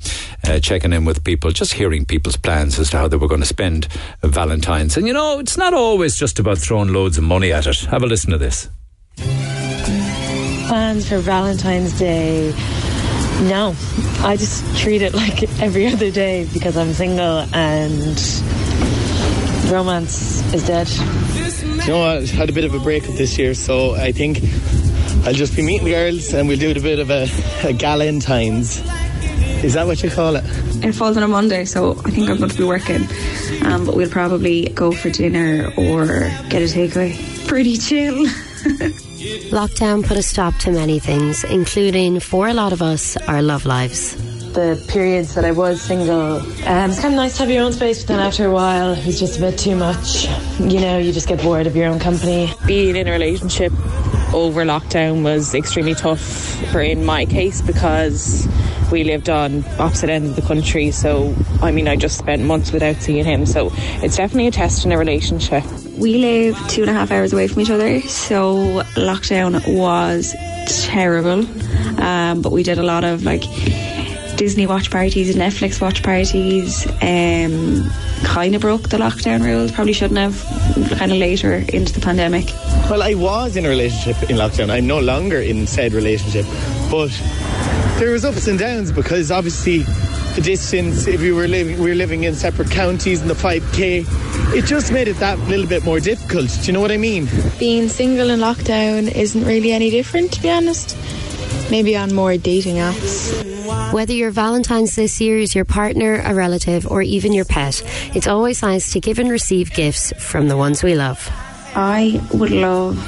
[0.47, 3.41] uh, checking in with people, just hearing people's plans as to how they were going
[3.41, 3.89] to spend
[4.23, 4.97] Valentine's.
[4.97, 7.81] And you know, it's not always just about throwing loads of money at it.
[7.87, 8.69] Have a listen to this.
[10.69, 12.53] Plans for Valentine's Day.
[13.43, 13.75] No,
[14.21, 18.19] I just treat it like every other day because I'm single and
[19.71, 20.89] romance is dead.
[21.83, 24.41] You know, I had a bit of a breakup this year, so I think
[25.25, 28.83] I'll just be meeting the girls and we'll do a bit of a, a galentine's.
[29.65, 30.45] Is that what you call it?
[30.85, 33.03] It falls on a Monday, so I think I'm going to be working.
[33.65, 36.07] Um, but we'll probably go for dinner or
[36.49, 37.47] get a takeaway.
[37.47, 38.27] Pretty chill.
[39.51, 43.65] Lockdown put a stop to many things, including, for a lot of us, our love
[43.65, 44.17] lives.
[44.53, 47.73] The periods that I was single, um, it's kind of nice to have your own
[47.73, 50.27] space, but then after a while, it was just a bit too much.
[50.59, 52.53] You know, you just get bored of your own company.
[52.67, 53.73] Being in a relationship
[54.35, 56.21] over lockdown was extremely tough
[56.71, 58.47] for in my case because
[58.91, 60.91] we lived on opposite end of the country.
[60.91, 63.47] So I mean I just spent months without seeing him.
[63.47, 63.71] So
[64.03, 65.65] it's definitely a test in a relationship.
[65.97, 70.35] We live two and a half hours away from each other, so lockdown was
[70.69, 71.45] terrible.
[72.01, 73.43] Um, but we did a lot of like
[74.39, 76.87] Disney watch parties and Netflix watch parties.
[77.03, 77.91] Um,
[78.23, 79.73] kind of broke the lockdown rules.
[79.73, 80.41] Probably shouldn't have.
[80.97, 82.47] Kind of later into the pandemic.
[82.89, 84.71] Well, I was in a relationship in lockdown.
[84.71, 86.47] I'm no longer in said relationship,
[86.89, 87.11] but
[87.99, 89.85] there was ups and downs because obviously
[90.39, 91.09] the distance.
[91.09, 94.55] If we were living, we were living in separate counties in the 5k.
[94.55, 96.49] It just made it that little bit more difficult.
[96.61, 97.29] Do you know what I mean?
[97.59, 100.97] Being single in lockdown isn't really any different, to be honest.
[101.71, 103.93] Maybe on more dating apps.
[103.93, 107.83] Whether your Valentine's this year is your partner, a relative, or even your pet,
[108.15, 111.31] it's always nice to give and receive gifts from the ones we love.
[111.75, 112.99] I would love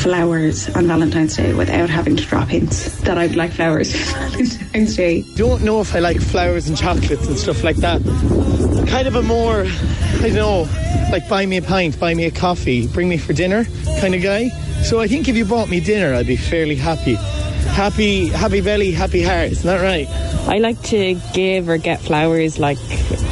[0.00, 4.96] flowers on Valentine's Day without having to drop hints that I'd like flowers on Valentine's
[4.96, 5.22] Day.
[5.36, 8.02] Don't know if I like flowers and chocolates and stuff like that.
[8.88, 10.68] Kind of a more, I don't know,
[11.10, 13.64] like buy me a pint, buy me a coffee, bring me for dinner
[14.00, 14.48] kind of guy.
[14.82, 17.16] So I think if you bought me dinner, I'd be fairly happy.
[17.72, 19.52] Happy, happy belly, happy heart.
[19.52, 20.06] Isn't that right?
[20.48, 22.78] I like to give or get flowers like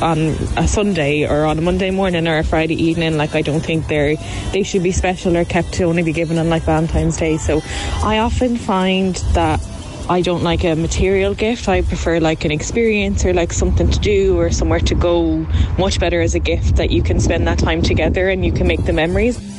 [0.00, 0.18] on
[0.56, 3.16] a Sunday or on a Monday morning or a Friday evening.
[3.16, 4.16] Like I don't think they're
[4.52, 7.36] they should be special or kept to only be given on like Valentine's Day.
[7.36, 7.60] So
[8.02, 9.60] I often find that
[10.08, 11.68] I don't like a material gift.
[11.68, 15.46] I prefer like an experience or like something to do or somewhere to go.
[15.78, 18.66] Much better as a gift that you can spend that time together and you can
[18.66, 19.57] make the memories.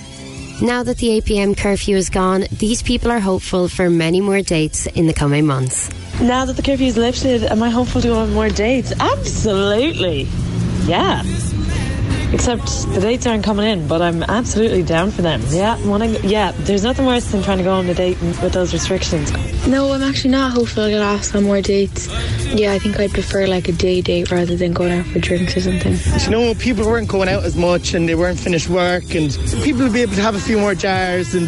[0.62, 4.42] Now that the 8 pm curfew is gone, these people are hopeful for many more
[4.42, 5.90] dates in the coming months.
[6.20, 8.92] Now that the curfew is lifted, am I hopeful to on more dates?
[9.00, 10.28] Absolutely.
[10.86, 11.24] Yeah.
[12.32, 15.42] Except the dates aren't coming in, but I'm absolutely down for them.
[15.48, 16.52] Yeah, when I, yeah.
[16.60, 19.32] There's nothing worse than trying to go on a date with those restrictions.
[19.68, 22.08] No, I'm actually not hopeful I'll get asked on more dates.
[22.54, 25.58] Yeah, I think I'd prefer like a day date rather than going out for drinks
[25.58, 25.98] or something.
[26.24, 29.32] You know, people weren't going out as much and they weren't finished work, and
[29.64, 31.48] people would be able to have a few more jars and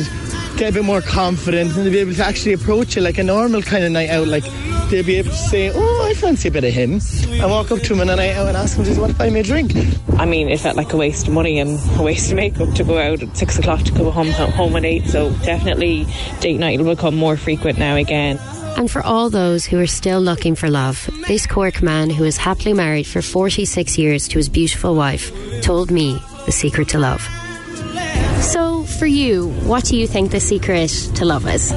[0.57, 3.23] get a bit more confident and they'd be able to actually approach it like a
[3.23, 4.27] normal kind of night out.
[4.27, 4.43] Like
[4.91, 6.99] they'd be able to say, "Oh, I fancy a bit of him,"
[7.31, 9.13] and walk up to him on a night out and ask him, "Does he want
[9.13, 9.73] to buy me a drink?"
[10.17, 12.83] I mean, it felt like a waste of money and a waste of makeup to
[12.83, 15.07] go out at six o'clock to go home home at eight.
[15.07, 16.05] So definitely,
[16.41, 18.37] date night will become more frequent now again.
[18.77, 22.37] And for all those who are still looking for love, this Cork man who is
[22.37, 25.31] happily married for 46 years to his beautiful wife
[25.61, 27.21] told me the secret to love.
[28.41, 31.71] So, for you, what do you think the secret to love is?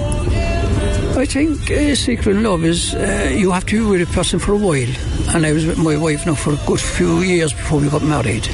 [1.17, 4.53] I think uh, secret love is uh, you have to be with a person for
[4.53, 4.89] a while.
[5.35, 8.03] And I was with my wife now for a good few years before we got
[8.03, 8.45] married.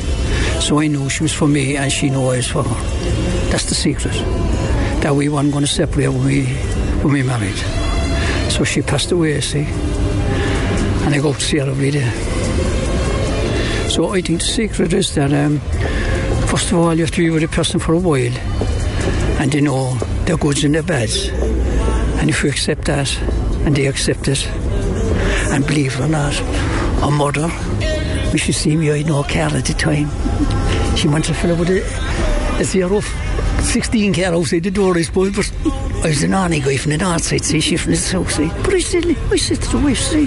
[0.61, 3.51] So I knew she was for me and she knew I was for her.
[3.51, 4.13] That's the secret.
[5.03, 6.45] That we weren't going to separate when we,
[7.03, 7.57] when we married.
[8.53, 9.65] So she passed away, see.
[9.65, 12.11] And I go to see her every day.
[13.89, 15.61] So I think the secret is that, um,
[16.47, 18.37] first of all, you have to be with a person for a while.
[19.41, 19.95] And you know
[20.27, 21.31] their goods and their bads.
[22.21, 23.11] And if you accept that,
[23.65, 24.47] and they accept it,
[25.53, 26.41] and believe it or not,
[27.03, 30.09] our mother, when she see me, I had no car at the time.
[30.97, 35.03] She wanted to fill up with a, a zero 16 car outside the door, I
[35.03, 35.53] suppose, but
[36.05, 38.53] I was an nanny guy from the north side, see, she from the south side.
[38.65, 40.27] But I said, I said to the wife, see,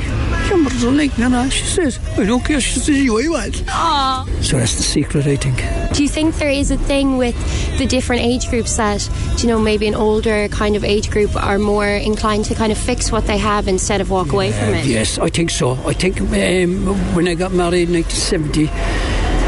[0.50, 3.54] your mother don't like me, and she says, I don't care, she says, you want.
[3.66, 4.44] Aww.
[4.44, 5.58] So that's the secret, I think.
[5.94, 7.36] Do you think there is a thing with
[7.78, 9.08] the different age groups that,
[9.38, 12.78] you know, maybe an older kind of age group are more inclined to kind of
[12.78, 14.86] fix what they have instead of walk away from it?
[14.86, 15.74] Yes, I think so.
[15.88, 18.70] I think um, when I got married in 1970,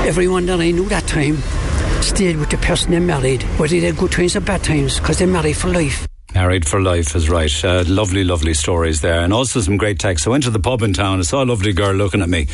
[0.07, 1.37] everyone that I knew that time
[2.01, 5.17] stayed with the person they married, whether they had good times or bad times, because
[5.17, 6.07] they're married for life.
[6.35, 7.63] Married for life is right.
[7.63, 10.27] Uh, lovely, lovely stories there, and also some great texts.
[10.27, 11.19] I went to the pub in town.
[11.19, 12.47] I saw a lovely girl looking at me,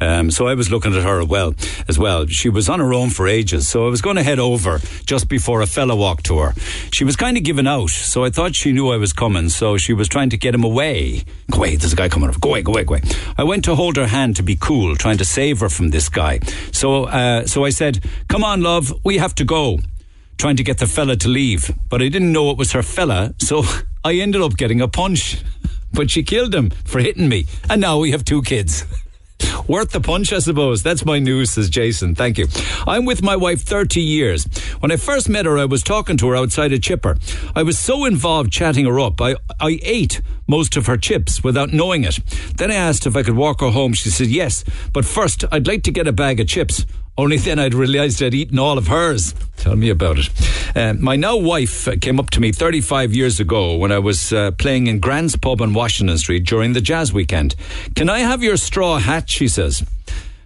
[0.00, 1.54] um, so I was looking at her well
[1.86, 2.26] as well.
[2.26, 5.28] She was on her own for ages, so I was going to head over just
[5.28, 6.52] before a fella walked to her.
[6.90, 9.76] She was kind of giving out, so I thought she knew I was coming, so
[9.76, 11.22] she was trying to get him away.
[11.48, 12.32] Go away, there's a guy coming.
[12.40, 13.02] Go away, go away, go away.
[13.36, 16.08] I went to hold her hand to be cool, trying to save her from this
[16.08, 16.40] guy.
[16.72, 19.78] So, uh, so I said, "Come on, love, we have to go."
[20.38, 23.34] Trying to get the fella to leave, but I didn't know it was her fella,
[23.38, 23.64] so
[24.04, 25.42] I ended up getting a punch.
[25.90, 28.84] But she killed him for hitting me, and now we have two kids.
[29.68, 30.82] Worth the punch, I suppose.
[30.82, 32.14] That's my news, says Jason.
[32.14, 32.46] Thank you.
[32.86, 34.44] I'm with my wife 30 years.
[34.80, 37.16] When I first met her, I was talking to her outside a chipper.
[37.56, 41.72] I was so involved chatting her up, I, I ate most of her chips without
[41.72, 42.18] knowing it.
[42.56, 43.94] Then I asked if I could walk her home.
[43.94, 46.84] She said yes, but first I'd like to get a bag of chips.
[47.18, 49.34] Only then I'd realised I'd eaten all of hers.
[49.56, 50.30] Tell me about it.
[50.76, 54.32] Uh, my now wife uh, came up to me 35 years ago when I was
[54.32, 57.56] uh, playing in Grand's Pub on Washington Street during the jazz weekend.
[57.96, 59.28] Can I have your straw hat?
[59.28, 59.84] She says.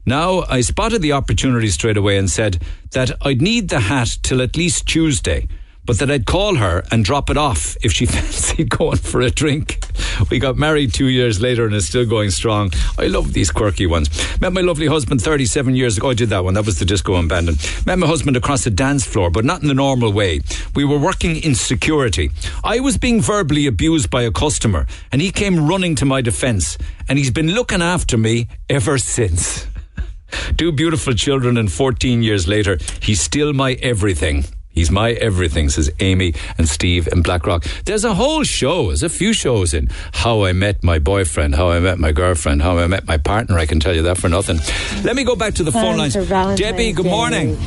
[0.07, 2.63] Now, I spotted the opportunity straight away and said
[2.93, 5.49] that I'd need the hat till at least Tuesday,
[5.85, 9.31] but that I'd call her and drop it off if she fancied going for a
[9.31, 9.85] drink.
[10.31, 12.71] We got married two years later and it's still going strong.
[12.99, 14.09] I love these quirky ones.
[14.41, 16.11] Met my lovely husband 37 years ago.
[16.11, 16.55] I did that one.
[16.55, 17.59] That was the disco and abandoned.
[17.87, 20.41] Met my husband across a dance floor, but not in the normal way.
[20.75, 22.31] We were working in security.
[22.63, 26.79] I was being verbally abused by a customer and he came running to my defense
[27.09, 29.67] and he's been looking after me ever since.
[30.57, 34.45] Two beautiful children, and 14 years later, he's still my everything.
[34.73, 37.65] He's my everything, says Amy and Steve in Blackrock.
[37.85, 41.71] There's a whole show, there's a few shows in how I met my boyfriend, how
[41.71, 43.59] I met my girlfriend, how I met my partner.
[43.59, 44.59] I can tell you that for nothing.
[45.05, 46.15] Let me go back to the phone lines.
[46.15, 47.59] Debbie, good morning.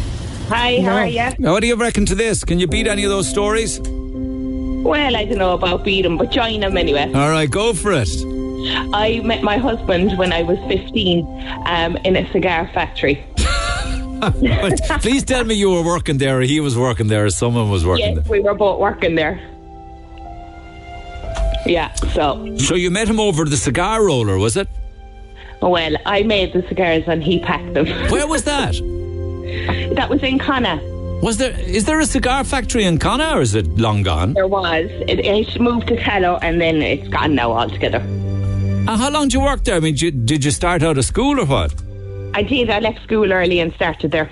[0.47, 1.31] Hi, how are you?
[1.39, 2.43] Now, what do you reckon to this?
[2.43, 3.79] Can you beat any of those stories?
[3.79, 7.11] Well, I don't know about beat them, but join them anyway.
[7.13, 8.09] All right, go for it.
[8.93, 11.25] I met my husband when I was 15
[11.65, 13.25] um, in a cigar factory.
[14.19, 17.69] But please tell me you were working there, or he was working there, or someone
[17.69, 18.23] was working there.
[18.29, 19.39] We were both working there.
[21.65, 22.55] Yeah, so.
[22.57, 24.67] So you met him over the cigar roller, was it?
[25.61, 27.87] well, I made the cigars and he packed them.
[28.11, 28.73] Where was that?
[29.95, 30.79] that was in Connor.
[31.21, 31.59] Was there?
[31.59, 34.33] Is there a cigar factory in Connor, or is it long gone?
[34.33, 34.85] There was.
[35.07, 37.99] It, it moved to Tello and then it's gone now altogether.
[37.99, 39.77] And how long did you work there?
[39.77, 41.73] I mean, did you, did you start out of school or what?
[42.35, 42.69] I did.
[42.69, 44.29] I left school early and started there.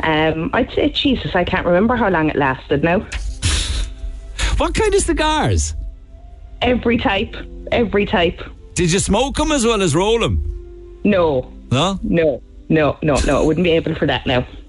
[0.00, 3.00] Um, I'd say, Jesus, I can't remember how long it lasted now.
[4.58, 5.74] What kind of cigars?
[6.60, 7.34] Every type.
[7.72, 8.42] Every type.
[8.74, 11.00] Did you smoke them as well as roll them?
[11.04, 11.50] No.
[11.70, 11.98] No?
[12.02, 12.42] No.
[12.68, 13.40] No, no, no.
[13.40, 14.46] I wouldn't be able for that now.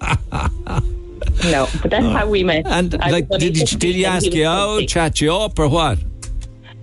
[1.50, 2.66] no, but that's how we met.
[2.66, 4.86] And I like, did he, did he ask you out, 20.
[4.86, 5.98] chat you up, or what?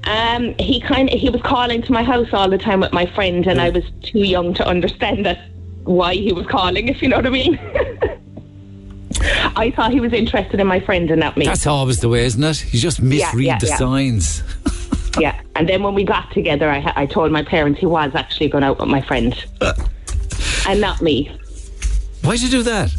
[0.04, 3.08] Um, he kind of he was calling to my house all the time with my
[3.16, 5.40] friend, and I was too young to understand that
[5.88, 6.88] why he was calling.
[6.88, 7.60] If you know what I mean.
[9.56, 11.46] I thought he was interested in my friend and not me.
[11.46, 12.72] That's always the way, isn't it?
[12.74, 13.78] You just misread yeah, the yeah.
[13.78, 14.44] signs.
[15.20, 18.50] yeah, and then when we got together, I, I told my parents he was actually
[18.50, 19.74] going out with my friend, uh.
[20.68, 21.32] and not me.
[22.22, 22.94] Why'd you do that?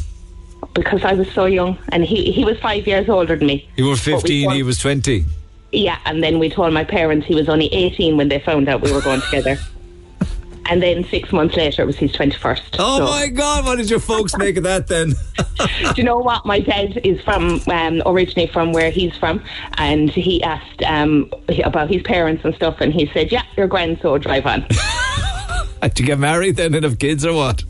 [0.74, 3.68] Because I was so young, and he he was five years older than me.
[3.76, 5.24] You were But we 15, told- he was 20.
[5.70, 8.80] Yeah, and then we told my parents he was only 18 when they found out
[8.80, 9.58] we were going together.
[10.68, 12.76] And then six months later, it was his 21st.
[12.78, 15.14] Oh So- my God, what did your folks make of that then?
[15.58, 16.44] Do you know what?
[16.44, 19.42] My dad is from, um, originally from where he's from,
[19.78, 21.30] and he asked um,
[21.64, 24.60] about his parents and stuff, and he said, Yeah, your grand, so drive on.
[25.82, 27.64] Had you get married then and have kids or what?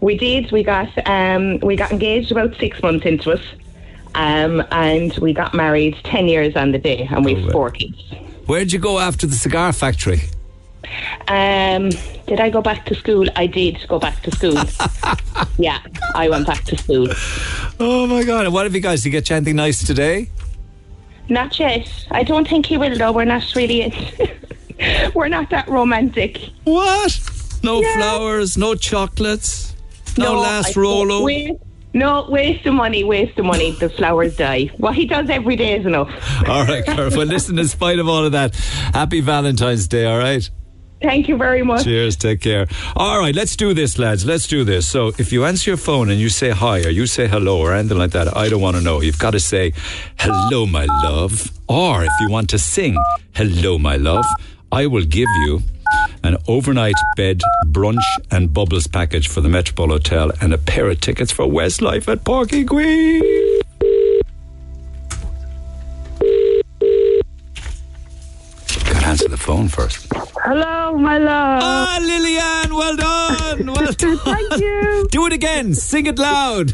[0.00, 0.52] we did.
[0.52, 3.40] We got um, we got engaged about six months into it,
[4.14, 7.96] um, and we got married 10 years on the day, and we've four kids.
[8.46, 10.20] Where'd you go after the cigar factory?
[11.28, 11.90] Um,
[12.26, 13.26] did I go back to school?
[13.36, 14.56] I did go back to school.
[15.58, 15.80] yeah,
[16.14, 17.08] I went back to school.
[17.80, 19.02] Oh my God, and what have you guys?
[19.02, 20.30] Did you get you anything nice today?
[21.28, 21.88] Not yet.
[22.10, 23.12] I don't think he will, though.
[23.12, 23.92] We're not really.
[25.14, 26.38] We're not that romantic.
[26.64, 27.18] What?
[27.62, 27.96] No Yeah.
[27.96, 29.74] flowers, no chocolates,
[30.18, 31.22] no, I last spoke Rolo.
[31.24, 31.56] with-
[31.94, 33.70] No, waste of money, waste of money.
[33.78, 34.70] The flowers die.
[34.78, 36.10] What he does every day is enough.
[36.48, 37.10] All right, Carol.
[37.16, 38.54] Well, listen, in spite of all of that,
[38.92, 40.50] happy Valentine's Day, all right?
[41.04, 41.84] Thank you very much.
[41.84, 42.66] Cheers, take care.
[42.96, 44.24] All right, let's do this, lads.
[44.24, 44.88] Let's do this.
[44.88, 47.74] So, if you answer your phone and you say hi or you say hello or
[47.74, 49.02] anything like that, I don't want to know.
[49.02, 49.74] You've got to say,
[50.18, 51.50] hello, my love.
[51.68, 52.96] Or if you want to sing,
[53.34, 54.24] hello, my love,
[54.72, 55.60] I will give you
[56.22, 61.00] an overnight bed, brunch, and bubbles package for the Metropole Hotel and a pair of
[61.00, 63.63] tickets for Westlife at Páirc Uí Chaoimh.
[69.04, 70.06] Got to answer the phone first.
[70.44, 71.60] Hello, my love.
[71.62, 73.66] Ah, Lillian, well done.
[73.74, 74.16] Well done.
[74.16, 75.06] Thank you.
[75.10, 75.74] Do it again.
[75.74, 76.72] Sing it loud.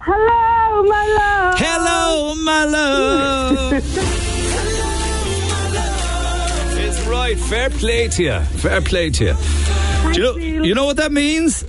[0.00, 1.54] Hello, my love.
[1.58, 3.72] Hello, my love.
[6.78, 7.38] it's right.
[7.38, 8.40] Fair play to you.
[8.40, 9.34] Fair play to you.
[10.14, 11.66] Do you know, you know what that means?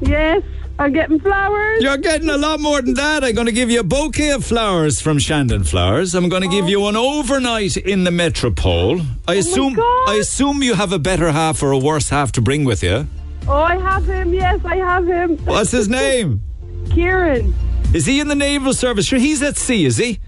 [0.00, 0.42] Yes,
[0.78, 1.82] I'm getting flowers.
[1.82, 3.22] You're getting a lot more than that.
[3.22, 6.14] I'm going to give you a bouquet of flowers from Shandon Flowers.
[6.14, 9.00] I'm going to give you an overnight in the Metropole.
[9.28, 12.42] I oh assume I assume you have a better half or a worse half to
[12.42, 13.06] bring with you.
[13.46, 14.34] Oh, I have him.
[14.34, 15.36] Yes, I have him.
[15.44, 16.42] What's his name?
[16.90, 17.54] Kieran.
[17.94, 19.06] Is he in the naval service?
[19.06, 20.18] Sure, he's at sea, is he?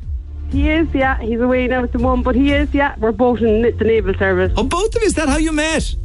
[0.51, 1.19] He is, yeah.
[1.21, 2.95] He's away now at the moment, but he is, yeah.
[2.99, 4.53] We're both in the naval service.
[4.57, 5.09] Oh, both of you?
[5.09, 5.97] Is that how you met?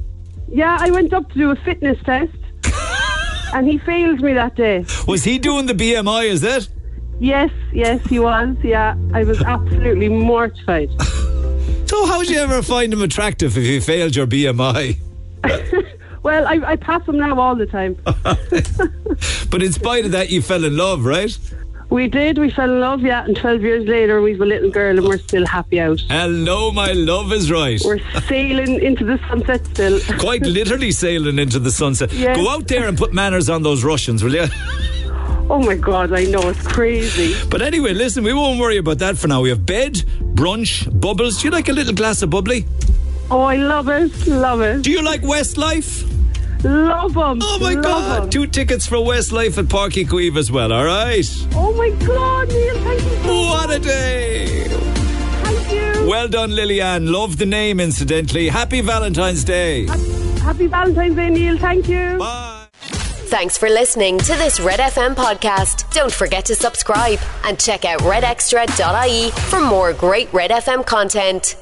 [0.47, 2.34] Yeah, I went up to do a fitness test,
[3.53, 4.86] and he failed me that day.
[5.07, 6.26] Was he doing the BMI?
[6.26, 6.69] Is it?
[7.19, 8.56] Yes, yes, he was.
[8.64, 10.90] Yeah, I was absolutely mortified.
[11.91, 14.98] So, how would you ever find him attractive if he failed your BMI?
[16.23, 17.98] Well, I, I pass him now all the time.
[18.03, 21.36] But in spite of that, you fell in love, right?
[21.91, 22.38] We did.
[22.38, 23.26] We fell in love, yeah.
[23.26, 25.99] And 12 years later, we've a little girl and we're still happy out.
[26.09, 27.81] Hello, my love is right.
[27.84, 27.99] We're
[28.30, 29.99] sailing into the sunset still.
[30.18, 32.13] Quite literally sailing into the sunset.
[32.13, 32.34] Yeah.
[32.34, 34.45] Go out there and put manners on those Russians, will you?
[35.49, 36.47] Oh my God, I know.
[36.47, 37.35] It's crazy.
[37.49, 39.41] But anyway, listen, we won't worry about that for now.
[39.41, 41.41] We have bed, brunch, bubbles.
[41.41, 42.65] Do you like a little glass of bubbly?
[43.30, 44.27] Oh, I love it.
[44.27, 44.81] Love it.
[44.84, 46.07] Do you like Westlife?
[46.63, 47.39] Love them.
[47.41, 48.31] Oh my God!
[48.31, 50.71] Two tickets for Westlife at Páirc Uí Chaoimh as well.
[50.71, 51.25] All right.
[51.55, 54.67] Oh my God, Neil, thank you so What a day!
[54.67, 56.07] Thank you.
[56.07, 57.11] Well done, Lillian.
[57.11, 58.47] Love the name, incidentally.
[58.49, 59.88] Happy Valentine's Day.
[60.39, 61.57] Happy Valentine's Day, Neil.
[61.57, 62.17] Thank you.
[62.17, 62.67] Bye.
[62.73, 65.91] Thanks for listening to this Red FM podcast.
[65.93, 71.55] Don't forget to subscribe and check out redextra.ie for more great Red FM content.